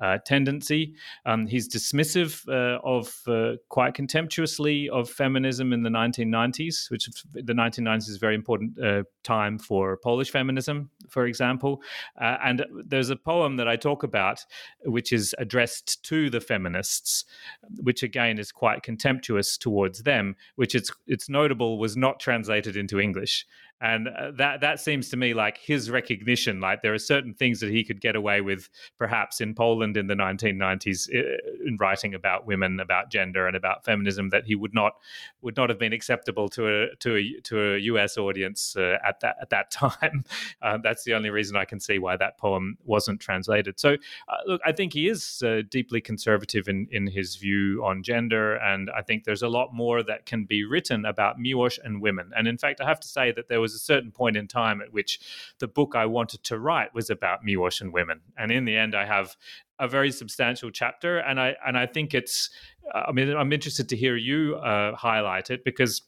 uh, 0.00 0.18
tendency. 0.24 0.94
Um, 1.24 1.46
he's 1.46 1.68
dismissive 1.68 2.46
uh, 2.48 2.80
of 2.84 3.16
uh, 3.26 3.56
quite 3.68 3.94
contemptuously 3.94 4.88
of 4.90 5.08
feminism 5.08 5.72
in 5.72 5.82
the 5.82 5.90
1990s, 5.90 6.90
which 6.90 7.08
the 7.32 7.52
1990s 7.52 8.08
is 8.08 8.16
a 8.16 8.18
very 8.18 8.34
important 8.34 8.78
uh, 8.82 9.04
time 9.22 9.58
for 9.58 9.96
Polish 9.96 10.30
feminism, 10.30 10.90
for 11.08 11.26
example. 11.26 11.82
Uh, 12.20 12.36
and 12.44 12.64
there's 12.84 13.10
a 13.10 13.16
poem 13.16 13.56
that 13.56 13.68
I 13.68 13.76
talk 13.76 14.02
about, 14.02 14.44
which 14.84 15.12
is 15.12 15.34
addressed 15.38 16.02
to 16.04 16.30
the 16.30 16.40
feminists, 16.40 17.24
which 17.80 18.02
again 18.02 18.38
is 18.38 18.52
quite 18.52 18.82
contemptuous 18.82 19.56
towards 19.56 20.02
them, 20.02 20.36
which 20.56 20.74
it's 20.74 20.90
it's 21.06 21.28
notable 21.28 21.78
was 21.78 21.96
not 21.96 22.20
translated 22.20 22.76
into 22.76 23.00
English 23.00 23.46
and 23.80 24.08
uh, 24.08 24.30
that 24.32 24.60
that 24.60 24.80
seems 24.80 25.10
to 25.10 25.16
me 25.16 25.34
like 25.34 25.58
his 25.58 25.90
recognition 25.90 26.60
like 26.60 26.80
there 26.80 26.94
are 26.94 26.98
certain 26.98 27.34
things 27.34 27.60
that 27.60 27.70
he 27.70 27.84
could 27.84 28.00
get 28.00 28.16
away 28.16 28.40
with 28.40 28.70
perhaps 28.98 29.40
in 29.40 29.54
Poland 29.54 29.96
in 29.96 30.06
the 30.06 30.14
1990s 30.14 31.08
in 31.10 31.76
writing 31.78 32.14
about 32.14 32.46
women 32.46 32.80
about 32.80 33.10
gender 33.10 33.46
and 33.46 33.56
about 33.56 33.84
feminism 33.84 34.30
that 34.30 34.44
he 34.46 34.54
would 34.54 34.72
not 34.72 34.94
would 35.42 35.56
not 35.56 35.68
have 35.68 35.78
been 35.78 35.92
acceptable 35.92 36.48
to 36.48 36.66
a 36.66 36.96
to 36.96 37.16
a 37.16 37.40
to 37.42 37.74
a 37.74 37.78
US 37.78 38.16
audience 38.16 38.76
uh, 38.76 38.96
at 39.04 39.20
that 39.20 39.36
at 39.42 39.50
that 39.50 39.70
time. 39.70 40.24
Uh, 40.62 40.78
that's 40.82 41.04
the 41.04 41.12
only 41.12 41.30
reason 41.30 41.56
I 41.56 41.64
can 41.64 41.80
see 41.80 41.98
why 41.98 42.16
that 42.16 42.38
poem 42.38 42.78
wasn't 42.84 43.20
translated. 43.20 43.78
So 43.78 43.94
uh, 44.28 44.36
look 44.46 44.60
I 44.64 44.72
think 44.72 44.94
he 44.94 45.08
is 45.08 45.42
uh, 45.44 45.62
deeply 45.68 46.00
conservative 46.00 46.68
in 46.68 46.88
in 46.90 47.06
his 47.06 47.36
view 47.36 47.84
on 47.84 48.02
gender 48.02 48.56
and 48.56 48.90
I 48.90 49.02
think 49.02 49.24
there's 49.24 49.42
a 49.42 49.48
lot 49.48 49.74
more 49.74 50.02
that 50.02 50.24
can 50.24 50.44
be 50.44 50.64
written 50.64 51.04
about 51.04 51.38
Miłosz 51.38 51.78
and 51.84 52.00
women. 52.00 52.30
And 52.34 52.48
in 52.48 52.56
fact 52.56 52.80
I 52.80 52.86
have 52.86 53.00
to 53.00 53.08
say 53.08 53.32
that 53.32 53.48
there 53.48 53.60
was 53.60 53.65
was 53.66 53.74
a 53.74 53.78
certain 53.92 54.12
point 54.12 54.36
in 54.36 54.46
time 54.46 54.80
at 54.80 54.92
which 54.92 55.18
the 55.58 55.66
book 55.66 55.94
I 55.96 56.06
wanted 56.06 56.44
to 56.44 56.58
write 56.58 56.94
was 56.94 57.10
about 57.10 57.44
Miłosz 57.44 57.80
and 57.80 57.92
women. 57.92 58.20
And 58.38 58.52
in 58.52 58.64
the 58.64 58.76
end, 58.76 58.94
I 58.94 59.04
have 59.04 59.36
a 59.80 59.88
very 59.88 60.12
substantial 60.12 60.70
chapter, 60.70 61.18
and 61.18 61.40
I 61.40 61.56
and 61.66 61.76
I 61.76 61.86
think 61.86 62.14
it's. 62.14 62.50
I 62.94 63.10
mean, 63.12 63.36
I'm 63.36 63.52
interested 63.52 63.88
to 63.88 63.96
hear 63.96 64.16
you 64.16 64.54
uh, 64.56 64.94
highlight 64.94 65.50
it 65.50 65.64
because 65.64 66.02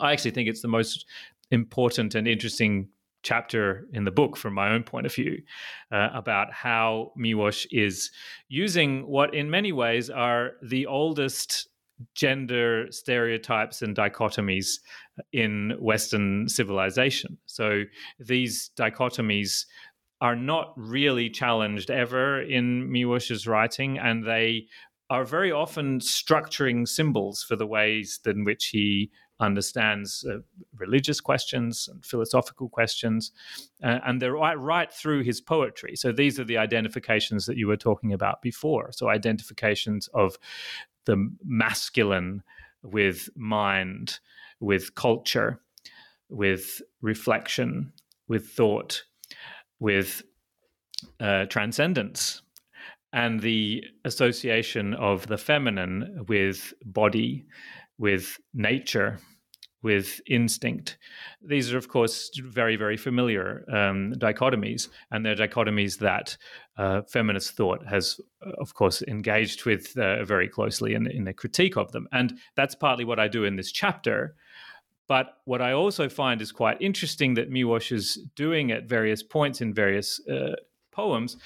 I 0.00 0.12
actually 0.12 0.30
think 0.30 0.48
it's 0.48 0.62
the 0.62 0.68
most 0.68 1.04
important 1.50 2.14
and 2.14 2.28
interesting 2.28 2.88
chapter 3.22 3.86
in 3.92 4.04
the 4.04 4.10
book 4.10 4.36
from 4.36 4.54
my 4.54 4.70
own 4.70 4.82
point 4.82 5.06
of 5.06 5.14
view 5.14 5.42
uh, 5.90 6.08
about 6.14 6.52
how 6.52 7.12
Miłosz 7.18 7.66
is 7.70 8.10
using 8.48 9.06
what 9.06 9.34
in 9.34 9.50
many 9.50 9.72
ways 9.72 10.10
are 10.10 10.52
the 10.62 10.86
oldest 10.86 11.68
gender 12.14 12.86
stereotypes 12.90 13.82
and 13.82 13.96
dichotomies 13.96 14.78
in 15.32 15.76
Western 15.78 16.48
civilization. 16.48 17.38
So 17.46 17.82
these 18.18 18.70
dichotomies 18.76 19.66
are 20.20 20.36
not 20.36 20.72
really 20.76 21.28
challenged 21.28 21.90
ever 21.90 22.40
in 22.42 22.88
Miłosz's 22.88 23.46
writing, 23.46 23.98
and 23.98 24.24
they 24.24 24.66
are 25.10 25.24
very 25.24 25.52
often 25.52 25.98
structuring 25.98 26.86
symbols 26.86 27.42
for 27.42 27.56
the 27.56 27.66
ways 27.66 28.20
in 28.24 28.44
which 28.44 28.66
he 28.66 29.10
understands 29.40 30.24
uh, 30.30 30.36
religious 30.76 31.20
questions 31.20 31.88
and 31.90 32.04
philosophical 32.04 32.68
questions, 32.68 33.32
uh, 33.82 33.98
and 34.06 34.22
they're 34.22 34.32
right, 34.32 34.58
right 34.58 34.92
through 34.92 35.22
his 35.24 35.40
poetry. 35.40 35.96
So 35.96 36.12
these 36.12 36.38
are 36.38 36.44
the 36.44 36.58
identifications 36.58 37.46
that 37.46 37.56
you 37.56 37.66
were 37.66 37.76
talking 37.76 38.12
about 38.12 38.40
before. 38.40 38.92
So 38.92 39.08
identifications 39.08 40.08
of 40.14 40.38
the 41.04 41.30
masculine 41.44 42.42
with 42.82 43.28
mind, 43.36 44.18
with 44.60 44.94
culture, 44.94 45.60
with 46.28 46.80
reflection, 47.00 47.92
with 48.28 48.48
thought, 48.48 49.02
with 49.78 50.22
uh, 51.20 51.46
transcendence, 51.46 52.42
and 53.12 53.40
the 53.40 53.84
association 54.04 54.94
of 54.94 55.26
the 55.26 55.36
feminine 55.36 56.24
with 56.28 56.72
body, 56.84 57.44
with 57.98 58.38
nature, 58.54 59.18
with 59.82 60.20
instinct. 60.26 60.96
These 61.42 61.72
are, 61.72 61.78
of 61.78 61.88
course, 61.88 62.30
very, 62.40 62.76
very 62.76 62.96
familiar 62.96 63.64
um, 63.68 64.14
dichotomies, 64.16 64.88
and 65.10 65.26
they're 65.26 65.34
dichotomies 65.34 65.98
that 65.98 66.36
uh, 66.76 67.02
feminist 67.02 67.56
thought 67.56 67.84
has, 67.86 68.20
of 68.60 68.74
course, 68.74 69.02
engaged 69.02 69.64
with 69.64 69.96
uh, 69.98 70.24
very 70.24 70.48
closely 70.48 70.94
in, 70.94 71.10
in 71.10 71.26
a 71.28 71.34
critique 71.34 71.76
of 71.76 71.90
them. 71.92 72.06
And 72.12 72.38
that's 72.54 72.74
partly 72.74 73.04
what 73.04 73.18
I 73.18 73.28
do 73.28 73.44
in 73.44 73.56
this 73.56 73.72
chapter. 73.72 74.36
But 75.08 75.38
what 75.44 75.60
I 75.60 75.72
also 75.72 76.08
find 76.08 76.40
is 76.40 76.52
quite 76.52 76.80
interesting 76.80 77.34
that 77.34 77.50
Miłosz 77.50 77.92
is 77.92 78.18
doing 78.36 78.70
at 78.70 78.88
various 78.88 79.22
points 79.22 79.60
in 79.60 79.74
various 79.74 80.20
uh, 80.28 80.54
poems 80.92 81.36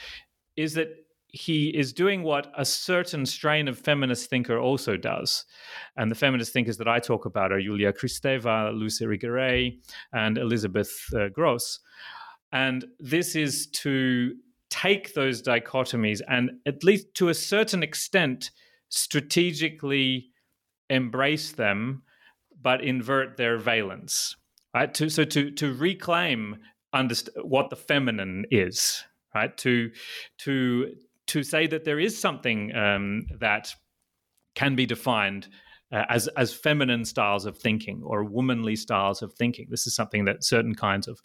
is 0.57 0.74
that 0.74 0.89
he 1.37 1.68
is 1.68 1.93
doing 1.93 2.22
what 2.22 2.51
a 2.57 2.64
certain 2.64 3.26
strain 3.26 3.68
of 3.68 3.78
feminist 3.78 4.30
thinker 4.30 4.59
also 4.59 4.97
does. 4.97 5.45
And 5.97 6.11
the 6.11 6.14
feminist 6.14 6.53
thinkers 6.53 6.78
that 6.78 6.89
I 6.89 6.99
talk 6.99 7.26
about 7.26 7.53
are 7.53 7.61
Julia 7.61 7.93
Kristeva, 7.93 8.72
Lucy 8.72 9.05
Irigaray, 9.05 9.78
and 10.12 10.39
Elizabeth 10.39 10.91
uh, 11.12 11.28
Grosz. 11.28 11.78
And 12.53 12.87
this 12.99 13.37
is 13.37 13.66
to 13.82 14.34
take 14.70 15.12
those 15.12 15.43
dichotomies 15.43 16.22
and, 16.26 16.53
at 16.64 16.82
least 16.82 17.14
to 17.14 17.28
a 17.28 17.34
certain 17.34 17.82
extent, 17.82 18.51
strategically 18.89 20.30
embrace 20.89 21.53
them, 21.53 22.03
but 22.62 22.82
invert 22.82 23.37
their 23.37 23.59
valence. 23.59 24.37
Right? 24.74 24.93
To, 24.95 25.11
so 25.11 25.24
to, 25.24 25.51
to 25.51 25.74
reclaim 25.74 26.57
underst- 26.95 27.28
what 27.43 27.68
the 27.70 27.76
feminine 27.76 28.47
is, 28.51 29.05
right? 29.34 29.57
To 29.59 29.91
to 30.39 30.95
to 31.29 31.43
say 31.43 31.66
that 31.66 31.85
there 31.85 32.01
is 32.01 32.18
something 32.18 32.74
um, 32.74 33.27
that 33.39 33.74
can 34.55 34.74
be 34.74 34.87
defined 34.87 35.49
uh, 35.93 36.05
as 36.09 36.29
as 36.29 36.53
feminine 36.53 37.05
styles 37.05 37.47
of 37.47 37.59
thinking 37.59 38.03
or 38.05 38.24
womanly 38.24 38.77
styles 38.77 39.22
of 39.22 39.33
thinking. 39.35 39.66
This 39.70 39.87
is 39.87 39.95
something 39.95 40.24
that 40.24 40.45
certain 40.45 40.74
kinds 40.74 41.09
of 41.09 41.20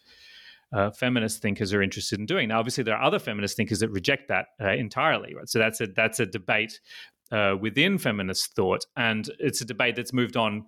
uh, 0.74 0.92
feminist 0.92 1.42
thinkers 1.42 1.74
are 1.74 1.82
interested 1.82 2.20
in 2.20 2.26
doing. 2.26 2.50
Now, 2.50 2.60
obviously, 2.60 2.84
there 2.84 2.96
are 2.96 3.04
other 3.04 3.20
feminist 3.20 3.58
thinkers 3.58 3.80
that 3.80 3.90
reject 3.90 4.28
that 4.30 4.48
uh, 4.62 4.70
entirely. 4.70 5.34
Right? 5.36 5.50
So 5.50 5.60
that's 5.60 5.82
a 5.82 5.88
that's 5.88 6.20
a 6.20 6.26
debate 6.26 6.80
uh, 7.32 7.56
within 7.60 7.98
feminist 7.98 8.56
thought, 8.56 8.86
and 8.96 9.30
it's 9.40 9.62
a 9.62 9.66
debate 9.66 9.96
that's 9.96 10.14
moved 10.14 10.38
on 10.38 10.66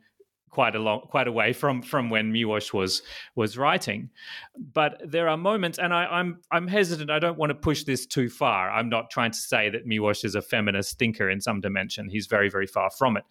quite 0.54 0.76
a 0.76 0.80
long, 0.80 1.02
quite 1.02 1.28
away 1.28 1.52
from 1.52 1.82
from 1.82 2.10
when 2.12 2.32
Miłosz 2.32 2.72
was 2.72 3.02
was 3.36 3.58
writing. 3.58 4.10
But 4.74 5.02
there 5.04 5.28
are 5.28 5.36
moments, 5.36 5.80
and 5.80 5.94
I, 5.94 6.06
I'm 6.06 6.42
I'm 6.52 6.68
hesitant. 6.68 7.10
I 7.10 7.20
don't 7.20 7.38
want 7.38 7.50
to 7.50 7.56
push 7.56 7.84
this 7.84 8.06
too 8.06 8.30
far. 8.30 8.72
I'm 8.72 8.88
not 8.88 9.10
trying 9.10 9.32
to 9.32 9.38
say 9.38 9.70
that 9.70 9.88
Miłosz 9.88 10.24
is 10.24 10.36
a 10.36 10.42
feminist 10.42 11.00
thinker 11.00 11.30
in 11.30 11.42
some 11.42 11.60
dimension. 11.60 12.08
He's 12.08 12.28
very 12.28 12.50
very 12.50 12.68
far 12.68 12.92
from 12.92 13.18
it. 13.18 13.24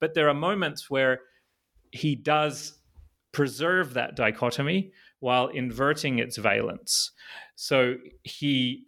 But 0.00 0.14
there 0.14 0.28
are 0.28 0.34
moments 0.34 0.88
where 0.88 1.20
he 1.90 2.14
does 2.14 2.78
preserve 3.32 3.94
that 3.94 4.14
dichotomy 4.14 4.92
while 5.20 5.48
inverting 5.48 6.20
its 6.20 6.36
valence. 6.36 7.10
So 7.56 7.96
he 8.22 8.86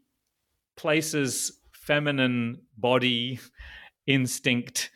places 0.76 1.60
feminine 1.72 2.60
body 2.78 3.40
instinct 4.06 4.90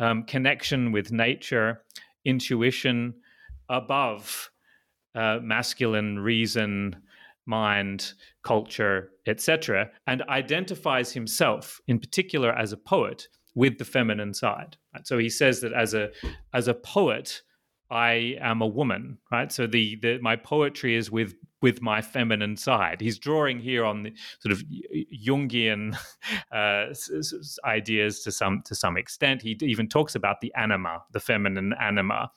um, 0.00 0.24
connection 0.24 0.92
with 0.92 1.12
nature 1.12 1.82
intuition 2.28 3.14
above 3.68 4.50
uh, 5.14 5.38
masculine 5.42 6.18
reason, 6.18 6.94
mind, 7.46 8.12
culture, 8.42 9.10
etc., 9.26 9.90
and 10.06 10.22
identifies 10.28 11.12
himself 11.12 11.80
in 11.88 11.98
particular 11.98 12.52
as 12.52 12.72
a 12.72 12.76
poet 12.76 13.28
with 13.54 13.78
the 13.78 13.84
feminine 13.84 14.34
side. 14.34 14.76
So 15.04 15.18
he 15.18 15.30
says 15.30 15.60
that 15.62 15.72
as 15.72 15.94
a 15.94 16.10
as 16.54 16.68
a 16.68 16.74
poet, 16.74 17.42
I 17.90 18.36
am 18.40 18.60
a 18.60 18.66
woman, 18.66 19.18
right? 19.32 19.50
So 19.50 19.66
the, 19.66 19.96
the 19.96 20.18
my 20.20 20.36
poetry 20.36 20.94
is 20.94 21.10
with 21.10 21.34
with 21.60 21.82
my 21.82 22.00
feminine 22.00 22.56
side. 22.56 23.00
He's 23.00 23.18
drawing 23.18 23.58
here 23.58 23.84
on 23.84 24.04
the 24.04 24.12
sort 24.38 24.52
of 24.52 24.62
Jungian 25.26 25.98
uh, 26.52 26.94
ideas 27.64 28.22
to 28.22 28.32
some 28.32 28.62
to 28.66 28.74
some 28.74 28.96
extent. 28.96 29.42
He 29.42 29.56
even 29.62 29.88
talks 29.88 30.14
about 30.14 30.40
the 30.40 30.52
anima, 30.54 31.02
the 31.12 31.20
feminine 31.20 31.74
anima, 31.80 32.30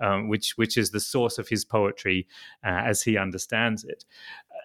um, 0.00 0.28
which 0.28 0.52
which 0.56 0.76
is 0.76 0.90
the 0.90 1.00
source 1.00 1.38
of 1.38 1.48
his 1.48 1.64
poetry 1.64 2.26
uh, 2.64 2.82
as 2.84 3.02
he 3.02 3.16
understands 3.16 3.84
it. 3.84 4.04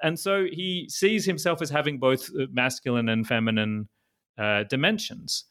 And 0.04 0.20
so 0.20 0.46
he 0.46 0.88
sees 0.90 1.26
himself 1.26 1.62
as 1.62 1.70
having 1.70 1.98
both 1.98 2.30
masculine 2.52 3.10
and 3.10 3.26
feminine 3.26 3.88
uh, 4.38 4.64
dimensions. 4.64 5.46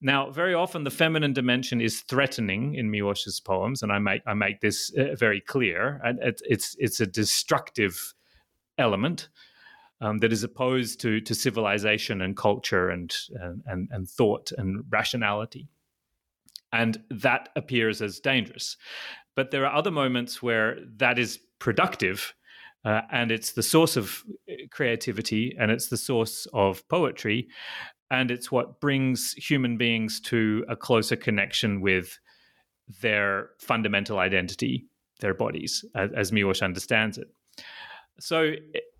Now, 0.00 0.30
very 0.30 0.54
often 0.54 0.84
the 0.84 0.90
feminine 0.90 1.32
dimension 1.32 1.80
is 1.80 2.02
threatening 2.02 2.74
in 2.74 2.90
Miłosz's 2.90 3.40
poems, 3.40 3.82
and 3.82 3.92
I 3.92 3.98
make 3.98 4.22
I 4.26 4.34
make 4.34 4.60
this 4.60 4.92
uh, 4.96 5.16
very 5.16 5.40
clear. 5.40 6.00
And 6.04 6.20
it, 6.20 6.40
it's 6.44 6.76
it's 6.78 7.00
a 7.00 7.06
destructive 7.06 8.14
element 8.78 9.28
um, 10.00 10.18
that 10.18 10.32
is 10.32 10.44
opposed 10.44 11.00
to 11.00 11.20
to 11.20 11.34
civilization 11.34 12.22
and 12.22 12.36
culture 12.36 12.90
and, 12.90 13.14
and 13.66 13.88
and 13.90 14.08
thought 14.08 14.52
and 14.56 14.84
rationality, 14.88 15.68
and 16.72 17.02
that 17.10 17.48
appears 17.56 18.00
as 18.00 18.20
dangerous. 18.20 18.76
But 19.34 19.50
there 19.50 19.66
are 19.66 19.74
other 19.74 19.90
moments 19.90 20.42
where 20.42 20.78
that 20.96 21.18
is 21.18 21.38
productive. 21.58 22.34
Uh, 22.84 23.02
and 23.10 23.32
it's 23.32 23.52
the 23.52 23.62
source 23.62 23.96
of 23.96 24.22
uh, 24.48 24.54
creativity 24.70 25.54
and 25.58 25.72
it's 25.72 25.88
the 25.88 25.96
source 25.96 26.46
of 26.52 26.88
poetry 26.88 27.48
and 28.10 28.30
it's 28.30 28.50
what 28.50 28.80
brings 28.80 29.32
human 29.34 29.76
beings 29.76 30.20
to 30.20 30.64
a 30.68 30.76
closer 30.76 31.16
connection 31.16 31.80
with 31.80 32.18
their 33.02 33.50
fundamental 33.58 34.18
identity, 34.18 34.86
their 35.20 35.34
bodies, 35.34 35.84
as, 35.94 36.10
as 36.16 36.32
understands 36.62 37.18
it. 37.18 37.28
So 38.18 38.54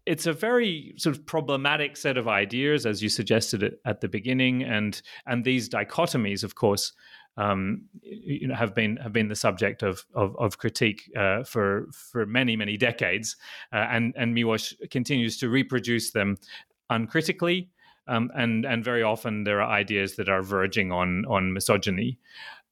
it's 0.07 0.27
a 0.27 0.33
very 0.33 0.95
sort 0.97 1.17
of 1.17 1.27
problematic 1.27 1.97
set 1.97 2.17
of 2.17 2.29
ideas, 2.29 2.87
as 2.87 3.03
you 3.03 3.09
suggested 3.09 3.77
at 3.85 4.01
the 4.01 4.09
beginning, 4.09 4.63
and 4.63 5.01
and 5.27 5.45
these 5.45 5.69
dichotomies, 5.69 6.45
of 6.45 6.55
course, 6.55 6.93
um, 7.37 7.83
you 8.03 8.49
know, 8.49 8.55
have 8.55 8.75
been 8.75 8.97
have 8.97 9.13
been 9.13 9.29
the 9.29 9.37
subject 9.37 9.83
of 9.83 10.05
of, 10.15 10.37
of 10.39 10.59
critique 10.59 11.11
uh, 11.17 11.45
for 11.45 11.89
for 11.93 12.27
many 12.27 12.57
many 12.57 12.77
decades, 12.77 13.37
uh, 13.73 13.87
and 13.91 14.15
and 14.17 14.35
Miłosz 14.35 14.75
continues 14.91 15.37
to 15.39 15.49
reproduce 15.49 16.11
them 16.13 16.37
uncritically 16.91 17.69
um, 18.09 18.31
and 18.35 18.65
and 18.65 18.85
very 18.85 19.03
often 19.03 19.45
there 19.45 19.61
are 19.61 19.71
ideas 19.71 20.17
that 20.17 20.29
are 20.29 20.43
verging 20.43 20.93
on 20.93 21.25
on 21.27 21.53
misogyny. 21.53 22.19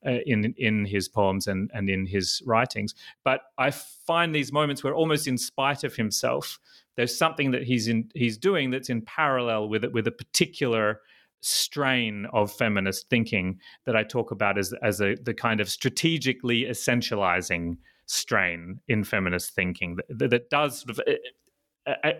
Uh, 0.06 0.18
in 0.26 0.54
in 0.58 0.84
his 0.84 1.08
poems 1.08 1.48
and 1.48 1.70
and 1.74 1.88
in 1.88 2.06
his 2.06 2.42
writings, 2.46 2.94
but 3.24 3.40
I 3.58 3.70
find 3.70 4.32
these 4.32 4.52
moments 4.52 4.84
where 4.84 4.94
almost 4.94 5.26
in 5.26 5.38
spite 5.38 5.84
of 5.84 5.96
himself, 5.96 6.60
there's 6.96 7.16
something 7.16 7.50
that 7.52 7.64
he's 7.64 7.88
in 7.88 8.10
he's 8.14 8.36
doing 8.36 8.70
that's 8.70 8.90
in 8.90 9.02
parallel 9.02 9.68
with 9.68 9.84
it 9.84 9.92
with 9.92 10.06
a 10.06 10.12
particular 10.12 11.00
strain 11.40 12.26
of 12.32 12.52
feminist 12.52 13.08
thinking 13.08 13.58
that 13.84 13.96
I 13.96 14.04
talk 14.04 14.30
about 14.30 14.58
as 14.58 14.72
as 14.82 15.00
a 15.00 15.16
the 15.16 15.34
kind 15.34 15.60
of 15.60 15.68
strategically 15.68 16.64
essentializing 16.64 17.78
strain 18.06 18.80
in 18.88 19.02
feminist 19.02 19.54
thinking 19.54 19.98
that, 20.08 20.30
that 20.30 20.50
does 20.50 20.80
sort 20.80 20.90
of 20.90 21.00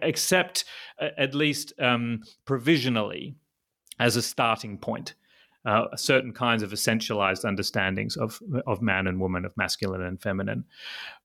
accept 0.03 0.65
at 1.01 1.35
least 1.35 1.73
um, 1.81 2.23
provisionally 2.45 3.35
as 3.99 4.17
a 4.17 4.23
starting 4.23 4.79
point 4.79 5.15
uh, 5.67 5.87
certain 5.97 6.33
kinds 6.33 6.63
of 6.63 6.71
essentialized 6.71 7.45
understandings 7.45 8.17
of 8.17 8.41
of 8.67 8.81
man 8.81 9.07
and 9.07 9.21
woman, 9.21 9.45
of 9.45 9.57
masculine 9.57 10.03
and 10.03 10.23
feminine. 10.23 10.65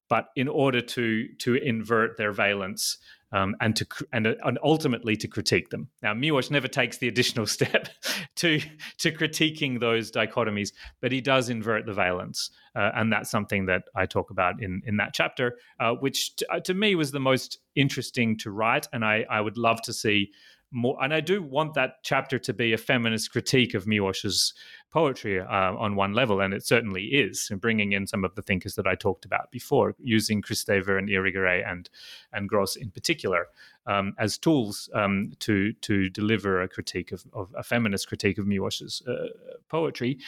But 0.09 0.29
in 0.35 0.47
order 0.47 0.81
to 0.81 1.27
to 1.39 1.55
invert 1.55 2.17
their 2.17 2.31
valence 2.31 2.97
um, 3.31 3.55
and 3.61 3.75
to 3.75 3.85
and, 4.11 4.27
uh, 4.27 4.35
and 4.43 4.59
ultimately 4.63 5.15
to 5.17 5.27
critique 5.27 5.69
them. 5.69 5.89
Now, 6.01 6.13
Miłosz 6.13 6.51
never 6.51 6.67
takes 6.67 6.97
the 6.97 7.07
additional 7.07 7.45
step 7.57 7.89
to 8.37 8.59
to 8.99 9.11
critiquing 9.11 9.79
those 9.79 10.11
dichotomies, 10.11 10.71
but 11.01 11.11
he 11.11 11.21
does 11.21 11.49
invert 11.49 11.85
the 11.85 11.93
valence, 11.93 12.49
uh, 12.75 12.91
and 12.95 13.11
that's 13.11 13.31
something 13.31 13.65
that 13.67 13.83
I 13.95 14.05
talk 14.05 14.31
about 14.31 14.61
in 14.61 14.81
in 14.85 14.97
that 14.97 15.13
chapter, 15.13 15.57
uh, 15.79 15.93
which 15.93 16.35
t- 16.35 16.45
uh, 16.51 16.59
to 16.61 16.73
me 16.73 16.95
was 16.95 17.11
the 17.11 17.19
most 17.19 17.59
interesting 17.75 18.37
to 18.39 18.51
write, 18.51 18.87
and 18.93 19.05
I 19.05 19.25
I 19.29 19.41
would 19.41 19.57
love 19.57 19.81
to 19.83 19.93
see 19.93 20.31
more, 20.71 20.97
and 21.03 21.13
I 21.13 21.19
do 21.19 21.41
want 21.43 21.73
that 21.73 22.03
chapter 22.03 22.39
to 22.39 22.53
be 22.53 22.73
a 22.73 22.77
feminist 22.77 23.31
critique 23.31 23.73
of 23.73 23.85
Miłosz's 23.85 24.53
poetry 24.91 25.39
uh, 25.39 25.45
on 25.45 25.95
one 25.95 26.13
level, 26.13 26.41
and 26.41 26.53
it 26.53 26.65
certainly 26.65 27.03
is, 27.03 27.49
and 27.51 27.59
bringing 27.59 27.91
in 27.93 28.07
some 28.07 28.23
of 28.23 28.35
the 28.35 28.41
thinkers 28.41 28.75
that 28.75 28.87
I 28.87 28.95
talked 28.95 29.25
about 29.25 29.51
before, 29.51 29.95
using 29.99 30.41
Kristeva 30.41 30.97
and 30.97 31.09
Irigaray 31.09 31.69
and 31.69 31.89
and 32.33 32.49
Grosz 32.49 32.77
in 32.77 32.91
particular 32.91 33.47
um, 33.85 34.13
as 34.17 34.37
tools 34.37 34.89
um, 34.93 35.31
to 35.39 35.73
to 35.73 36.09
deliver 36.09 36.61
a 36.61 36.67
critique 36.67 37.11
of, 37.11 37.25
of 37.33 37.53
a 37.57 37.63
feminist 37.63 38.07
critique 38.07 38.37
of 38.37 38.45
Miłosz's 38.45 39.01
uh, 39.07 39.27
poetry. 39.69 40.19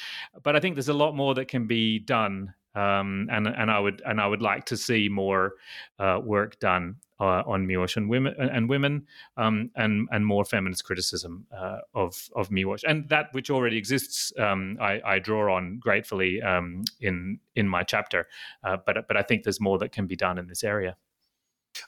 But 0.44 0.56
I 0.56 0.60
think 0.60 0.76
there's 0.76 0.90
a 0.90 0.94
lot 0.94 1.16
more 1.16 1.34
that 1.36 1.48
can 1.48 1.68
be 1.68 2.00
done 2.00 2.54
um, 2.76 3.28
and 3.32 3.48
and 3.48 3.70
I 3.70 3.80
would 3.80 4.02
and 4.06 4.20
I 4.20 4.28
would 4.28 4.42
like 4.42 4.66
to 4.66 4.78
see 4.78 5.10
more 5.10 5.54
uh, 6.00 6.20
work 6.24 6.60
done 6.60 6.96
uh, 7.24 7.44
on 7.46 7.66
Miłosz 7.66 7.96
and 7.96 8.10
women 8.10 8.36
and 8.38 8.68
women 8.68 9.08
um, 9.38 9.72
and 9.76 10.10
and 10.12 10.26
more 10.26 10.44
feminist 10.44 10.84
criticism 10.84 11.46
uh, 11.58 11.80
of 11.94 12.30
of 12.36 12.50
Miłosz 12.50 12.84
and 12.86 13.08
that 13.10 13.34
which 13.34 13.50
already 13.50 13.78
exists. 13.78 14.34
Um, 14.38 14.78
I, 14.82 15.02
I, 15.06 15.20
draw 15.20 15.56
on 15.56 15.80
gratefully 15.80 16.42
um, 16.42 16.84
in 17.00 17.40
in 17.56 17.68
my 17.70 17.84
chapter, 17.84 18.28
uh, 18.64 18.78
but 18.86 19.08
but 19.08 19.16
I 19.16 19.22
think 19.22 19.44
there's 19.44 19.62
more 19.62 19.78
that 19.80 19.92
can 19.92 20.06
be 20.06 20.16
done 20.16 20.38
in 20.38 20.48
this 20.48 20.64
area. 20.64 20.98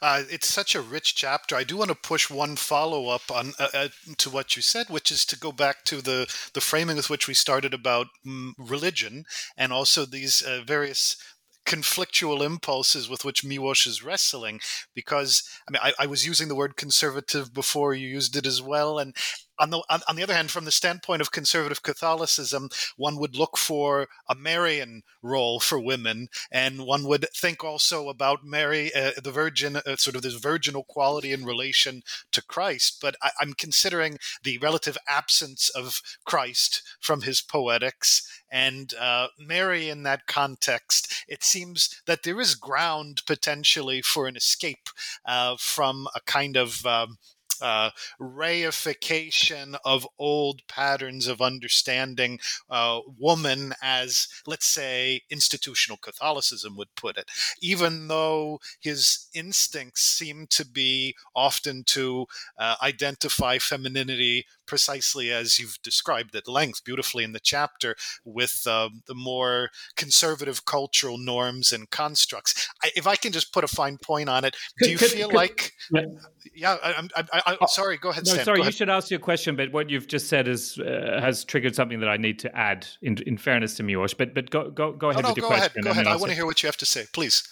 Uh, 0.01 0.23
it's 0.29 0.47
such 0.47 0.73
a 0.73 0.81
rich 0.81 1.15
chapter. 1.15 1.55
I 1.55 1.63
do 1.63 1.77
want 1.77 1.89
to 1.89 1.95
push 1.95 2.29
one 2.29 2.55
follow 2.55 3.09
up 3.09 3.29
on 3.31 3.53
uh, 3.59 3.67
uh, 3.73 3.87
to 4.17 4.29
what 4.29 4.55
you 4.55 4.61
said, 4.61 4.89
which 4.89 5.11
is 5.11 5.25
to 5.25 5.37
go 5.37 5.51
back 5.51 5.83
to 5.85 6.01
the 6.01 6.27
the 6.53 6.61
framing 6.61 6.95
with 6.95 7.09
which 7.09 7.27
we 7.27 7.33
started 7.33 7.73
about 7.73 8.07
mm, 8.25 8.53
religion 8.57 9.25
and 9.57 9.71
also 9.71 10.05
these 10.05 10.41
uh, 10.41 10.61
various 10.65 11.17
conflictual 11.65 12.45
impulses 12.45 13.09
with 13.09 13.25
which 13.25 13.43
Miłosz 13.43 13.87
is 13.87 14.03
wrestling. 14.03 14.59
Because 14.93 15.43
I 15.67 15.71
mean, 15.71 15.81
I, 15.83 16.03
I 16.03 16.05
was 16.05 16.25
using 16.25 16.47
the 16.47 16.55
word 16.55 16.77
conservative 16.77 17.53
before 17.53 17.93
you 17.93 18.07
used 18.07 18.35
it 18.35 18.45
as 18.45 18.61
well, 18.61 18.99
and 18.99 19.15
on 19.59 19.69
the 19.69 19.81
on, 19.89 20.15
the 20.15 20.23
other 20.23 20.33
hand, 20.33 20.51
from 20.51 20.65
the 20.65 20.71
standpoint 20.71 21.21
of 21.21 21.31
conservative 21.31 21.83
Catholicism, 21.83 22.69
one 22.97 23.17
would 23.17 23.35
look 23.35 23.57
for 23.57 24.07
a 24.29 24.35
Marian 24.35 25.03
role 25.21 25.59
for 25.59 25.79
women, 25.79 26.27
and 26.51 26.85
one 26.85 27.05
would 27.05 27.25
think 27.35 27.63
also 27.63 28.09
about 28.09 28.43
Mary, 28.43 28.93
uh, 28.93 29.11
the 29.21 29.31
Virgin, 29.31 29.77
uh, 29.77 29.95
sort 29.95 30.15
of 30.15 30.21
this 30.21 30.35
virginal 30.35 30.83
quality 30.83 31.31
in 31.31 31.45
relation 31.45 32.01
to 32.31 32.43
Christ. 32.43 32.99
But 33.01 33.15
I, 33.21 33.31
I'm 33.39 33.53
considering 33.53 34.17
the 34.43 34.57
relative 34.57 34.97
absence 35.07 35.69
of 35.69 36.01
Christ 36.25 36.81
from 36.99 37.21
his 37.21 37.41
poetics 37.41 38.27
and 38.51 38.93
uh, 38.99 39.27
Mary 39.39 39.89
in 39.89 40.03
that 40.03 40.27
context. 40.27 41.25
It 41.27 41.43
seems 41.43 42.01
that 42.05 42.23
there 42.23 42.39
is 42.39 42.55
ground 42.55 43.21
potentially 43.25 44.01
for 44.01 44.27
an 44.27 44.35
escape 44.35 44.89
uh, 45.25 45.57
from 45.59 46.07
a 46.15 46.21
kind 46.21 46.55
of 46.55 46.85
um, 46.85 47.17
uh, 47.61 47.89
reification 48.19 49.77
of 49.85 50.07
old 50.19 50.61
patterns 50.67 51.27
of 51.27 51.41
understanding 51.41 52.39
uh, 52.69 52.99
woman 53.19 53.73
as, 53.81 54.27
let's 54.45 54.65
say, 54.67 55.21
institutional 55.29 55.97
Catholicism 55.97 56.75
would 56.77 56.93
put 56.95 57.17
it, 57.17 57.29
even 57.61 58.07
though 58.07 58.59
his 58.79 59.27
instincts 59.33 60.01
seem 60.01 60.47
to 60.47 60.65
be 60.65 61.15
often 61.35 61.83
to 61.85 62.25
uh, 62.57 62.75
identify 62.81 63.57
femininity 63.57 64.45
precisely 64.65 65.31
as 65.31 65.59
you've 65.59 65.77
described 65.83 66.35
at 66.35 66.47
length 66.47 66.83
beautifully 66.83 67.23
in 67.23 67.31
the 67.31 67.39
chapter 67.39 67.95
with 68.23 68.65
um, 68.67 69.03
the 69.07 69.15
more 69.15 69.69
conservative 69.95 70.65
cultural 70.65 71.17
norms 71.17 71.71
and 71.71 71.89
constructs. 71.89 72.69
I, 72.83 72.91
if 72.95 73.07
I 73.07 73.15
can 73.15 73.31
just 73.31 73.53
put 73.53 73.63
a 73.63 73.67
fine 73.67 73.97
point 73.97 74.29
on 74.29 74.45
it, 74.45 74.55
do 74.79 74.89
you 74.89 74.97
could, 74.97 75.11
feel 75.11 75.29
could, 75.29 75.35
like? 75.35 75.73
Yeah, 75.91 76.05
yeah 76.53 76.77
I, 76.83 77.07
I, 77.15 77.23
I, 77.33 77.57
oh, 77.61 77.65
sorry. 77.67 77.97
Go 77.97 78.09
ahead. 78.09 78.25
No, 78.25 78.33
Stan, 78.33 78.45
sorry. 78.45 78.59
you 78.59 78.63
ahead. 78.63 78.75
should 78.75 78.89
ask 78.89 79.09
your 79.09 79.19
question, 79.19 79.55
but 79.55 79.71
what 79.71 79.89
you've 79.89 80.07
just 80.07 80.27
said 80.27 80.47
is 80.47 80.79
uh, 80.79 81.19
has 81.21 81.43
triggered 81.43 81.75
something 81.75 81.99
that 81.99 82.09
I 82.09 82.17
need 82.17 82.39
to 82.39 82.55
add. 82.55 82.87
In, 83.01 83.17
in 83.25 83.37
fairness 83.37 83.75
to 83.75 83.83
Miłosz, 83.83 84.17
but 84.17 84.33
but 84.33 84.49
go 84.49 84.69
go 84.69 84.91
go 84.91 85.09
ahead 85.09 85.25
oh, 85.25 85.27
no, 85.27 85.29
with 85.29 85.37
your 85.37 85.43
go 85.43 85.47
question. 85.47 85.71
Ahead, 85.75 85.83
go 85.83 85.91
ahead. 85.91 86.07
I 86.07 86.15
want 86.15 86.29
to 86.29 86.35
hear 86.35 86.45
what 86.45 86.61
you 86.63 86.67
have 86.67 86.77
to 86.77 86.85
say, 86.85 87.05
please. 87.13 87.47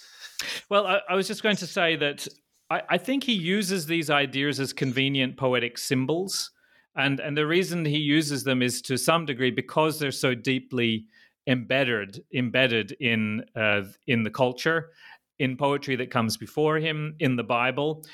Well, 0.68 0.86
I, 0.86 1.00
I 1.10 1.14
was 1.14 1.28
just 1.28 1.42
going 1.42 1.56
to 1.56 1.66
say 1.66 1.96
that 1.96 2.26
I, 2.70 2.82
I 2.90 2.98
think 2.98 3.24
he 3.24 3.32
uses 3.32 3.86
these 3.86 4.10
ideas 4.10 4.60
as 4.60 4.72
convenient 4.72 5.36
poetic 5.36 5.78
symbols 5.78 6.50
and 6.96 7.20
and 7.20 7.36
the 7.36 7.46
reason 7.46 7.84
he 7.84 7.98
uses 7.98 8.44
them 8.44 8.62
is 8.62 8.80
to 8.82 8.96
some 8.96 9.26
degree 9.26 9.50
because 9.50 9.98
they're 9.98 10.12
so 10.12 10.34
deeply 10.34 11.06
embedded 11.46 12.22
embedded 12.34 12.92
in 13.00 13.44
uh, 13.56 13.82
in 14.06 14.22
the 14.22 14.30
culture 14.30 14.90
in 15.38 15.56
poetry 15.56 15.96
that 15.96 16.10
comes 16.10 16.36
before 16.36 16.78
him 16.78 17.16
in 17.18 17.36
the 17.36 17.42
bible. 17.42 18.04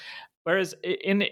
Whereas 0.45 0.74
in 0.83 1.24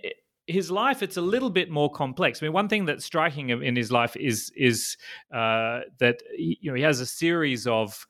his 0.47 0.71
life 0.71 1.03
it's 1.03 1.17
a 1.17 1.23
little 1.23 1.51
bit 1.51 1.71
more 1.71 1.91
complex. 1.91 2.43
I 2.43 2.47
mean 2.47 2.53
one 2.53 2.69
thing 2.69 2.85
that's 2.85 3.05
striking 3.05 3.51
in 3.51 3.77
his 3.77 3.91
life 3.91 4.17
is 4.17 4.53
is 4.57 4.97
uh, 5.33 5.81
that 5.99 6.23
he, 6.37 6.59
you 6.61 6.71
know 6.71 6.77
he 6.77 6.83
has 6.83 7.01
a 7.01 7.07
series 7.07 7.67
of 7.67 8.07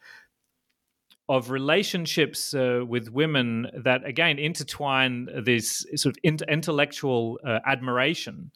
of 1.28 1.50
relationships 1.50 2.54
uh, 2.54 2.80
with 2.88 3.10
women 3.10 3.68
that 3.84 4.04
again 4.04 4.38
intertwine 4.38 5.28
this 5.44 5.86
sort 5.94 6.16
of 6.16 6.40
intellectual 6.48 7.38
uh, 7.46 7.60
admiration 7.66 8.50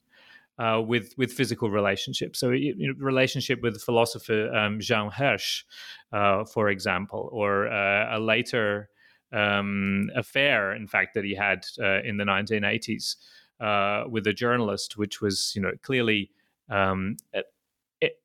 uh, 0.58 0.80
with 0.84 1.14
with 1.16 1.32
physical 1.32 1.70
relationships. 1.70 2.38
So, 2.38 2.50
you 2.50 2.74
know, 2.76 2.94
relationship 2.98 3.62
with 3.62 3.82
philosopher 3.82 4.52
um, 4.54 4.80
Jeanne 4.80 5.10
Hersch, 5.10 5.64
uh, 6.12 6.44
for 6.44 6.68
example, 6.68 7.28
or 7.32 7.68
uh, 7.68 8.16
a 8.16 8.20
later 8.20 8.88
um, 9.32 10.10
affair, 10.14 10.74
in 10.74 10.86
fact, 10.86 11.14
that 11.14 11.24
he 11.24 11.34
had 11.34 11.64
uh, 11.80 12.02
in 12.02 12.16
the 12.18 12.24
1980s 12.24 13.16
uh, 13.60 14.08
with 14.08 14.26
a 14.26 14.32
journalist, 14.32 14.96
which 14.96 15.20
was, 15.20 15.52
you 15.54 15.62
know, 15.62 15.72
clearly. 15.82 16.30
Um, 16.68 17.16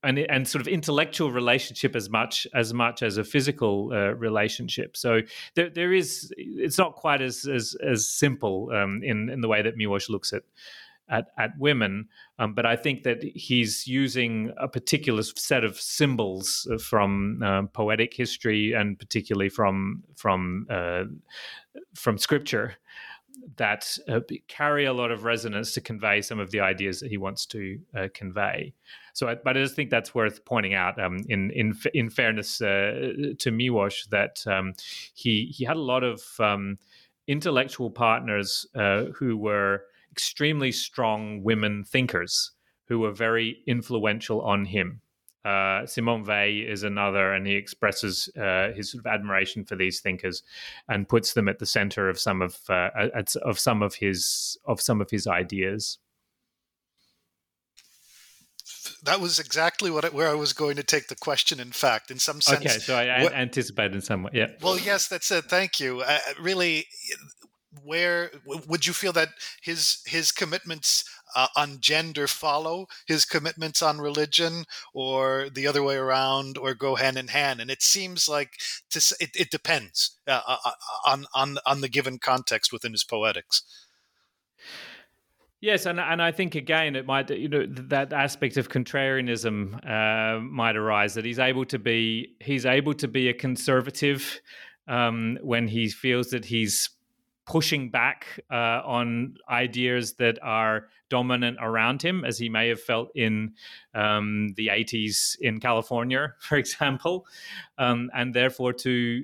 and, 0.02 0.18
and 0.18 0.48
sort 0.48 0.60
of 0.62 0.68
intellectual 0.68 1.32
relationship 1.32 1.96
as 1.96 2.10
much 2.10 2.48
as 2.56 2.74
much 2.74 3.04
as 3.04 3.18
a 3.18 3.24
physical 3.24 3.92
uh, 3.94 4.16
relationship. 4.16 4.98
So 4.98 5.22
there, 5.54 5.70
there 5.70 5.94
is 5.94 6.34
it's 6.36 6.80
not 6.80 6.96
quite 6.96 7.22
as 7.22 7.46
as, 7.46 7.76
as 7.86 8.10
simple 8.10 8.72
um, 8.74 9.04
in 9.04 9.30
in 9.30 9.42
the 9.42 9.48
way 9.48 9.62
that 9.62 9.78
Miłosz 9.78 10.10
looks 10.10 10.34
at 10.34 10.42
at, 11.10 11.28
at 11.38 11.52
women. 11.58 12.08
Um, 12.40 12.54
but 12.54 12.66
I 12.66 12.76
think 12.76 13.04
that 13.04 13.24
he's 13.24 13.88
using 13.88 14.52
a 14.58 14.68
particular 14.68 15.24
set 15.24 15.64
of 15.64 15.80
symbols 15.80 16.68
uh, 16.72 16.78
from 16.78 17.42
uh, 17.44 17.64
poetic 17.74 18.14
history 18.14 18.74
and 18.74 18.98
particularly 19.00 19.50
from 19.50 20.04
from 20.16 20.68
uh, 20.70 21.04
from 21.96 22.18
scripture 22.18 22.76
that 23.56 23.98
uh, 24.10 24.20
carry 24.48 24.86
a 24.86 24.94
lot 24.94 25.12
of 25.12 25.24
resonance 25.24 25.74
to 25.74 25.80
convey 25.80 26.22
some 26.22 26.40
of 26.40 26.52
the 26.52 26.60
ideas 26.60 27.00
that 27.00 27.10
he 27.10 27.18
wants 27.18 27.46
to 27.46 27.80
uh, 27.96 28.08
convey. 28.14 28.74
So, 29.14 29.30
I, 29.30 29.36
but 29.36 29.56
I 29.56 29.62
just 29.62 29.76
think 29.76 29.90
that's 29.90 30.14
worth 30.14 30.44
pointing 30.44 30.74
out. 30.74 31.00
Um, 31.02 31.20
in 31.30 31.52
in 31.52 31.74
in 31.94 32.10
fairness 32.10 32.62
uh, 32.62 33.34
to 33.40 33.52
Miłosz, 33.52 34.10
that 34.10 34.46
um, 34.46 34.74
he 35.14 35.46
he 35.56 35.64
had 35.66 35.78
a 35.78 35.82
lot 35.82 36.04
of 36.04 36.22
um, 36.40 36.78
intellectual 37.28 37.90
partners 37.90 38.66
who 39.16 39.38
were 39.38 39.84
extremely 40.18 40.72
strong 40.72 41.44
women 41.44 41.84
thinkers 41.84 42.50
who 42.86 42.98
were 42.98 43.12
very 43.12 43.62
influential 43.68 44.42
on 44.42 44.66
him. 44.66 45.00
Uh, 45.46 45.86
Simone 45.86 46.26
Weil 46.26 46.64
is 46.68 46.82
another, 46.82 47.34
and 47.34 47.46
he 47.46 47.54
expresses 47.54 48.28
uh, 48.36 48.72
his 48.76 48.92
sort 48.92 49.06
of 49.06 49.08
admiration 49.08 49.64
for 49.64 49.76
these 49.76 50.02
thinkers, 50.02 50.42
and 50.90 51.08
puts 51.08 51.34
them 51.34 51.48
at 51.48 51.60
the 51.60 51.68
center 51.68 52.10
of 52.10 52.20
some 52.20 52.42
of 52.42 52.58
uh, 52.68 52.90
of 53.44 53.60
some 53.60 53.84
of 53.84 53.94
his 53.94 54.58
of 54.66 54.82
some 54.82 55.02
of 55.02 55.12
his 55.12 55.28
ideas. 55.28 56.00
That 59.04 59.22
was 59.22 59.38
exactly 59.40 59.92
what 59.92 60.12
where 60.14 60.28
I 60.28 60.34
was 60.34 60.52
going 60.54 60.78
to 60.78 60.84
take 60.84 61.08
the 61.08 61.16
question. 61.16 61.60
In 61.60 61.72
fact, 61.72 62.10
in 62.10 62.18
some 62.18 62.42
sense, 62.42 62.66
okay. 62.66 62.80
So 62.80 62.96
I, 62.98 63.24
what, 63.24 63.34
anticipated 63.34 63.94
in 63.94 64.02
some 64.02 64.24
way. 64.24 64.32
Yeah. 64.34 64.48
Well, 64.62 64.80
yes, 64.80 65.08
that's 65.08 65.30
it. 65.32 65.46
Thank 65.46 65.80
you. 65.80 66.02
Uh, 66.02 66.18
really, 66.42 66.88
where 67.88 68.32
would 68.46 68.86
you 68.86 68.94
feel 68.94 69.14
that 69.14 69.30
his 69.62 70.02
his 70.06 70.32
commitments 70.32 71.04
uh, 71.36 71.48
on 71.56 71.80
gender 71.80 72.28
follow? 72.28 72.88
His 73.08 73.26
commitments 73.26 73.82
on 73.82 74.00
religion 74.00 74.66
or 74.94 75.50
the 75.50 75.68
other 75.68 75.82
way 75.82 75.96
around 75.96 76.58
or 76.58 76.74
go 76.74 76.96
hand 76.96 77.18
in 77.18 77.30
hand? 77.30 77.62
And 77.62 77.72
it 77.72 77.82
seems 77.82 78.28
like 78.28 78.58
to, 78.92 79.00
it, 79.20 79.32
it 79.36 79.50
depends 79.50 80.18
uh, 80.28 80.42
uh, 80.46 80.58
uh, 80.66 80.72
on 81.06 81.26
on 81.34 81.58
on 81.66 81.82
the 81.82 81.90
given 81.90 82.20
context 82.20 82.74
within 82.74 82.92
his 82.92 83.04
poetics. 83.04 83.64
Yes, 85.60 85.88
and 85.88 86.00
and 86.00 86.22
I 86.22 86.32
think 86.32 86.54
again 86.54 86.96
it 86.96 87.08
might 87.08 87.30
you 87.32 87.50
know 87.50 87.66
that 87.68 88.14
aspect 88.14 88.58
of 88.58 88.70
contrarianism 88.70 89.74
uh, 89.90 90.40
might 90.42 90.76
arise 90.76 91.16
that 91.16 91.26
he's 91.26 91.40
able 91.40 91.66
to 91.66 91.80
be 91.80 92.36
he's 92.42 92.66
able 92.66 92.94
to 92.96 93.08
be 93.08 93.30
a 93.30 93.34
conservative 93.34 94.40
um, 94.88 95.38
when 95.42 95.68
he 95.68 95.90
feels 95.90 96.30
that 96.30 96.46
he's 96.46 96.90
pushing 97.48 97.90
back 97.90 98.40
uh, 98.52 98.82
on 98.86 99.38
ideas 99.50 100.14
that 100.16 100.38
are 100.44 100.88
dominant 101.10 101.58
around 101.62 102.02
him, 102.02 102.26
as 102.26 102.38
he 102.38 102.50
may 102.50 102.68
have 102.68 102.82
felt 102.82 103.10
in 103.16 103.54
um, 103.96 104.54
the 104.58 104.68
80s 104.68 105.38
in 105.40 105.60
California, 105.60 106.34
for 106.40 106.58
example, 106.58 107.26
um, 107.78 108.12
and 108.14 108.34
therefore 108.34 108.74
to 108.74 109.24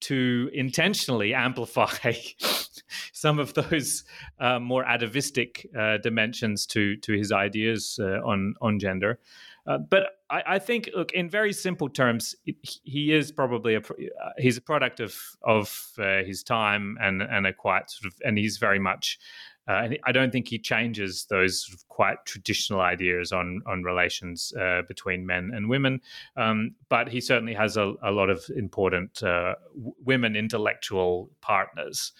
to 0.00 0.48
intentionally 0.54 1.34
amplify 1.34 2.12
some 3.12 3.40
of 3.40 3.52
those 3.54 4.04
uh, 4.38 4.60
more 4.60 4.84
atavistic 4.84 5.66
uh, 5.76 5.98
dimensions 5.98 6.66
to 6.66 6.96
to 6.98 7.12
his 7.12 7.32
ideas 7.32 7.98
uh, 8.00 8.20
on 8.24 8.54
on 8.60 8.78
gender. 8.78 9.18
Uh, 9.68 9.76
but 9.76 10.04
I, 10.30 10.42
I, 10.46 10.58
think, 10.58 10.88
look, 10.96 11.12
in 11.12 11.28
very 11.28 11.52
simple 11.52 11.90
terms, 11.90 12.34
he 12.84 13.12
is 13.12 13.30
probably 13.30 13.74
a 13.74 13.80
uh, 13.80 14.30
he's 14.38 14.56
a 14.56 14.62
product 14.62 14.98
of 14.98 15.14
of 15.42 15.92
uh, 15.98 16.22
his 16.24 16.42
time 16.42 16.96
and 17.02 17.20
and 17.20 17.46
a 17.46 17.52
quite 17.52 17.90
sort 17.90 18.12
of 18.12 18.18
and 18.24 18.38
he's 18.38 18.56
very 18.56 18.78
much. 18.78 19.18
Uh, 19.68 19.90
I 20.06 20.12
don't 20.12 20.32
think 20.32 20.48
he 20.48 20.58
changes 20.58 21.26
those 21.28 21.66
sort 21.66 21.74
of 21.74 21.86
quite 21.88 22.24
traditional 22.24 22.80
ideas 22.80 23.30
on 23.30 23.60
on 23.66 23.82
relations 23.82 24.54
uh, 24.58 24.82
between 24.88 25.26
men 25.26 25.50
and 25.54 25.68
women, 25.68 26.00
um, 26.38 26.74
but 26.88 27.08
he 27.08 27.20
certainly 27.20 27.52
has 27.52 27.76
a, 27.76 27.92
a 28.02 28.10
lot 28.10 28.30
of 28.30 28.46
important 28.56 29.22
women 30.02 30.34
intellectual 30.34 31.30
partners 31.42 32.12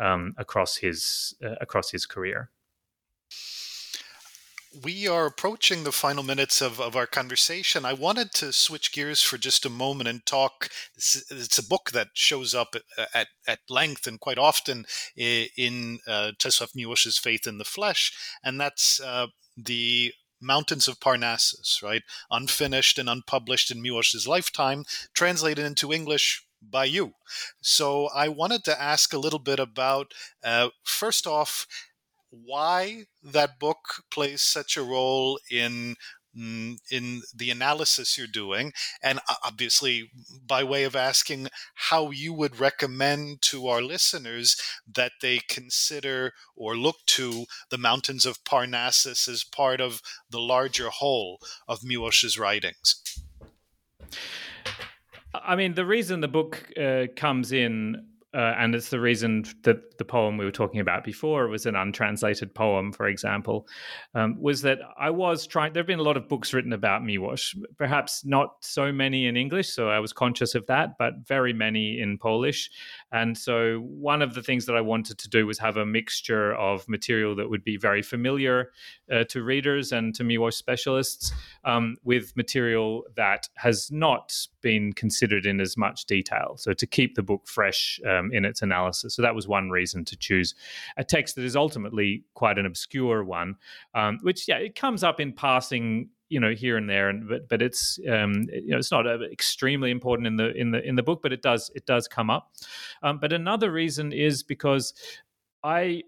um, 0.00 0.34
across 0.38 0.76
his 0.76 1.34
across 1.60 1.88
his 1.88 2.04
career 2.04 2.50
we 4.84 5.08
are 5.08 5.26
approaching 5.26 5.84
the 5.84 5.92
final 5.92 6.22
minutes 6.22 6.60
of, 6.60 6.80
of 6.80 6.96
our 6.96 7.06
conversation. 7.06 7.84
I 7.84 7.92
wanted 7.92 8.32
to 8.34 8.52
switch 8.52 8.92
gears 8.92 9.22
for 9.22 9.38
just 9.38 9.64
a 9.64 9.70
moment 9.70 10.08
and 10.08 10.24
talk. 10.26 10.68
It's, 10.96 11.58
a 11.58 11.66
book 11.66 11.90
that 11.92 12.08
shows 12.14 12.54
up 12.54 12.74
at, 13.14 13.28
at, 13.46 13.58
length 13.68 14.06
and 14.06 14.20
quite 14.20 14.38
often 14.38 14.84
in 15.16 16.00
uh, 16.06 16.32
Czesław 16.38 16.74
Miłosz's 16.74 17.18
Faith 17.18 17.46
in 17.46 17.58
the 17.58 17.64
Flesh, 17.64 18.12
and 18.44 18.60
that's 18.60 19.00
uh, 19.00 19.28
the 19.56 20.12
Mountains 20.40 20.88
of 20.88 21.00
Parnassus, 21.00 21.80
right? 21.82 22.02
Unfinished 22.30 22.98
and 22.98 23.08
unpublished 23.08 23.70
in 23.70 23.82
Miłosz's 23.82 24.28
lifetime, 24.28 24.84
translated 25.14 25.64
into 25.64 25.92
English 25.92 26.42
by 26.62 26.84
you. 26.84 27.14
So 27.62 28.08
I 28.08 28.28
wanted 28.28 28.64
to 28.64 28.80
ask 28.80 29.12
a 29.12 29.18
little 29.18 29.38
bit 29.38 29.58
about, 29.58 30.12
uh, 30.44 30.70
first 30.84 31.26
off, 31.26 31.66
why 32.30 33.04
that 33.22 33.58
book 33.58 33.78
plays 34.10 34.42
such 34.42 34.76
a 34.76 34.82
role 34.82 35.38
in 35.50 35.96
mm, 36.36 36.76
in 36.90 37.22
the 37.34 37.50
analysis 37.50 38.18
you're 38.18 38.26
doing 38.26 38.72
and 39.02 39.20
obviously 39.44 40.10
by 40.46 40.62
way 40.62 40.84
of 40.84 40.96
asking 40.96 41.48
how 41.74 42.10
you 42.10 42.32
would 42.32 42.58
recommend 42.58 43.40
to 43.42 43.68
our 43.68 43.82
listeners 43.82 44.56
that 44.92 45.12
they 45.22 45.40
consider 45.48 46.32
or 46.54 46.76
look 46.76 46.96
to 47.06 47.46
the 47.70 47.78
mountains 47.78 48.26
of 48.26 48.44
parnassus 48.44 49.28
as 49.28 49.44
part 49.44 49.80
of 49.80 50.02
the 50.30 50.40
larger 50.40 50.88
whole 50.88 51.38
of 51.68 51.80
miłosz's 51.80 52.38
writings? 52.38 53.02
I 55.34 55.56
mean 55.56 55.74
the 55.74 55.86
reason 55.86 56.20
the 56.20 56.28
book 56.28 56.70
uh, 56.78 57.06
comes 57.14 57.52
in 57.52 58.15
uh, 58.36 58.54
and 58.58 58.74
it's 58.74 58.90
the 58.90 59.00
reason 59.00 59.44
that 59.62 59.96
the 59.96 60.04
poem 60.04 60.36
we 60.36 60.44
were 60.44 60.50
talking 60.50 60.80
about 60.80 61.04
before 61.04 61.48
was 61.48 61.64
an 61.64 61.74
untranslated 61.74 62.54
poem, 62.54 62.92
for 62.92 63.06
example, 63.06 63.66
um, 64.14 64.38
was 64.38 64.60
that 64.60 64.78
I 64.98 65.08
was 65.08 65.46
trying. 65.46 65.72
There 65.72 65.80
have 65.80 65.86
been 65.86 65.98
a 65.98 66.02
lot 66.02 66.18
of 66.18 66.28
books 66.28 66.52
written 66.52 66.74
about 66.74 67.00
Miłosz, 67.00 67.56
perhaps 67.78 68.26
not 68.26 68.56
so 68.60 68.92
many 68.92 69.26
in 69.26 69.38
English, 69.38 69.70
so 69.70 69.88
I 69.88 70.00
was 70.00 70.12
conscious 70.12 70.54
of 70.54 70.66
that, 70.66 70.98
but 70.98 71.14
very 71.26 71.54
many 71.54 71.98
in 71.98 72.18
Polish. 72.18 72.70
And 73.16 73.36
so 73.36 73.78
one 73.80 74.22
of 74.22 74.34
the 74.34 74.42
things 74.42 74.66
that 74.66 74.76
I 74.76 74.80
wanted 74.80 75.18
to 75.18 75.28
do 75.28 75.46
was 75.46 75.58
have 75.58 75.76
a 75.76 75.86
mixture 75.86 76.54
of 76.54 76.88
material 76.88 77.34
that 77.36 77.48
would 77.50 77.64
be 77.64 77.76
very 77.76 78.02
familiar 78.02 78.70
uh, 79.10 79.24
to 79.24 79.42
readers 79.42 79.92
and 79.92 80.14
to 80.16 80.22
Miłosz 80.22 80.54
specialists, 80.54 81.32
um, 81.64 81.96
with 82.04 82.36
material 82.36 83.04
that 83.16 83.48
has 83.56 83.90
not 83.90 84.32
been 84.60 84.92
considered 84.92 85.46
in 85.46 85.60
as 85.60 85.76
much 85.76 86.04
detail. 86.04 86.56
So 86.56 86.72
to 86.72 86.86
keep 86.86 87.14
the 87.14 87.22
book 87.22 87.48
fresh. 87.48 87.98
Um, 88.06 88.30
in 88.36 88.44
its 88.44 88.62
analysis. 88.62 89.14
So 89.14 89.22
that 89.22 89.34
was 89.34 89.48
one 89.48 89.70
reason 89.70 90.04
to 90.04 90.16
choose 90.16 90.54
a 90.96 91.04
text 91.04 91.36
that 91.36 91.44
is 91.44 91.56
ultimately 91.56 92.24
quite 92.34 92.58
an 92.58 92.66
obscure 92.66 93.24
one, 93.24 93.56
um, 93.94 94.18
which 94.22 94.46
yeah, 94.48 94.58
it 94.58 94.74
comes 94.74 95.02
up 95.02 95.20
in 95.20 95.32
passing 95.32 96.10
you 96.28 96.40
know 96.40 96.52
here 96.52 96.76
and 96.76 96.88
there 96.88 97.08
and 97.08 97.28
but 97.28 97.48
but 97.48 97.62
it's 97.62 97.98
um 98.10 98.46
you 98.52 98.68
know 98.68 98.78
it's 98.78 98.90
not 98.90 99.06
uh, 99.06 99.18
extremely 99.32 99.90
important 99.90 100.26
in 100.26 100.36
the 100.36 100.52
in 100.54 100.70
the 100.70 100.86
in 100.86 100.96
the 100.96 101.02
book 101.02 101.20
but 101.22 101.32
it 101.32 101.42
does 101.42 101.70
it 101.74 101.86
does 101.86 102.08
come 102.08 102.30
up 102.30 102.52
um, 103.02 103.18
but 103.18 103.32
another 103.32 103.70
reason 103.70 104.12
is 104.12 104.42
because 104.42 104.92
i 105.62 106.02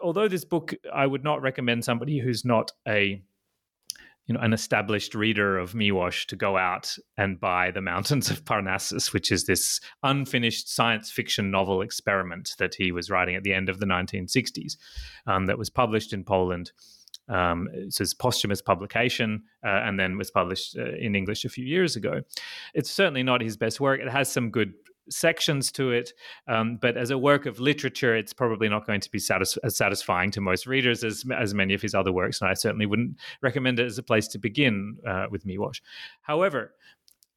although 0.00 0.28
this 0.28 0.44
book 0.44 0.74
i 0.92 1.06
would 1.06 1.24
not 1.24 1.42
recommend 1.42 1.84
somebody 1.84 2.18
who's 2.18 2.44
not 2.44 2.72
a 2.86 3.22
you 4.26 4.34
know 4.34 4.40
an 4.40 4.52
established 4.52 5.14
reader 5.14 5.58
of 5.58 5.72
Miłosz 5.72 6.26
to 6.26 6.36
go 6.36 6.56
out 6.56 6.96
and 7.18 7.38
buy 7.38 7.70
The 7.70 7.82
Mountains 7.82 8.30
of 8.30 8.44
Parnassus, 8.44 9.12
which 9.12 9.30
is 9.30 9.44
this 9.44 9.80
unfinished 10.02 10.74
science 10.74 11.10
fiction 11.10 11.50
novel 11.50 11.82
experiment 11.82 12.54
that 12.58 12.74
he 12.74 12.90
was 12.90 13.10
writing 13.10 13.34
at 13.34 13.42
the 13.42 13.52
end 13.52 13.68
of 13.68 13.80
the 13.80 13.86
1960s, 13.86 14.76
um, 15.26 15.46
that 15.46 15.58
was 15.58 15.68
published 15.68 16.12
in 16.12 16.24
Poland. 16.24 16.72
Um, 17.28 17.68
it's 17.72 17.98
his 17.98 18.14
posthumous 18.14 18.60
publication, 18.60 19.42
uh, 19.64 19.68
and 19.84 19.98
then 19.98 20.18
was 20.18 20.30
published 20.30 20.76
uh, 20.76 20.94
in 20.96 21.14
English 21.14 21.44
a 21.44 21.48
few 21.48 21.64
years 21.64 21.96
ago. 21.96 22.20
It's 22.74 22.90
certainly 22.90 23.22
not 23.22 23.40
his 23.40 23.56
best 23.56 23.80
work. 23.80 24.00
It 24.00 24.10
has 24.10 24.30
some 24.30 24.50
good 24.50 24.74
sections 25.10 25.70
to 25.72 25.90
it. 25.90 26.12
Um, 26.48 26.76
but 26.80 26.96
as 26.96 27.10
a 27.10 27.18
work 27.18 27.46
of 27.46 27.60
literature, 27.60 28.16
it's 28.16 28.32
probably 28.32 28.68
not 28.68 28.86
going 28.86 29.00
to 29.00 29.10
be 29.10 29.18
satis- 29.18 29.58
as 29.58 29.76
satisfying 29.76 30.30
to 30.32 30.40
most 30.40 30.66
readers 30.66 31.04
as, 31.04 31.24
as 31.36 31.54
many 31.54 31.74
of 31.74 31.82
his 31.82 31.94
other 31.94 32.12
works. 32.12 32.40
And 32.40 32.50
I 32.50 32.54
certainly 32.54 32.86
wouldn't 32.86 33.16
recommend 33.42 33.78
it 33.78 33.86
as 33.86 33.98
a 33.98 34.02
place 34.02 34.28
to 34.28 34.38
begin 34.38 34.96
uh, 35.06 35.26
with 35.30 35.46
Miłosz. 35.46 35.80
However, 36.22 36.74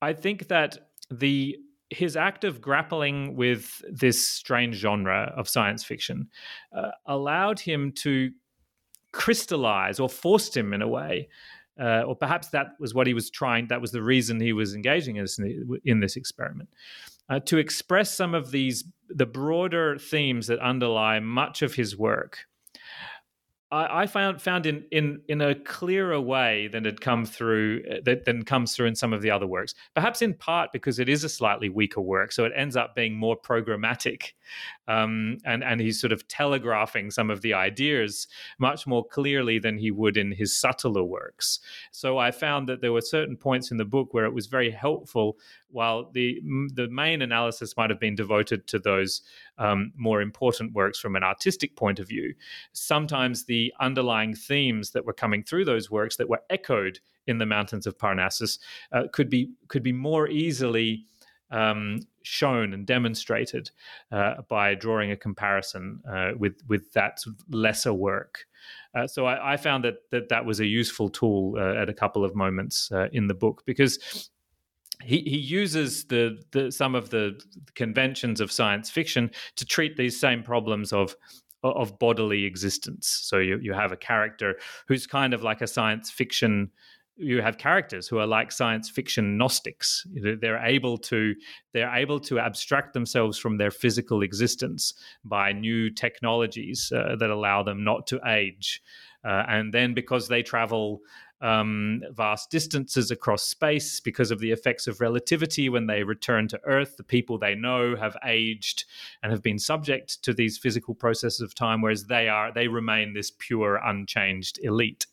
I 0.01 0.13
think 0.13 0.47
that 0.47 0.77
the 1.09 1.57
his 1.89 2.17
act 2.17 2.43
of 2.43 2.59
grappling 2.59 3.33
with 3.37 3.81
this 3.89 4.27
strange 4.27 4.75
genre 4.75 5.33
of 5.37 5.47
science 5.47 5.85
fiction 5.85 6.27
uh, 6.75 6.91
allowed 7.05 7.61
him 7.61 7.93
to 7.93 8.29
crystallize 9.17 9.99
or 9.99 10.07
forced 10.07 10.55
him 10.55 10.73
in 10.73 10.81
a 10.81 10.87
way 10.87 11.27
uh, 11.79 12.01
or 12.01 12.15
perhaps 12.15 12.49
that 12.49 12.67
was 12.79 12.93
what 12.93 13.07
he 13.07 13.13
was 13.13 13.29
trying 13.29 13.67
that 13.67 13.81
was 13.81 13.91
the 13.91 14.01
reason 14.01 14.39
he 14.39 14.53
was 14.53 14.73
engaging 14.73 15.17
in 15.17 15.23
this, 15.23 15.39
in 15.85 15.99
this 15.99 16.15
experiment. 16.15 16.69
Uh, 17.29 17.39
to 17.41 17.57
express 17.57 18.15
some 18.15 18.33
of 18.33 18.51
these 18.51 18.85
the 19.09 19.25
broader 19.25 19.97
themes 19.97 20.47
that 20.47 20.59
underlie 20.59 21.19
much 21.19 21.61
of 21.61 21.73
his 21.73 21.97
work 21.97 22.39
I, 23.71 24.03
I 24.03 24.07
found 24.07 24.41
found 24.41 24.65
in, 24.65 24.85
in 24.91 25.21
in 25.27 25.41
a 25.41 25.53
clearer 25.53 26.19
way 26.21 26.67
than 26.67 26.85
had 26.85 27.01
come 27.01 27.25
through 27.25 27.83
uh, 27.89 27.95
that 28.05 28.25
than 28.25 28.43
comes 28.43 28.75
through 28.75 28.87
in 28.87 28.95
some 28.95 29.13
of 29.13 29.21
the 29.21 29.29
other 29.29 29.47
works. 29.47 29.73
Perhaps 29.93 30.21
in 30.21 30.33
part 30.33 30.71
because 30.71 30.99
it 30.99 31.09
is 31.09 31.23
a 31.23 31.29
slightly 31.29 31.69
weaker 31.69 32.01
work, 32.01 32.31
so 32.31 32.45
it 32.45 32.53
ends 32.55 32.75
up 32.75 32.95
being 32.95 33.15
more 33.15 33.35
programmatic, 33.39 34.33
um, 34.87 35.37
and 35.45 35.63
and 35.63 35.81
he's 35.81 35.99
sort 35.99 36.13
of 36.13 36.27
telegraphing 36.27 37.11
some 37.11 37.29
of 37.29 37.41
the 37.41 37.53
ideas 37.53 38.27
much 38.57 38.87
more 38.87 39.05
clearly 39.05 39.59
than 39.59 39.77
he 39.77 39.91
would 39.91 40.15
in 40.15 40.31
his 40.31 40.57
subtler 40.57 41.03
works. 41.03 41.59
So 41.91 42.17
I 42.17 42.31
found 42.31 42.69
that 42.69 42.81
there 42.81 42.93
were 42.93 43.01
certain 43.01 43.35
points 43.35 43.71
in 43.71 43.77
the 43.77 43.85
book 43.85 44.13
where 44.13 44.25
it 44.25 44.33
was 44.33 44.47
very 44.47 44.71
helpful 44.71 45.37
while 45.69 46.09
the 46.13 46.41
the 46.73 46.87
main 46.89 47.21
analysis 47.21 47.75
might 47.75 47.89
have 47.89 47.99
been 47.99 48.15
devoted 48.15 48.65
to 48.67 48.79
those 48.79 49.21
um, 49.57 49.91
more 49.95 50.21
important 50.21 50.73
works 50.73 50.99
from 50.99 51.15
an 51.15 51.23
artistic 51.23 51.75
point 51.75 51.99
of 51.99 52.07
view, 52.07 52.33
sometimes 52.73 53.45
the 53.45 53.73
underlying 53.79 54.35
themes 54.35 54.91
that 54.91 55.05
were 55.05 55.13
coming 55.13 55.43
through 55.43 55.65
those 55.65 55.89
works 55.91 56.17
that 56.17 56.29
were 56.29 56.41
echoed 56.49 56.99
in 57.27 57.37
the 57.37 57.45
mountains 57.45 57.85
of 57.85 57.97
Parnassus 57.97 58.59
uh, 58.91 59.03
could 59.11 59.29
be 59.29 59.51
could 59.67 59.83
be 59.83 59.91
more 59.91 60.27
easily 60.29 61.05
um, 61.51 61.99
shown 62.23 62.73
and 62.73 62.85
demonstrated 62.85 63.71
uh, 64.11 64.35
by 64.49 64.75
drawing 64.75 65.11
a 65.11 65.17
comparison 65.17 66.01
uh, 66.09 66.31
with 66.37 66.61
with 66.67 66.91
that 66.93 67.19
sort 67.19 67.35
of 67.35 67.53
lesser 67.53 67.93
work. 67.93 68.45
Uh, 68.95 69.07
so 69.07 69.25
I, 69.25 69.53
I, 69.53 69.57
found 69.57 69.83
that, 69.83 69.97
that 70.11 70.29
that 70.29 70.45
was 70.45 70.59
a 70.59 70.65
useful 70.65 71.09
tool 71.09 71.55
uh, 71.57 71.75
at 71.75 71.87
a 71.87 71.93
couple 71.93 72.25
of 72.25 72.35
moments 72.35 72.91
uh, 72.91 73.07
in 73.11 73.27
the 73.27 73.33
book 73.33 73.63
because 73.65 74.29
he, 75.03 75.19
he 75.19 75.37
uses 75.37 76.05
the, 76.05 76.41
the 76.51 76.71
some 76.71 76.95
of 76.95 77.09
the 77.09 77.39
conventions 77.75 78.41
of 78.41 78.51
science 78.51 78.89
fiction 78.89 79.31
to 79.55 79.65
treat 79.65 79.95
these 79.97 80.19
same 80.19 80.43
problems 80.43 80.91
of 80.91 81.15
of 81.63 81.97
bodily 81.99 82.45
existence. 82.45 83.07
So 83.23 83.39
you, 83.39 83.59
you 83.61 83.73
have 83.73 83.91
a 83.91 83.97
character 83.97 84.55
who's 84.87 85.07
kind 85.07 85.33
of 85.33 85.43
like 85.43 85.61
a 85.61 85.67
science 85.67 86.09
fiction. 86.09 86.71
You 87.15 87.41
have 87.41 87.57
characters 87.57 88.07
who 88.07 88.19
are 88.19 88.27
like 88.27 88.51
science 88.51 88.89
fiction 88.89 89.37
Gnostics. 89.37 90.05
They're 90.39 90.63
able 90.63 90.97
to 90.99 91.33
they're 91.73 91.93
able 91.93 92.19
to 92.21 92.39
abstract 92.39 92.93
themselves 92.93 93.37
from 93.39 93.57
their 93.57 93.71
physical 93.71 94.21
existence 94.21 94.93
by 95.25 95.51
new 95.51 95.89
technologies 95.89 96.91
uh, 96.95 97.15
that 97.19 97.29
allow 97.29 97.63
them 97.63 97.83
not 97.83 98.07
to 98.07 98.19
age. 98.25 98.81
Uh, 99.25 99.43
and 99.49 99.73
then 99.73 99.93
because 99.93 100.27
they 100.27 100.43
travel 100.43 101.01
um, 101.41 102.01
vast 102.11 102.49
distances 102.49 103.11
across 103.11 103.43
space 103.43 103.99
because 103.99 104.31
of 104.31 104.39
the 104.39 104.51
effects 104.51 104.87
of 104.87 105.01
relativity. 105.01 105.69
When 105.69 105.87
they 105.87 106.03
return 106.03 106.47
to 106.49 106.61
Earth, 106.63 106.97
the 106.97 107.03
people 107.03 107.37
they 107.37 107.55
know 107.55 107.95
have 107.95 108.17
aged 108.25 108.85
and 109.21 109.31
have 109.31 109.43
been 109.43 109.59
subject 109.59 110.23
to 110.23 110.33
these 110.33 110.57
physical 110.57 110.95
processes 110.95 111.41
of 111.41 111.53
time, 111.53 111.81
whereas 111.81 112.05
they 112.05 112.27
are 112.27 112.51
they 112.51 112.67
remain 112.67 113.13
this 113.13 113.31
pure, 113.37 113.75
unchanged 113.83 114.59
elite. 114.63 115.05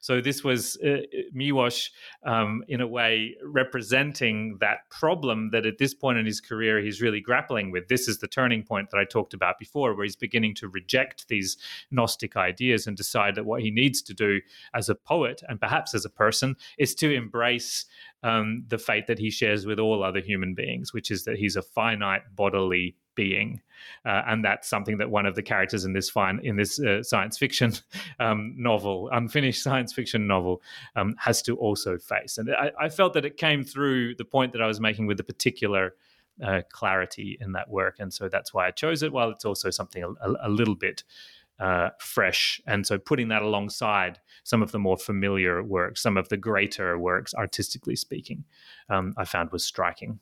So 0.00 0.20
this 0.20 0.44
was 0.44 0.76
uh, 0.84 1.02
Miłosz, 1.34 1.90
um, 2.24 2.62
in 2.68 2.80
a 2.80 2.86
way, 2.86 3.36
representing 3.44 4.58
that 4.60 4.88
problem 4.90 5.50
that 5.50 5.66
at 5.66 5.78
this 5.78 5.94
point 5.94 6.18
in 6.18 6.26
his 6.26 6.40
career 6.40 6.80
he's 6.80 7.00
really 7.00 7.20
grappling 7.20 7.70
with. 7.70 7.88
This 7.88 8.08
is 8.08 8.18
the 8.18 8.28
turning 8.28 8.62
point 8.62 8.90
that 8.90 8.98
I 8.98 9.04
talked 9.04 9.34
about 9.34 9.58
before, 9.58 9.94
where 9.94 10.04
he's 10.04 10.16
beginning 10.16 10.54
to 10.56 10.68
reject 10.68 11.28
these 11.28 11.56
Gnostic 11.90 12.36
ideas 12.36 12.86
and 12.86 12.96
decide 12.96 13.34
that 13.34 13.46
what 13.46 13.62
he 13.62 13.70
needs 13.70 14.02
to 14.02 14.14
do 14.14 14.40
as 14.74 14.88
a 14.88 14.94
poet 14.94 15.42
and 15.48 15.60
perhaps 15.60 15.94
as 15.94 16.04
a 16.04 16.10
person 16.10 16.56
is 16.78 16.94
to 16.96 17.12
embrace 17.12 17.84
um, 18.22 18.64
the 18.68 18.78
fate 18.78 19.06
that 19.06 19.18
he 19.18 19.30
shares 19.30 19.66
with 19.66 19.78
all 19.78 20.02
other 20.02 20.20
human 20.20 20.54
beings, 20.54 20.92
which 20.92 21.10
is 21.10 21.24
that 21.24 21.38
he's 21.38 21.56
a 21.56 21.62
finite 21.62 22.22
bodily 22.34 22.96
being, 23.16 23.60
uh, 24.04 24.22
and 24.26 24.44
that's 24.44 24.68
something 24.68 24.98
that 24.98 25.10
one 25.10 25.26
of 25.26 25.34
the 25.34 25.42
characters 25.42 25.84
in 25.84 25.92
this 25.92 26.08
fine 26.08 26.40
in 26.44 26.56
this 26.56 26.78
uh, 26.78 27.02
science 27.02 27.36
fiction 27.36 27.72
um, 28.20 28.54
novel, 28.56 29.08
unfinished 29.12 29.62
science 29.62 29.92
fiction 29.92 30.26
novel, 30.26 30.62
um, 30.94 31.16
has 31.18 31.42
to 31.42 31.56
also 31.56 31.98
face. 31.98 32.38
And 32.38 32.54
I, 32.54 32.70
I, 32.80 32.88
felt 32.88 33.14
that 33.14 33.24
it 33.24 33.36
came 33.36 33.64
through 33.64 34.14
the 34.14 34.24
point 34.24 34.52
that 34.52 34.62
I 34.62 34.66
was 34.68 34.80
making 34.80 35.06
with 35.06 35.16
the 35.16 35.24
particular. 35.24 35.94
Uh, 36.44 36.60
clarity 36.70 37.38
in 37.40 37.52
that 37.52 37.70
work, 37.70 37.96
and 37.98 38.12
so 38.12 38.28
that's 38.28 38.52
why 38.52 38.66
I 38.66 38.70
chose 38.70 39.02
it. 39.02 39.10
While 39.10 39.30
it's 39.30 39.46
also 39.46 39.70
something 39.70 40.02
a, 40.04 40.32
a 40.42 40.50
little 40.50 40.74
bit 40.74 41.02
uh, 41.58 41.90
fresh. 41.98 42.60
And 42.66 42.86
so 42.86 42.98
putting 42.98 43.28
that 43.28 43.42
alongside 43.42 44.20
some 44.44 44.62
of 44.62 44.72
the 44.72 44.78
more 44.78 44.96
familiar 44.96 45.62
works, 45.62 46.02
some 46.02 46.16
of 46.16 46.28
the 46.28 46.36
greater 46.36 46.98
works, 46.98 47.34
artistically 47.34 47.96
speaking, 47.96 48.44
um, 48.88 49.14
I 49.16 49.24
found 49.24 49.50
was 49.52 49.64
striking. 49.64 50.20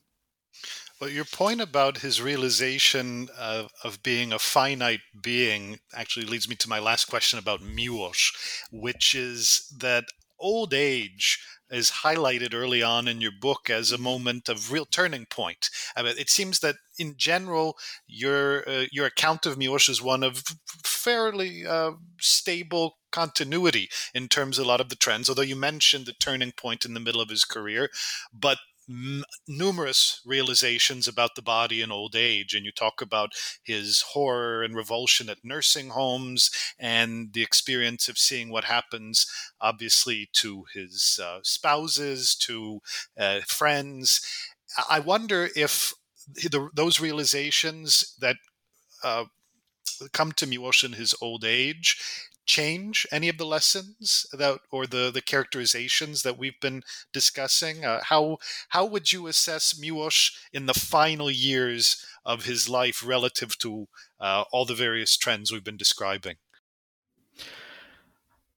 Well, 1.00 1.10
your 1.10 1.24
point 1.24 1.60
about 1.60 1.98
his 1.98 2.22
realization 2.22 3.28
of, 3.36 3.70
of 3.82 4.02
being 4.02 4.32
a 4.32 4.38
finite 4.38 5.00
being 5.20 5.80
actually 5.92 6.26
leads 6.26 6.48
me 6.48 6.56
to 6.56 6.68
my 6.68 6.78
last 6.78 7.06
question 7.06 7.38
about 7.38 7.60
Miłosz, 7.60 8.32
which 8.70 9.14
is 9.14 9.72
that 9.80 10.04
old 10.38 10.72
age 10.72 11.40
is 11.70 11.90
highlighted 12.04 12.54
early 12.54 12.82
on 12.82 13.08
in 13.08 13.20
your 13.20 13.32
book 13.40 13.68
as 13.68 13.90
a 13.90 13.98
moment 13.98 14.48
of 14.48 14.70
real 14.70 14.84
turning 14.84 15.26
point. 15.26 15.70
I 15.96 16.02
mean, 16.02 16.14
it 16.18 16.30
seems 16.30 16.60
that 16.60 16.76
in 16.98 17.14
general, 17.16 17.76
your 18.06 18.68
uh, 18.68 18.84
your 18.92 19.06
account 19.06 19.46
of 19.46 19.56
Miłosz 19.56 19.88
is 19.88 20.00
one 20.00 20.22
of 20.22 20.42
fairly 20.84 21.66
uh, 21.66 21.92
stable 22.20 22.98
continuity 23.10 23.88
in 24.14 24.28
terms 24.28 24.58
of 24.58 24.64
a 24.64 24.68
lot 24.68 24.80
of 24.80 24.88
the 24.88 24.96
trends. 24.96 25.28
Although 25.28 25.42
you 25.42 25.56
mentioned 25.56 26.06
the 26.06 26.12
turning 26.12 26.52
point 26.52 26.84
in 26.84 26.94
the 26.94 27.00
middle 27.00 27.20
of 27.20 27.30
his 27.30 27.44
career, 27.44 27.88
but 28.32 28.58
m- 28.88 29.24
numerous 29.46 30.20
realizations 30.24 31.08
about 31.08 31.34
the 31.34 31.42
body 31.42 31.80
in 31.80 31.90
old 31.90 32.14
age. 32.16 32.54
And 32.54 32.64
you 32.64 32.72
talk 32.72 33.00
about 33.00 33.32
his 33.62 34.02
horror 34.12 34.62
and 34.62 34.74
revulsion 34.74 35.28
at 35.28 35.44
nursing 35.44 35.90
homes 35.90 36.50
and 36.78 37.32
the 37.32 37.42
experience 37.42 38.08
of 38.08 38.18
seeing 38.18 38.50
what 38.50 38.64
happens, 38.64 39.26
obviously, 39.60 40.28
to 40.34 40.64
his 40.74 41.20
uh, 41.22 41.40
spouses, 41.42 42.34
to 42.36 42.80
uh, 43.18 43.40
friends. 43.46 44.20
I 44.88 45.00
wonder 45.00 45.48
if 45.54 45.94
the, 46.34 46.68
those 46.74 47.00
realizations 47.00 48.14
that 48.20 48.36
uh, 49.02 49.24
come 50.12 50.32
to 50.32 50.46
Miłosz 50.46 50.84
in 50.84 50.94
his 50.94 51.14
old 51.20 51.44
age 51.44 51.98
change 52.46 53.06
any 53.10 53.28
of 53.28 53.38
the 53.38 53.46
lessons 53.46 54.26
that 54.32 54.60
or 54.70 54.86
the 54.86 55.10
the 55.10 55.22
characterizations 55.22 56.22
that 56.22 56.38
we've 56.38 56.60
been 56.60 56.82
discussing? 57.12 57.84
Uh, 57.84 58.00
how 58.04 58.38
how 58.70 58.84
would 58.84 59.12
you 59.12 59.26
assess 59.26 59.74
Miłosz 59.74 60.32
in 60.52 60.66
the 60.66 60.74
final 60.74 61.30
years 61.30 62.04
of 62.24 62.44
his 62.44 62.68
life 62.68 63.06
relative 63.06 63.58
to 63.58 63.88
uh, 64.20 64.44
all 64.52 64.64
the 64.64 64.74
various 64.74 65.16
trends 65.16 65.52
we've 65.52 65.64
been 65.64 65.76
describing? 65.76 66.36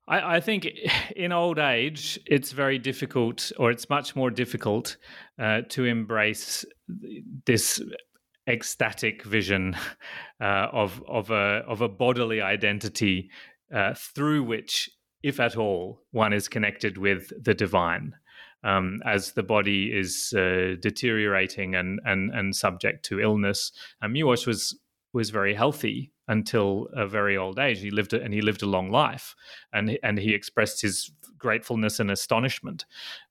I, 0.08 0.38
I, 0.38 0.40
think 0.40 0.68
in 1.16 1.32
old 1.32 1.60
age, 1.60 2.20
it's 2.26 2.52
very 2.52 2.80
difficult, 2.80 3.52
or 3.58 3.72
it's 3.72 3.90
much 3.90 4.16
more 4.16 4.32
difficult 4.32 4.98
uh, 5.40 5.62
to 5.70 5.86
embrace 5.86 6.66
this 7.46 7.82
ecstatic 8.48 9.24
vision 9.24 9.76
uh, 10.42 10.68
of 10.72 11.04
of 11.08 11.32
a 11.32 11.64
of 11.68 11.82
a 11.82 11.90
bodily 11.90 12.42
identity 12.42 13.30
uh, 13.74 13.94
through 13.96 14.44
which, 14.44 14.90
if 15.24 15.40
at 15.40 15.58
all, 15.58 16.02
one 16.12 16.34
is 16.34 16.48
connected 16.48 16.98
with 16.98 17.32
the 17.44 17.54
divine. 17.54 18.16
Um, 18.64 19.00
as 19.06 19.34
the 19.34 19.44
body 19.44 19.96
is 19.96 20.34
uh, 20.34 20.76
deteriorating 20.82 21.76
and, 21.76 22.00
and 22.04 22.32
and 22.34 22.56
subject 22.56 23.06
to 23.06 23.22
illness, 23.22 23.72
and 24.02 24.14
Miłosz 24.14 24.48
was 24.48 24.78
was 25.14 25.30
very 25.30 25.54
healthy 25.54 26.12
until 26.28 26.88
a 26.94 27.08
very 27.08 27.38
old 27.38 27.60
age. 27.60 27.80
He 27.80 27.92
lived 27.92 28.14
and 28.14 28.34
he 28.34 28.42
lived 28.42 28.64
a 28.64 28.68
long 28.68 28.92
life, 28.92 29.36
and 29.72 29.98
and 30.04 30.18
he 30.18 30.34
expressed 30.34 30.82
his 30.82 31.12
gratefulness 31.38 32.00
and 32.00 32.10
astonishment 32.10 32.86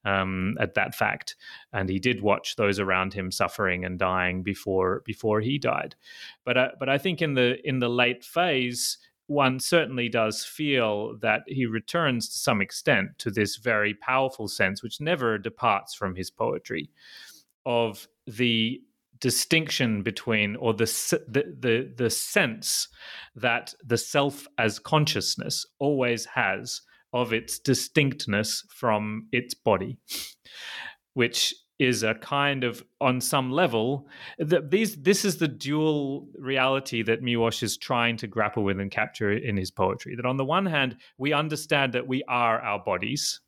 um, 0.04 0.56
at 0.60 0.74
that 0.74 0.94
fact. 0.94 1.36
And 1.72 1.88
he 1.88 1.98
did 1.98 2.22
watch 2.22 2.56
those 2.56 2.78
around 2.78 3.14
him 3.14 3.30
suffering 3.30 3.84
and 3.84 3.98
dying 3.98 4.42
before 4.42 5.02
before 5.04 5.40
he 5.40 5.58
died. 5.58 5.96
But 6.44 6.56
uh, 6.56 6.68
but 6.78 6.88
I 6.88 6.98
think 6.98 7.20
in 7.20 7.34
the 7.34 7.56
in 7.64 7.78
the 7.78 7.88
late 7.88 8.24
phase, 8.24 8.98
one 9.26 9.58
certainly 9.58 10.08
does 10.08 10.44
feel 10.44 11.16
that 11.18 11.42
he 11.46 11.66
returns 11.66 12.28
to 12.28 12.38
some 12.38 12.60
extent 12.60 13.18
to 13.18 13.30
this 13.30 13.56
very 13.56 13.94
powerful 13.94 14.48
sense, 14.48 14.82
which 14.82 15.00
never 15.00 15.38
departs 15.38 15.94
from 15.94 16.14
his 16.14 16.30
poetry, 16.30 16.90
of 17.64 18.06
the 18.26 18.80
distinction 19.20 20.02
between 20.02 20.56
or 20.56 20.74
the, 20.74 20.84
the 21.28 21.56
the 21.58 21.92
the, 21.96 22.10
sense 22.10 22.88
that 23.34 23.74
the 23.84 23.96
self 23.96 24.46
as 24.58 24.78
consciousness 24.78 25.64
always 25.78 26.26
has 26.26 26.82
of 27.14 27.32
its 27.32 27.58
distinctness 27.58 28.62
from 28.68 29.26
its 29.32 29.54
body 29.54 29.96
which 31.14 31.54
is 31.78 32.02
a 32.02 32.14
kind 32.14 32.64
of 32.64 32.82
on 33.00 33.20
some 33.20 33.50
level 33.50 34.08
that 34.38 34.70
these 34.70 34.96
this 34.96 35.24
is 35.24 35.36
the 35.36 35.48
dual 35.48 36.28
reality 36.38 37.02
that 37.02 37.22
Miłosz 37.22 37.62
is 37.62 37.76
trying 37.76 38.16
to 38.16 38.26
grapple 38.26 38.64
with 38.64 38.80
and 38.80 38.90
capture 38.90 39.32
in 39.32 39.56
his 39.56 39.70
poetry. 39.70 40.16
That 40.16 40.26
on 40.26 40.36
the 40.36 40.44
one 40.44 40.66
hand 40.66 40.96
we 41.18 41.32
understand 41.32 41.92
that 41.92 42.06
we 42.06 42.22
are 42.28 42.60
our 42.60 42.82
bodies 42.82 43.40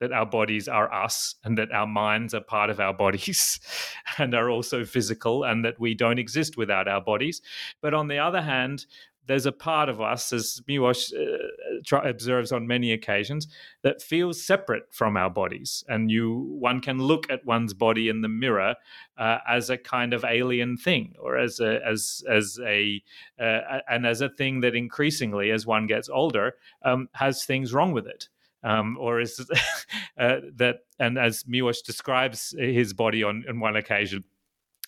that 0.00 0.12
our 0.12 0.26
bodies 0.26 0.68
are 0.68 0.92
us 0.92 1.36
and 1.44 1.56
that 1.56 1.72
our 1.72 1.86
minds 1.86 2.34
are 2.34 2.40
part 2.40 2.70
of 2.70 2.80
our 2.80 2.92
bodies 2.92 3.58
and 4.18 4.34
are 4.34 4.50
also 4.50 4.84
physical 4.84 5.44
and 5.44 5.64
that 5.64 5.78
we 5.80 5.94
don't 5.94 6.18
exist 6.18 6.56
without 6.56 6.88
our 6.88 7.00
bodies. 7.00 7.40
But 7.80 7.94
on 7.94 8.08
the 8.08 8.18
other 8.18 8.42
hand 8.42 8.86
there's 9.26 9.46
a 9.46 9.52
part 9.52 9.88
of 9.88 10.00
us, 10.00 10.32
as 10.32 10.60
Miłosz 10.68 11.12
uh, 11.12 11.96
observes 12.02 12.52
on 12.52 12.66
many 12.66 12.92
occasions, 12.92 13.48
that 13.82 14.02
feels 14.02 14.44
separate 14.44 14.84
from 14.92 15.16
our 15.16 15.30
bodies, 15.30 15.84
and 15.88 16.10
you 16.10 16.56
one 16.58 16.80
can 16.80 16.98
look 16.98 17.30
at 17.30 17.44
one's 17.44 17.74
body 17.74 18.08
in 18.08 18.20
the 18.22 18.28
mirror 18.28 18.74
uh, 19.18 19.38
as 19.48 19.70
a 19.70 19.78
kind 19.78 20.12
of 20.12 20.24
alien 20.24 20.76
thing, 20.76 21.14
or 21.18 21.36
as 21.36 21.60
a 21.60 21.80
as 21.86 22.22
as 22.30 22.58
a 22.64 23.02
uh, 23.40 23.80
and 23.88 24.06
as 24.06 24.20
a 24.20 24.28
thing 24.28 24.60
that 24.60 24.74
increasingly, 24.74 25.50
as 25.50 25.66
one 25.66 25.86
gets 25.86 26.08
older, 26.08 26.54
um, 26.84 27.08
has 27.12 27.44
things 27.44 27.72
wrong 27.72 27.92
with 27.92 28.06
it. 28.06 28.28
Um, 28.64 28.96
or 28.98 29.20
is 29.20 29.38
uh, 30.18 30.36
that, 30.56 30.78
and 30.98 31.18
as 31.18 31.44
Miłosz 31.44 31.84
describes 31.84 32.52
his 32.58 32.92
body 32.92 33.22
on, 33.22 33.44
on 33.48 33.60
one 33.60 33.76
occasion, 33.76 34.24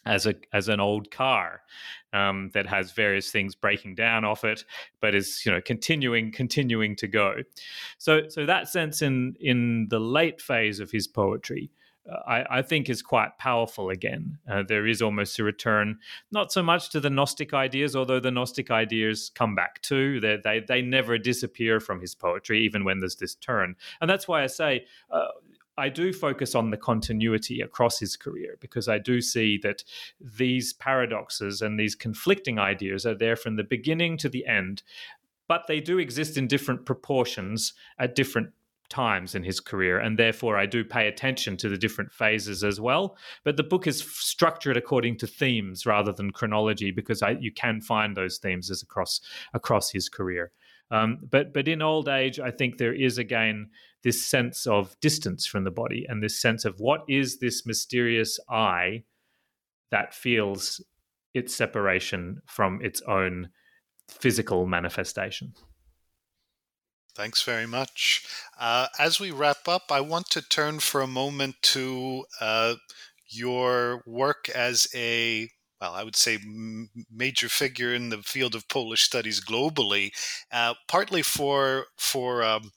as 0.08 0.26
a 0.26 0.34
as 0.52 0.68
an 0.68 0.80
old 0.80 1.10
car 1.10 1.60
um, 2.12 2.50
that 2.54 2.66
has 2.66 2.92
various 2.92 3.30
things 3.30 3.54
breaking 3.54 3.94
down 3.94 4.24
off 4.24 4.42
it, 4.42 4.64
but 5.00 5.14
is 5.14 5.42
you 5.44 5.52
know 5.52 5.60
continuing 5.60 6.32
continuing 6.32 6.96
to 6.96 7.06
go. 7.06 7.34
So 7.98 8.22
so 8.28 8.46
that 8.46 8.68
sense 8.68 9.02
in 9.02 9.36
in 9.38 9.86
the 9.90 10.00
late 10.00 10.40
phase 10.40 10.80
of 10.80 10.90
his 10.90 11.06
poetry. 11.06 11.70
Uh, 12.10 12.22
I, 12.26 12.58
I, 12.58 12.62
think 12.62 12.88
is 12.88 13.02
quite 13.02 13.36
powerful 13.38 13.90
again. 13.90 14.38
Uh, 14.50 14.62
there 14.66 14.86
is 14.86 15.02
almost 15.02 15.38
a 15.38 15.44
return, 15.44 15.98
not 16.32 16.50
so 16.50 16.62
much 16.62 16.88
to 16.90 17.00
the 17.00 17.10
Gnostic 17.10 17.52
ideas, 17.52 17.94
although 17.94 18.20
the 18.20 18.30
Gnostic 18.30 18.70
ideas 18.70 19.30
come 19.34 19.54
back 19.54 19.82
too. 19.82 20.18
They, 20.18 20.38
they, 20.42 20.60
they 20.66 20.80
never 20.80 21.18
disappear 21.18 21.80
from 21.80 22.00
his 22.00 22.14
poetry, 22.14 22.64
even 22.64 22.84
when 22.84 23.00
there's 23.00 23.16
this 23.16 23.34
turn. 23.34 23.76
And 24.00 24.08
that's 24.08 24.26
why 24.26 24.42
I 24.42 24.46
say 24.46 24.86
uh, 25.10 25.26
I 25.78 25.88
do 25.88 26.12
focus 26.12 26.54
on 26.54 26.70
the 26.70 26.76
continuity 26.76 27.60
across 27.60 28.00
his 28.00 28.16
career 28.16 28.56
because 28.60 28.88
I 28.88 28.98
do 28.98 29.20
see 29.20 29.58
that 29.62 29.84
these 30.20 30.72
paradoxes 30.72 31.62
and 31.62 31.78
these 31.78 31.94
conflicting 31.94 32.58
ideas 32.58 33.06
are 33.06 33.14
there 33.14 33.36
from 33.36 33.56
the 33.56 33.64
beginning 33.64 34.16
to 34.18 34.28
the 34.28 34.44
end, 34.44 34.82
but 35.46 35.66
they 35.68 35.80
do 35.80 35.98
exist 35.98 36.36
in 36.36 36.48
different 36.48 36.84
proportions 36.84 37.72
at 37.98 38.16
different 38.16 38.50
times 38.88 39.34
in 39.34 39.44
his 39.44 39.60
career 39.60 39.98
and 39.98 40.18
therefore 40.18 40.56
I 40.56 40.66
do 40.66 40.82
pay 40.82 41.08
attention 41.08 41.56
to 41.58 41.68
the 41.68 41.76
different 41.76 42.10
phases 42.10 42.64
as 42.64 42.80
well. 42.80 43.16
But 43.44 43.56
the 43.56 43.62
book 43.62 43.86
is 43.86 44.00
structured 44.00 44.76
according 44.76 45.18
to 45.18 45.26
themes 45.26 45.86
rather 45.86 46.12
than 46.12 46.32
chronology 46.32 46.90
because 46.90 47.22
I, 47.22 47.36
you 47.38 47.52
can 47.52 47.80
find 47.80 48.16
those 48.16 48.38
themes 48.38 48.70
as 48.70 48.82
across 48.82 49.20
across 49.54 49.90
his 49.90 50.08
career. 50.08 50.52
Um, 50.90 51.18
but 51.30 51.52
but 51.52 51.68
in 51.68 51.82
old 51.82 52.08
age, 52.08 52.40
I 52.40 52.50
think 52.50 52.78
there 52.78 52.94
is 52.94 53.18
again 53.18 53.68
this 54.04 54.24
sense 54.24 54.66
of 54.66 54.98
distance 55.00 55.46
from 55.46 55.64
the 55.64 55.70
body 55.70 56.06
and 56.08 56.22
this 56.22 56.40
sense 56.40 56.64
of 56.64 56.78
what 56.78 57.02
is 57.08 57.38
this 57.38 57.66
mysterious 57.66 58.38
I 58.48 59.04
that 59.90 60.14
feels 60.14 60.80
its 61.34 61.54
separation 61.54 62.40
from 62.46 62.80
its 62.82 63.02
own 63.02 63.48
physical 64.08 64.66
manifestation. 64.66 65.52
Thanks 67.14 67.42
very 67.42 67.66
much. 67.66 68.24
Uh, 68.58 68.86
as 68.98 69.18
we 69.18 69.32
wrap 69.32 69.66
up, 69.66 69.90
I 69.90 70.00
want 70.00 70.30
to 70.30 70.42
turn 70.42 70.78
for 70.78 71.00
a 71.00 71.06
moment 71.08 71.56
to 71.62 72.24
uh, 72.40 72.74
your 73.28 74.02
work 74.06 74.48
as 74.48 74.86
a 74.94 75.50
well, 75.80 75.94
I 75.94 76.02
would 76.02 76.16
say 76.16 76.38
major 77.10 77.48
figure 77.48 77.94
in 77.94 78.08
the 78.08 78.18
field 78.18 78.54
of 78.54 78.68
Polish 78.68 79.02
studies 79.02 79.40
globally, 79.40 80.10
uh, 80.50 80.74
partly 80.88 81.22
for 81.22 81.86
for 81.96 82.42
um, 82.42 82.72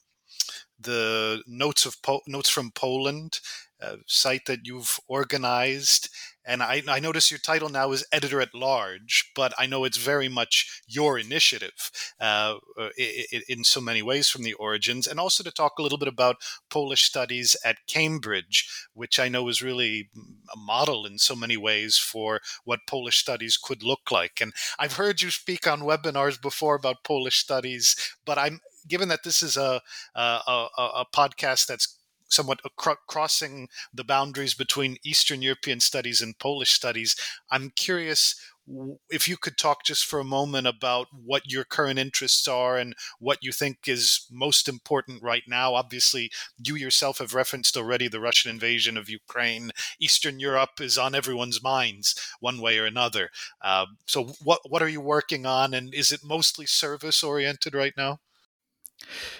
the 0.82 1.42
notes 1.46 1.86
of 1.86 2.00
po- 2.02 2.22
notes 2.26 2.48
from 2.48 2.70
Poland 2.70 3.40
uh, 3.82 3.96
site 4.06 4.46
that 4.46 4.60
you've 4.64 5.00
organized. 5.08 6.08
And 6.44 6.62
I, 6.62 6.82
I, 6.88 7.00
notice 7.00 7.30
your 7.30 7.38
title 7.38 7.68
now 7.68 7.92
is 7.92 8.06
editor 8.12 8.40
at 8.40 8.54
large, 8.54 9.30
but 9.34 9.52
I 9.58 9.66
know 9.66 9.84
it's 9.84 9.96
very 9.96 10.28
much 10.28 10.82
your 10.86 11.18
initiative 11.18 11.90
uh, 12.20 12.56
in, 12.96 13.42
in 13.48 13.64
so 13.64 13.80
many 13.80 14.02
ways 14.02 14.28
from 14.28 14.42
the 14.42 14.54
origins. 14.54 15.06
And 15.06 15.18
also 15.18 15.42
to 15.42 15.50
talk 15.50 15.78
a 15.78 15.82
little 15.82 15.98
bit 15.98 16.08
about 16.08 16.36
Polish 16.70 17.02
studies 17.02 17.56
at 17.64 17.86
Cambridge, 17.88 18.68
which 18.94 19.18
I 19.18 19.28
know 19.28 19.48
is 19.48 19.62
really 19.62 20.10
a 20.52 20.56
model 20.56 21.04
in 21.04 21.18
so 21.18 21.34
many 21.34 21.56
ways 21.56 21.96
for 21.96 22.40
what 22.64 22.86
Polish 22.88 23.18
studies 23.18 23.56
could 23.56 23.82
look 23.82 24.10
like. 24.10 24.40
And 24.40 24.52
I've 24.78 24.96
heard 24.96 25.22
you 25.22 25.30
speak 25.30 25.66
on 25.66 25.82
webinars 25.82 26.40
before 26.40 26.74
about 26.76 27.04
Polish 27.04 27.38
studies, 27.38 27.96
but 28.24 28.38
I'm 28.38 28.60
given 28.88 29.08
that 29.08 29.24
this 29.24 29.42
is 29.42 29.56
a, 29.56 29.80
a, 30.14 30.20
a, 30.78 31.04
podcast 31.14 31.66
that's 31.66 31.98
somewhat 32.28 32.60
crossing 33.06 33.68
the 33.92 34.04
boundaries 34.04 34.54
between 34.54 34.96
Eastern 35.04 35.42
European 35.42 35.80
studies 35.80 36.22
and 36.22 36.38
Polish 36.38 36.72
studies. 36.72 37.14
I'm 37.50 37.70
curious 37.76 38.34
if 39.10 39.28
you 39.28 39.36
could 39.36 39.58
talk 39.58 39.84
just 39.84 40.04
for 40.04 40.20
a 40.20 40.24
moment 40.24 40.66
about 40.66 41.08
what 41.12 41.50
your 41.50 41.64
current 41.64 41.98
interests 41.98 42.46
are 42.46 42.78
and 42.78 42.94
what 43.18 43.38
you 43.42 43.50
think 43.50 43.78
is 43.86 44.26
most 44.30 44.68
important 44.68 45.22
right 45.22 45.42
now. 45.48 45.74
Obviously, 45.74 46.30
you 46.64 46.76
yourself 46.76 47.18
have 47.18 47.34
referenced 47.34 47.76
already 47.76 48.08
the 48.08 48.20
Russian 48.20 48.50
invasion 48.50 48.96
of 48.96 49.10
Ukraine. 49.10 49.72
Eastern 50.00 50.38
Europe 50.38 50.80
is 50.80 50.96
on 50.96 51.14
everyone's 51.14 51.62
minds 51.62 52.14
one 52.40 52.60
way 52.60 52.78
or 52.78 52.86
another. 52.86 53.30
Uh, 53.60 53.86
so, 54.06 54.32
what 54.42 54.60
what 54.68 54.82
are 54.82 54.88
you 54.88 55.00
working 55.00 55.44
on, 55.44 55.74
and 55.74 55.92
is 55.92 56.12
it 56.12 56.20
mostly 56.24 56.66
service 56.66 57.22
oriented 57.22 57.74
right 57.74 57.94
now? 57.96 58.20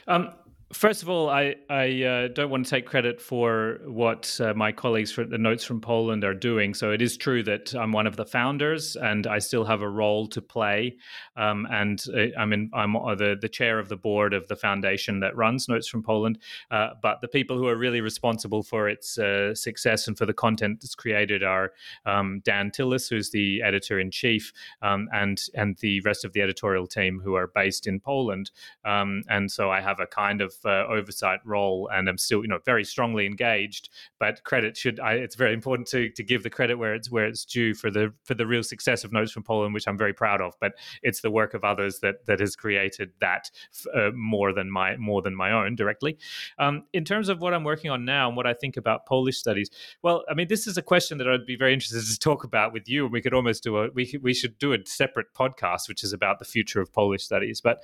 Um, 0.06 0.32
First 0.72 1.02
of 1.02 1.10
all, 1.10 1.28
I, 1.28 1.56
I 1.68 2.02
uh, 2.02 2.28
don't 2.28 2.48
want 2.48 2.64
to 2.64 2.70
take 2.70 2.86
credit 2.86 3.20
for 3.20 3.80
what 3.84 4.40
uh, 4.42 4.54
my 4.54 4.72
colleagues 4.72 5.12
for 5.12 5.22
the 5.22 5.36
Notes 5.36 5.64
from 5.64 5.82
Poland 5.82 6.24
are 6.24 6.32
doing. 6.32 6.72
So 6.72 6.92
it 6.92 7.02
is 7.02 7.18
true 7.18 7.42
that 7.42 7.74
I'm 7.74 7.92
one 7.92 8.06
of 8.06 8.16
the 8.16 8.24
founders, 8.24 8.96
and 8.96 9.26
I 9.26 9.38
still 9.38 9.66
have 9.66 9.82
a 9.82 9.88
role 9.88 10.26
to 10.28 10.40
play. 10.40 10.96
Um, 11.36 11.66
and 11.70 12.02
uh, 12.16 12.38
I'm 12.38 12.54
in, 12.54 12.70
I'm 12.72 12.96
uh, 12.96 13.14
the 13.14 13.36
the 13.38 13.50
chair 13.50 13.78
of 13.78 13.90
the 13.90 13.96
board 13.96 14.32
of 14.32 14.48
the 14.48 14.56
foundation 14.56 15.20
that 15.20 15.36
runs 15.36 15.68
Notes 15.68 15.88
from 15.88 16.02
Poland. 16.02 16.38
Uh, 16.70 16.90
but 17.02 17.20
the 17.20 17.28
people 17.28 17.58
who 17.58 17.66
are 17.66 17.76
really 17.76 18.00
responsible 18.00 18.62
for 18.62 18.88
its 18.88 19.18
success 19.60 20.08
and 20.08 20.16
for 20.16 20.24
the 20.24 20.32
content 20.32 20.80
that's 20.80 20.94
created 20.94 21.42
are 21.42 21.72
um, 22.06 22.40
Dan 22.44 22.70
Tilles, 22.70 23.08
who's 23.08 23.30
the 23.30 23.62
editor 23.62 24.00
in 24.00 24.10
chief, 24.10 24.54
um, 24.80 25.06
and 25.12 25.42
and 25.54 25.76
the 25.78 26.00
rest 26.00 26.24
of 26.24 26.32
the 26.32 26.40
editorial 26.40 26.86
team 26.86 27.20
who 27.22 27.34
are 27.34 27.48
based 27.48 27.86
in 27.86 28.00
Poland. 28.00 28.50
Um, 28.86 29.22
and 29.28 29.50
so 29.50 29.70
I 29.70 29.82
have 29.82 30.00
a 30.00 30.06
kind 30.06 30.40
of 30.40 30.54
uh, 30.64 30.86
oversight 30.88 31.40
role, 31.44 31.88
and 31.92 32.08
I'm 32.08 32.18
still, 32.18 32.42
you 32.42 32.48
know, 32.48 32.58
very 32.64 32.84
strongly 32.84 33.26
engaged. 33.26 33.88
But 34.18 34.44
credit 34.44 34.76
should, 34.76 35.00
I, 35.00 35.14
it's 35.14 35.34
very 35.34 35.52
important 35.52 35.88
to 35.88 36.10
to 36.10 36.22
give 36.22 36.42
the 36.42 36.50
credit 36.50 36.76
where 36.76 36.94
it's 36.94 37.10
where 37.10 37.26
it's 37.26 37.44
due 37.44 37.74
for 37.74 37.90
the 37.90 38.12
for 38.24 38.34
the 38.34 38.46
real 38.46 38.62
success 38.62 39.04
of 39.04 39.12
Notes 39.12 39.32
from 39.32 39.42
Poland, 39.42 39.74
which 39.74 39.88
I'm 39.88 39.98
very 39.98 40.12
proud 40.12 40.40
of. 40.40 40.54
But 40.60 40.72
it's 41.02 41.20
the 41.20 41.30
work 41.30 41.54
of 41.54 41.64
others 41.64 42.00
that 42.00 42.26
that 42.26 42.40
has 42.40 42.56
created 42.56 43.12
that 43.20 43.50
uh, 43.94 44.10
more 44.14 44.52
than 44.52 44.70
my 44.70 44.96
more 44.96 45.22
than 45.22 45.34
my 45.34 45.52
own 45.52 45.74
directly. 45.76 46.18
Um, 46.58 46.84
in 46.92 47.04
terms 47.04 47.28
of 47.28 47.40
what 47.40 47.54
I'm 47.54 47.64
working 47.64 47.90
on 47.90 48.04
now 48.04 48.28
and 48.28 48.36
what 48.36 48.46
I 48.46 48.54
think 48.54 48.76
about 48.76 49.06
Polish 49.06 49.38
studies, 49.38 49.70
well, 50.02 50.24
I 50.28 50.34
mean, 50.34 50.48
this 50.48 50.66
is 50.66 50.76
a 50.76 50.82
question 50.82 51.18
that 51.18 51.28
I'd 51.28 51.46
be 51.46 51.56
very 51.56 51.72
interested 51.72 52.04
to 52.04 52.18
talk 52.18 52.44
about 52.44 52.72
with 52.72 52.88
you, 52.88 53.04
and 53.04 53.12
we 53.12 53.20
could 53.20 53.34
almost 53.34 53.62
do 53.62 53.78
a 53.78 53.90
we 53.90 54.18
we 54.20 54.34
should 54.34 54.58
do 54.58 54.72
a 54.72 54.78
separate 54.84 55.32
podcast, 55.34 55.88
which 55.88 56.04
is 56.04 56.12
about 56.12 56.38
the 56.38 56.44
future 56.44 56.80
of 56.80 56.92
Polish 56.92 57.24
studies. 57.24 57.60
But 57.60 57.78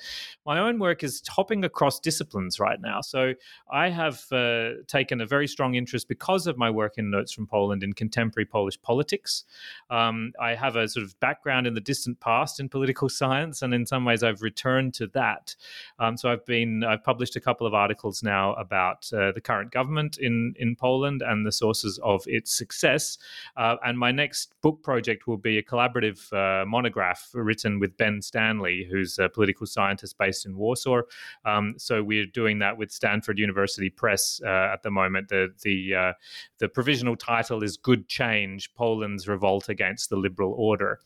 my 0.45 0.59
own 0.59 0.79
work 0.79 1.03
is 1.03 1.23
hopping 1.29 1.65
across 1.65 2.01
disciplines 2.01 2.61
right 2.61 2.68
now. 2.81 3.01
So 3.01 3.35
I 3.71 3.89
have 3.91 4.25
uh, 4.33 4.83
taken 4.87 5.21
a 5.21 5.27
very 5.27 5.47
strong 5.47 5.75
interest 5.75 6.09
because 6.09 6.47
of 6.47 6.57
my 6.57 6.71
work 6.71 6.99
in 6.99 7.11
Notes 7.11 7.33
from 7.33 7.47
Poland 7.47 7.83
in 7.83 7.93
contemporary 7.93 8.47
Polish 8.47 8.81
politics. 8.83 9.45
Um, 9.91 10.33
I 10.41 10.55
have 10.55 10.77
a 10.77 10.89
sort 10.89 11.05
of 11.05 11.19
background 11.21 11.67
in 11.67 11.75
the 11.75 11.81
distant 11.81 12.21
past 12.21 12.61
in 12.61 12.69
political 12.69 13.09
science, 13.21 13.63
and 13.63 13.73
in 13.75 13.87
some 13.87 14.05
ways 14.05 14.23
I've 14.23 14.43
returned 14.43 14.95
to 14.95 15.07
that. 15.09 15.55
Um, 15.99 16.17
so 16.17 16.31
I've 16.31 16.45
been 16.47 16.85
I've 16.85 17.05
published 17.05 17.37
a 17.37 17.41
couple 17.41 17.67
of 17.67 17.75
articles 17.75 18.23
now 18.23 18.55
about 18.55 19.11
uh, 19.13 19.33
the 19.33 19.41
current 19.41 19.71
government 19.71 20.19
in 20.19 20.55
in 20.59 20.77
Poland 20.77 21.23
and 21.23 21.47
the 21.47 21.53
sources 21.53 21.99
of 22.03 22.23
its 22.27 22.57
success. 22.57 23.19
Uh, 23.57 23.77
and 23.85 23.99
my 23.99 24.13
next 24.13 24.55
book 24.61 24.83
project 24.83 25.27
will 25.27 25.37
be 25.37 25.59
a 25.59 25.63
collaborative 25.63 26.33
uh, 26.33 26.65
monograph 26.67 27.31
written 27.35 27.79
with 27.79 27.97
Ben 27.97 28.21
Stanley, 28.23 28.87
who's 28.91 29.19
a 29.19 29.29
political 29.29 29.67
scientist 29.67 30.19
based 30.19 30.47
in 30.47 30.57
Warsaw. 30.57 31.03
Um, 31.45 31.75
so 31.79 32.03
we're 32.03 32.27
doing 32.27 32.58
that 32.59 32.77
with 32.77 32.91
Stanford 32.91 33.39
University 33.39 33.91
Press 33.91 34.41
uh, 34.45 34.71
at 34.73 34.83
the 34.83 34.91
moment. 34.91 35.29
The 35.29 35.55
the 35.63 35.95
uh, 35.95 36.13
the 36.59 36.69
provisional 36.69 37.17
title 37.17 37.63
is 37.63 37.77
"Good 37.77 38.09
Change: 38.09 38.73
Poland's 38.75 39.29
Revolt 39.29 39.69
Against 39.69 40.11
the 40.11 40.17
Liberal 40.17 40.53
Order," 40.53 41.01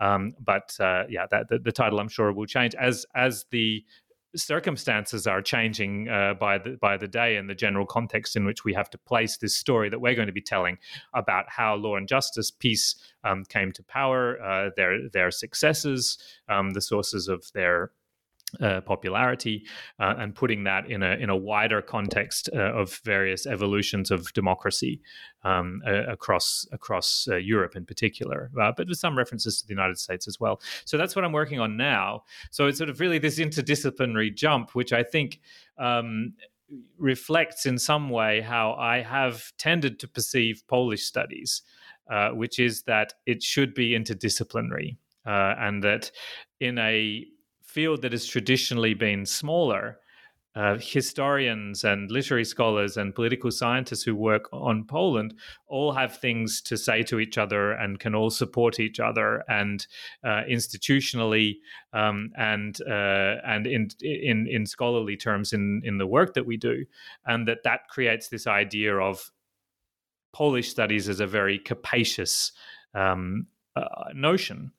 um, 0.00 0.34
but 0.40 0.76
uh, 0.80 1.04
yeah, 1.08 1.26
that 1.30 1.48
the, 1.48 1.58
the, 1.58 1.72
title 1.72 2.00
I'm 2.00 2.08
sure 2.08 2.32
will 2.32 2.46
change 2.46 2.74
as 2.74 3.06
as 3.14 3.46
the 3.50 3.84
circumstances 4.36 5.26
are 5.26 5.40
changing 5.40 6.08
uh, 6.08 6.34
by 6.34 6.58
the 6.58 6.76
by 6.80 6.96
the 6.96 7.08
day 7.08 7.36
and 7.36 7.48
the 7.48 7.54
general 7.54 7.86
context 7.86 8.36
in 8.36 8.44
which 8.44 8.64
we 8.64 8.74
have 8.74 8.90
to 8.90 8.98
place 8.98 9.38
this 9.38 9.54
story 9.54 9.88
that 9.88 10.00
we're 10.00 10.14
going 10.14 10.26
to 10.26 10.32
be 10.32 10.40
telling 10.40 10.78
about 11.14 11.46
how 11.48 11.74
law 11.74 11.96
and 11.96 12.08
justice 12.08 12.50
PiS 12.50 12.96
um, 13.24 13.44
came 13.44 13.72
to 13.72 13.82
power, 13.82 14.40
uh, 14.42 14.70
their 14.76 15.08
their 15.08 15.30
successes, 15.30 16.18
um, 16.48 16.70
the 16.70 16.80
sources 16.80 17.28
of 17.28 17.50
their 17.52 17.90
uh, 18.60 18.80
popularity 18.80 19.66
uh, 20.00 20.14
and 20.18 20.34
putting 20.34 20.64
that 20.64 20.90
in 20.90 21.02
a 21.02 21.16
in 21.16 21.28
a 21.28 21.36
wider 21.36 21.82
context 21.82 22.48
uh, 22.54 22.58
of 22.58 23.00
various 23.04 23.46
evolutions 23.46 24.10
of 24.10 24.32
democracy 24.32 25.00
um, 25.44 25.82
across 25.86 26.66
across 26.72 27.28
uh, 27.30 27.36
Europe 27.36 27.76
in 27.76 27.84
particular, 27.84 28.50
uh, 28.60 28.72
but 28.74 28.88
with 28.88 28.98
some 28.98 29.16
references 29.16 29.60
to 29.60 29.66
the 29.66 29.72
United 29.72 29.98
States 29.98 30.26
as 30.26 30.40
well. 30.40 30.60
So 30.86 30.96
that's 30.96 31.14
what 31.14 31.24
I'm 31.24 31.32
working 31.32 31.60
on 31.60 31.76
now. 31.76 32.24
So 32.50 32.66
it's 32.66 32.78
sort 32.78 32.90
of 32.90 33.00
really 33.00 33.18
this 33.18 33.38
interdisciplinary 33.38 34.34
jump, 34.34 34.74
which 34.74 34.92
I 34.92 35.02
think. 35.02 35.40
Um, 35.78 36.34
reflects 36.98 37.64
in 37.64 37.78
some 37.78 38.10
way 38.10 38.42
how 38.42 38.74
I 38.74 39.00
have 39.00 39.52
tended 39.56 39.98
to 40.00 40.06
perceive 40.06 40.62
Polish 40.68 41.02
studies, 41.02 41.62
uh, 42.10 42.32
which 42.32 42.58
is 42.58 42.82
that 42.82 43.14
it 43.24 43.42
should 43.42 43.72
be 43.72 43.92
interdisciplinary, 43.98 44.98
and 45.24 45.82
that 45.82 46.10
in 46.60 46.76
a 46.76 47.26
field 47.68 48.02
that 48.02 48.12
has 48.12 48.26
traditionally 48.26 48.94
been 48.94 49.26
smaller, 49.26 49.98
uh, 50.56 50.76
historians 50.80 51.84
and 51.84 52.10
literary 52.10 52.44
scholars 52.44 52.96
and 52.96 53.14
political 53.14 53.50
scientists 53.50 54.02
who 54.02 54.16
work 54.16 54.48
on 54.52 54.84
Poland 54.84 55.34
all 55.68 55.92
have 55.92 56.16
things 56.16 56.60
to 56.62 56.76
say 56.76 57.02
to 57.04 57.20
each 57.20 57.38
other 57.38 57.72
and 57.72 58.00
can 58.00 58.14
all 58.14 58.30
support 58.30 58.80
each 58.80 58.98
other 58.98 59.44
and 59.48 59.86
uh, 60.24 60.42
institutionally 60.50 61.58
um, 61.92 62.30
and 62.36 62.80
uh, 62.88 63.36
and 63.46 63.66
in, 63.66 63.88
in 64.00 64.48
in 64.48 64.66
scholarly 64.66 65.16
terms 65.16 65.52
in 65.52 65.80
in 65.84 65.98
the 65.98 66.06
work 66.06 66.34
that 66.34 66.46
we 66.46 66.56
do, 66.56 66.84
and 67.26 67.46
that 67.46 67.62
that 67.62 67.86
creates 67.88 68.28
this 68.28 68.46
idea 68.46 68.96
of 68.96 69.30
Polish 70.32 70.70
studies 70.70 71.08
as 71.08 71.20
a 71.20 71.26
very 71.26 71.58
capacious 71.58 72.52
um, 72.94 73.46
uh, 73.76 73.84
notion. 74.14 74.72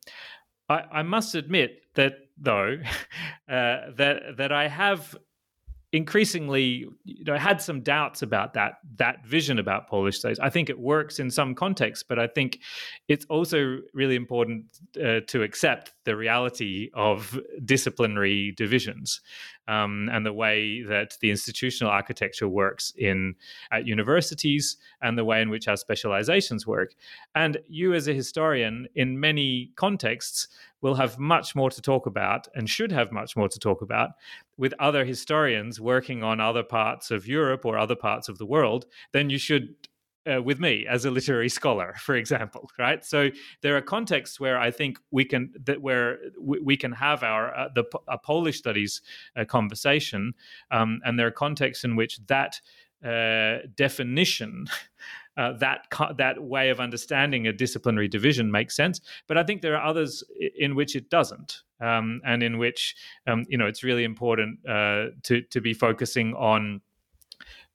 I, 0.68 0.84
I 0.92 1.04
must 1.04 1.36
admit 1.36 1.84
that 1.96 2.14
though 2.42 2.78
uh, 3.50 3.92
that 3.98 4.38
that 4.38 4.52
I 4.52 4.68
have 4.68 5.16
increasingly 5.92 6.86
you 7.04 7.24
know 7.24 7.36
had 7.36 7.60
some 7.60 7.82
doubts 7.82 8.22
about 8.22 8.54
that 8.54 8.74
that 8.98 9.26
vision 9.26 9.58
about 9.58 9.88
polish 9.88 10.20
studies 10.20 10.40
i 10.40 10.50
think 10.50 10.70
it 10.70 10.80
works 10.80 11.20
in 11.20 11.32
some 11.32 11.56
contexts 11.56 12.04
but 12.04 12.20
i 12.20 12.28
think 12.28 12.60
it's 13.08 13.26
also 13.26 13.80
really 13.94 14.16
important 14.16 14.66
uh, 15.04 15.20
to 15.26 15.42
accept 15.42 15.94
the 16.06 16.16
reality 16.16 16.90
of 16.94 17.40
disciplinary 17.66 18.52
divisions 18.56 19.22
um, 19.70 20.10
and 20.12 20.26
the 20.26 20.34
way 20.34 20.82
that 20.82 21.16
the 21.22 21.30
institutional 21.30 21.94
architecture 21.94 22.50
works 22.50 22.92
in 22.98 23.36
at 23.72 23.86
universities 23.86 24.78
and 25.02 25.16
the 25.16 25.24
way 25.24 25.42
in 25.42 25.50
which 25.50 25.68
our 25.68 25.78
specializations 25.78 26.66
work. 26.66 26.96
And 27.36 27.58
you 27.68 27.94
as 27.94 28.08
a 28.08 28.14
historian 28.14 28.88
in 28.96 29.20
many 29.20 29.72
contexts 29.76 30.48
will 30.82 30.96
have 30.96 31.20
much 31.20 31.56
more 31.56 31.70
to 31.70 31.82
talk 31.82 32.08
about 32.08 32.48
and 32.56 32.68
should 32.68 32.92
have 32.92 33.12
much 33.12 33.36
more 33.36 33.48
to 33.48 33.60
talk 33.60 33.82
about 33.82 34.12
with 34.60 34.74
other 34.78 35.06
historians 35.06 35.80
working 35.80 36.22
on 36.22 36.42
other 36.42 36.64
parts 36.64 37.12
of 37.12 37.26
Europe 37.26 37.66
or 37.66 37.78
other 37.78 37.96
parts 37.96 38.28
of 38.28 38.38
the 38.38 38.46
world 38.46 38.86
than 39.14 39.30
you 39.30 39.38
should 39.38 39.74
uh, 40.30 40.42
with 40.42 40.60
me 40.60 40.86
as 40.86 41.06
a 41.06 41.12
literary 41.12 41.48
scholar, 41.60 41.96
for 42.00 42.16
example, 42.16 42.70
right? 42.78 43.04
So 43.06 43.30
there 43.62 43.78
are 43.78 43.82
contexts 43.82 44.38
where 44.38 44.60
I 44.60 44.70
think 44.70 45.00
we 45.12 45.24
can 45.24 45.54
that 45.64 45.82
where 45.82 46.20
we, 46.38 46.76
can 46.76 46.92
have 46.92 47.24
our 47.24 47.56
uh, 47.56 47.70
the 47.74 47.86
a 48.10 48.18
Polish 48.18 48.58
studies 48.58 49.02
uh, 49.38 49.46
conversation, 49.46 50.34
um, 50.72 51.00
and 51.06 51.18
there 51.18 51.28
are 51.28 51.32
contexts 51.32 51.86
in 51.86 51.96
which 51.96 52.20
that 52.28 52.60
uh, 53.04 53.66
definition. 53.76 54.68
Uh, 55.38 55.54
that 55.54 55.86
that 56.18 56.44
way 56.44 56.70
of 56.70 56.82
understanding 56.82 57.48
a 57.48 57.54
disciplinary 57.54 58.10
division 58.10 58.52
makes 58.52 58.76
sense, 58.76 59.00
but 59.26 59.38
I 59.38 59.44
think 59.44 59.62
there 59.62 59.78
are 59.78 59.86
others 59.86 60.22
in 60.58 60.76
which 60.76 60.98
it 60.98 61.10
doesn't, 61.10 61.64
um, 61.80 62.22
and 62.26 62.44
in 62.44 62.58
which 62.58 62.96
um, 63.28 63.46
you 63.50 63.58
know 63.58 63.68
it's 63.68 63.84
really 63.84 64.04
important 64.04 64.60
uh, 64.68 65.08
to 65.24 65.42
to 65.50 65.62
be 65.62 65.74
focusing 65.74 66.34
on 66.36 66.82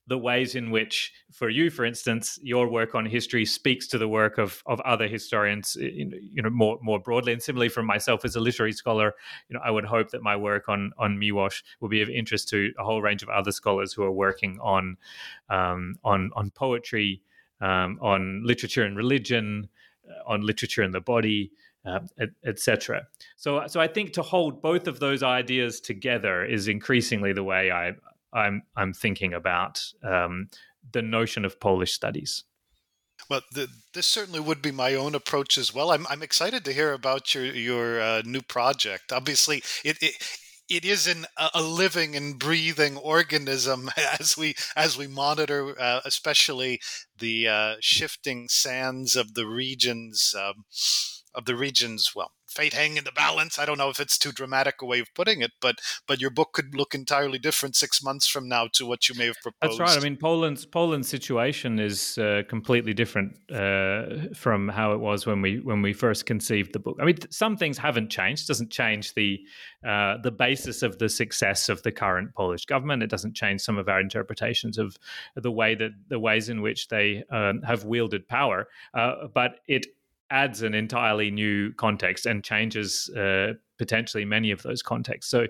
the 0.06 0.18
ways 0.18 0.54
in 0.54 0.70
which, 0.70 1.12
for 1.32 1.48
you, 1.48 1.70
for 1.70 1.84
instance, 1.84 2.38
your 2.42 2.68
work 2.68 2.94
on 2.94 3.06
history 3.06 3.46
speaks 3.46 3.86
to 3.88 3.96
the 3.96 4.08
work 4.08 4.36
of, 4.36 4.62
of 4.66 4.80
other 4.82 5.08
historians, 5.08 5.76
you 5.80 6.42
know, 6.42 6.50
more 6.50 6.78
more 6.82 7.00
broadly. 7.00 7.32
And 7.32 7.42
similarly, 7.42 7.70
for 7.70 7.82
myself 7.82 8.24
as 8.24 8.36
a 8.36 8.40
literary 8.40 8.72
scholar, 8.72 9.14
you 9.48 9.54
know, 9.54 9.60
I 9.64 9.70
would 9.70 9.86
hope 9.86 10.10
that 10.10 10.22
my 10.22 10.36
work 10.36 10.68
on 10.68 10.92
on 10.98 11.18
Miłosz 11.18 11.62
will 11.80 11.88
be 11.88 12.02
of 12.02 12.10
interest 12.10 12.48
to 12.50 12.72
a 12.78 12.84
whole 12.84 13.00
range 13.00 13.22
of 13.22 13.30
other 13.30 13.52
scholars 13.52 13.94
who 13.94 14.02
are 14.02 14.12
working 14.12 14.58
on 14.60 14.98
um, 15.48 15.96
on 16.04 16.30
on 16.36 16.50
poetry, 16.50 17.22
um, 17.62 17.98
on 18.02 18.42
literature 18.44 18.84
and 18.84 18.96
religion, 18.98 19.68
uh, 20.06 20.30
on 20.30 20.42
literature 20.42 20.82
and 20.82 20.92
the 20.92 21.00
body. 21.00 21.50
Uh, 21.86 22.00
etc. 22.46 23.06
So, 23.36 23.66
so 23.66 23.78
I 23.78 23.88
think 23.88 24.14
to 24.14 24.22
hold 24.22 24.62
both 24.62 24.86
of 24.86 25.00
those 25.00 25.22
ideas 25.22 25.80
together 25.80 26.42
is 26.42 26.66
increasingly 26.66 27.34
the 27.34 27.44
way 27.44 27.70
I 27.70 27.92
I'm 28.32 28.62
I'm 28.74 28.94
thinking 28.94 29.34
about 29.34 29.82
um, 30.02 30.48
the 30.92 31.02
notion 31.02 31.44
of 31.44 31.60
Polish 31.60 31.92
studies. 31.92 32.44
Well, 33.30 33.42
the, 33.52 33.68
this 33.94 34.06
certainly 34.06 34.40
would 34.40 34.60
be 34.60 34.72
my 34.72 34.94
own 34.94 35.14
approach 35.14 35.56
as 35.56 35.74
well. 35.74 35.92
I'm 35.92 36.06
I'm 36.08 36.22
excited 36.22 36.64
to 36.64 36.72
hear 36.72 36.92
about 36.92 37.34
your 37.34 37.44
your 37.44 38.00
uh, 38.00 38.22
new 38.24 38.42
project. 38.42 39.12
Obviously, 39.12 39.62
it, 39.84 39.96
it 40.02 40.14
it 40.68 40.84
is 40.84 41.06
an, 41.06 41.26
a 41.54 41.62
living 41.62 42.16
and 42.16 42.38
breathing 42.38 42.96
organism 42.96 43.90
as 44.20 44.36
we 44.36 44.54
as 44.76 44.98
we 44.98 45.06
monitor, 45.06 45.78
uh, 45.80 46.00
especially 46.04 46.80
the 47.18 47.48
uh, 47.48 47.74
shifting 47.80 48.48
sands 48.48 49.16
of 49.16 49.34
the 49.34 49.46
regions 49.46 50.34
um, 50.38 50.64
of 51.34 51.44
the 51.44 51.56
regions. 51.56 52.12
Well, 52.14 52.32
fate 52.54 52.72
hang 52.72 52.96
in 52.96 53.04
the 53.04 53.12
balance. 53.12 53.58
I 53.58 53.64
don't 53.64 53.78
know 53.78 53.90
if 53.90 54.00
it's 54.00 54.18
too 54.18 54.32
dramatic 54.32 54.80
a 54.80 54.86
way 54.86 55.00
of 55.00 55.12
putting 55.14 55.42
it, 55.42 55.52
but 55.60 55.76
but 56.06 56.20
your 56.20 56.30
book 56.30 56.52
could 56.52 56.74
look 56.74 56.94
entirely 56.94 57.38
different 57.38 57.76
six 57.76 58.02
months 58.02 58.26
from 58.26 58.48
now 58.48 58.68
to 58.74 58.86
what 58.86 59.08
you 59.08 59.14
may 59.14 59.26
have 59.26 59.40
proposed. 59.42 59.80
That's 59.80 59.96
right. 59.96 59.98
I 59.98 60.02
mean, 60.02 60.16
Poland's 60.16 60.64
Poland's 60.64 61.08
situation 61.08 61.78
is 61.78 62.16
uh, 62.18 62.42
completely 62.48 62.94
different 62.94 63.38
uh, 63.50 64.34
from 64.34 64.68
how 64.68 64.92
it 64.92 65.00
was 65.00 65.26
when 65.26 65.42
we 65.42 65.60
when 65.60 65.82
we 65.82 65.92
first 65.92 66.26
conceived 66.26 66.72
the 66.72 66.78
book. 66.78 66.96
I 67.00 67.04
mean, 67.04 67.18
some 67.30 67.56
things 67.56 67.78
haven't 67.78 68.10
changed. 68.10 68.44
It 68.44 68.48
doesn't 68.48 68.70
change 68.70 69.14
the 69.14 69.40
uh, 69.86 70.18
the 70.22 70.30
basis 70.32 70.82
of 70.82 70.98
the 70.98 71.08
success 71.08 71.68
of 71.68 71.82
the 71.82 71.92
current 71.92 72.34
Polish 72.34 72.66
government. 72.66 73.02
It 73.02 73.10
doesn't 73.10 73.34
change 73.34 73.60
some 73.60 73.78
of 73.78 73.88
our 73.88 74.00
interpretations 74.00 74.78
of 74.78 74.96
the 75.34 75.50
way 75.50 75.74
that 75.74 75.90
the 76.08 76.18
ways 76.18 76.48
in 76.48 76.62
which 76.62 76.88
they 76.88 77.24
um, 77.30 77.62
have 77.62 77.84
wielded 77.84 78.28
power. 78.28 78.68
Uh, 78.92 79.26
but 79.34 79.60
it 79.66 79.86
adds 80.30 80.62
an 80.62 80.74
entirely 80.74 81.30
new 81.30 81.72
context 81.74 82.26
and 82.26 82.42
changes 82.42 83.08
uh, 83.10 83.54
potentially 83.78 84.24
many 84.24 84.50
of 84.50 84.62
those 84.62 84.82
contexts. 84.82 85.30
So, 85.30 85.46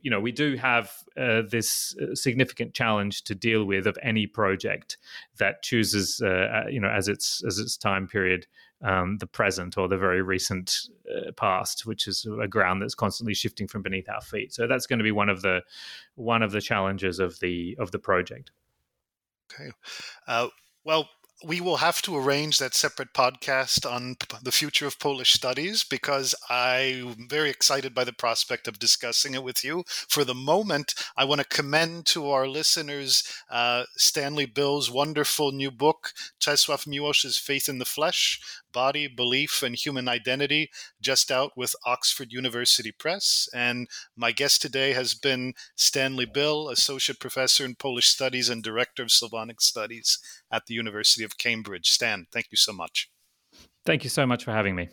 you 0.00 0.10
know, 0.10 0.20
we 0.20 0.32
do 0.32 0.56
have 0.56 0.92
uh, 1.16 1.42
this 1.48 1.96
uh, 2.00 2.14
significant 2.14 2.74
challenge 2.74 3.24
to 3.24 3.34
deal 3.34 3.64
with 3.64 3.86
of 3.86 3.98
any 4.02 4.26
project 4.26 4.98
that 5.38 5.62
chooses, 5.62 6.20
uh, 6.24 6.28
uh, 6.28 6.68
you 6.68 6.80
know, 6.80 6.88
as 6.88 7.08
its 7.08 7.42
as 7.46 7.58
its 7.58 7.76
time 7.76 8.06
period. 8.06 8.46
Um, 8.82 9.16
the 9.16 9.26
present 9.26 9.78
or 9.78 9.88
the 9.88 9.96
very 9.96 10.20
recent 10.20 10.90
uh, 11.10 11.32
past, 11.32 11.86
which 11.86 12.06
is 12.06 12.26
a 12.42 12.46
ground 12.46 12.82
that's 12.82 12.94
constantly 12.94 13.32
shifting 13.32 13.66
from 13.66 13.80
beneath 13.80 14.06
our 14.06 14.20
feet. 14.20 14.52
So 14.52 14.66
that's 14.66 14.86
going 14.86 14.98
to 14.98 15.02
be 15.02 15.12
one 15.12 15.30
of 15.30 15.40
the 15.40 15.62
one 16.14 16.42
of 16.42 16.52
the 16.52 16.60
challenges 16.60 17.18
of 17.18 17.40
the 17.40 17.74
of 17.78 17.90
the 17.90 17.98
project. 17.98 18.50
Okay, 19.50 19.70
well, 20.84 21.08
we 21.44 21.60
will 21.60 21.76
have 21.76 22.00
to 22.02 22.16
arrange 22.16 22.58
that 22.58 22.74
separate 22.74 23.12
podcast 23.12 23.90
on 23.90 24.16
the 24.42 24.52
future 24.52 24.86
of 24.86 24.98
Polish 24.98 25.34
studies 25.34 25.84
because 25.84 26.34
I'm 26.48 27.28
very 27.28 27.50
excited 27.50 27.94
by 27.94 28.04
the 28.04 28.12
prospect 28.12 28.66
of 28.66 28.78
discussing 28.78 29.34
it 29.34 29.44
with 29.44 29.62
you. 29.62 29.84
For 30.08 30.24
the 30.24 30.34
moment, 30.34 30.94
I 31.16 31.24
want 31.24 31.42
to 31.42 31.46
commend 31.46 32.06
to 32.06 32.30
our 32.30 32.48
listeners 32.48 33.22
uh, 33.50 33.84
Stanley 33.96 34.46
Bill's 34.46 34.90
wonderful 34.90 35.52
new 35.52 35.70
book, 35.70 36.12
Czesław 36.40 36.86
Miłosz's 36.86 37.38
Faith 37.38 37.68
in 37.68 37.78
the 37.78 37.84
Flesh 37.84 38.40
Body, 38.76 39.06
Belief, 39.06 39.62
and 39.62 39.74
Human 39.74 40.06
Identity, 40.06 40.70
just 41.00 41.30
out 41.30 41.56
with 41.56 41.74
Oxford 41.86 42.30
University 42.30 42.92
Press. 42.92 43.48
And 43.54 43.88
my 44.14 44.32
guest 44.32 44.60
today 44.60 44.92
has 44.92 45.14
been 45.14 45.54
Stanley 45.76 46.26
Bill, 46.26 46.68
Associate 46.68 47.18
Professor 47.18 47.64
in 47.64 47.74
Polish 47.74 48.08
Studies 48.08 48.50
and 48.50 48.62
Director 48.62 49.02
of 49.02 49.10
Slavonic 49.10 49.62
Studies 49.62 50.18
at 50.50 50.66
the 50.66 50.74
University 50.74 51.24
of 51.24 51.38
Cambridge. 51.38 51.90
Stan, 51.90 52.26
thank 52.32 52.46
you 52.50 52.56
so 52.56 52.72
much. 52.72 53.10
Thank 53.84 54.04
you 54.04 54.10
so 54.10 54.26
much 54.26 54.44
for 54.44 54.52
having 54.52 54.74
me. 54.74 54.88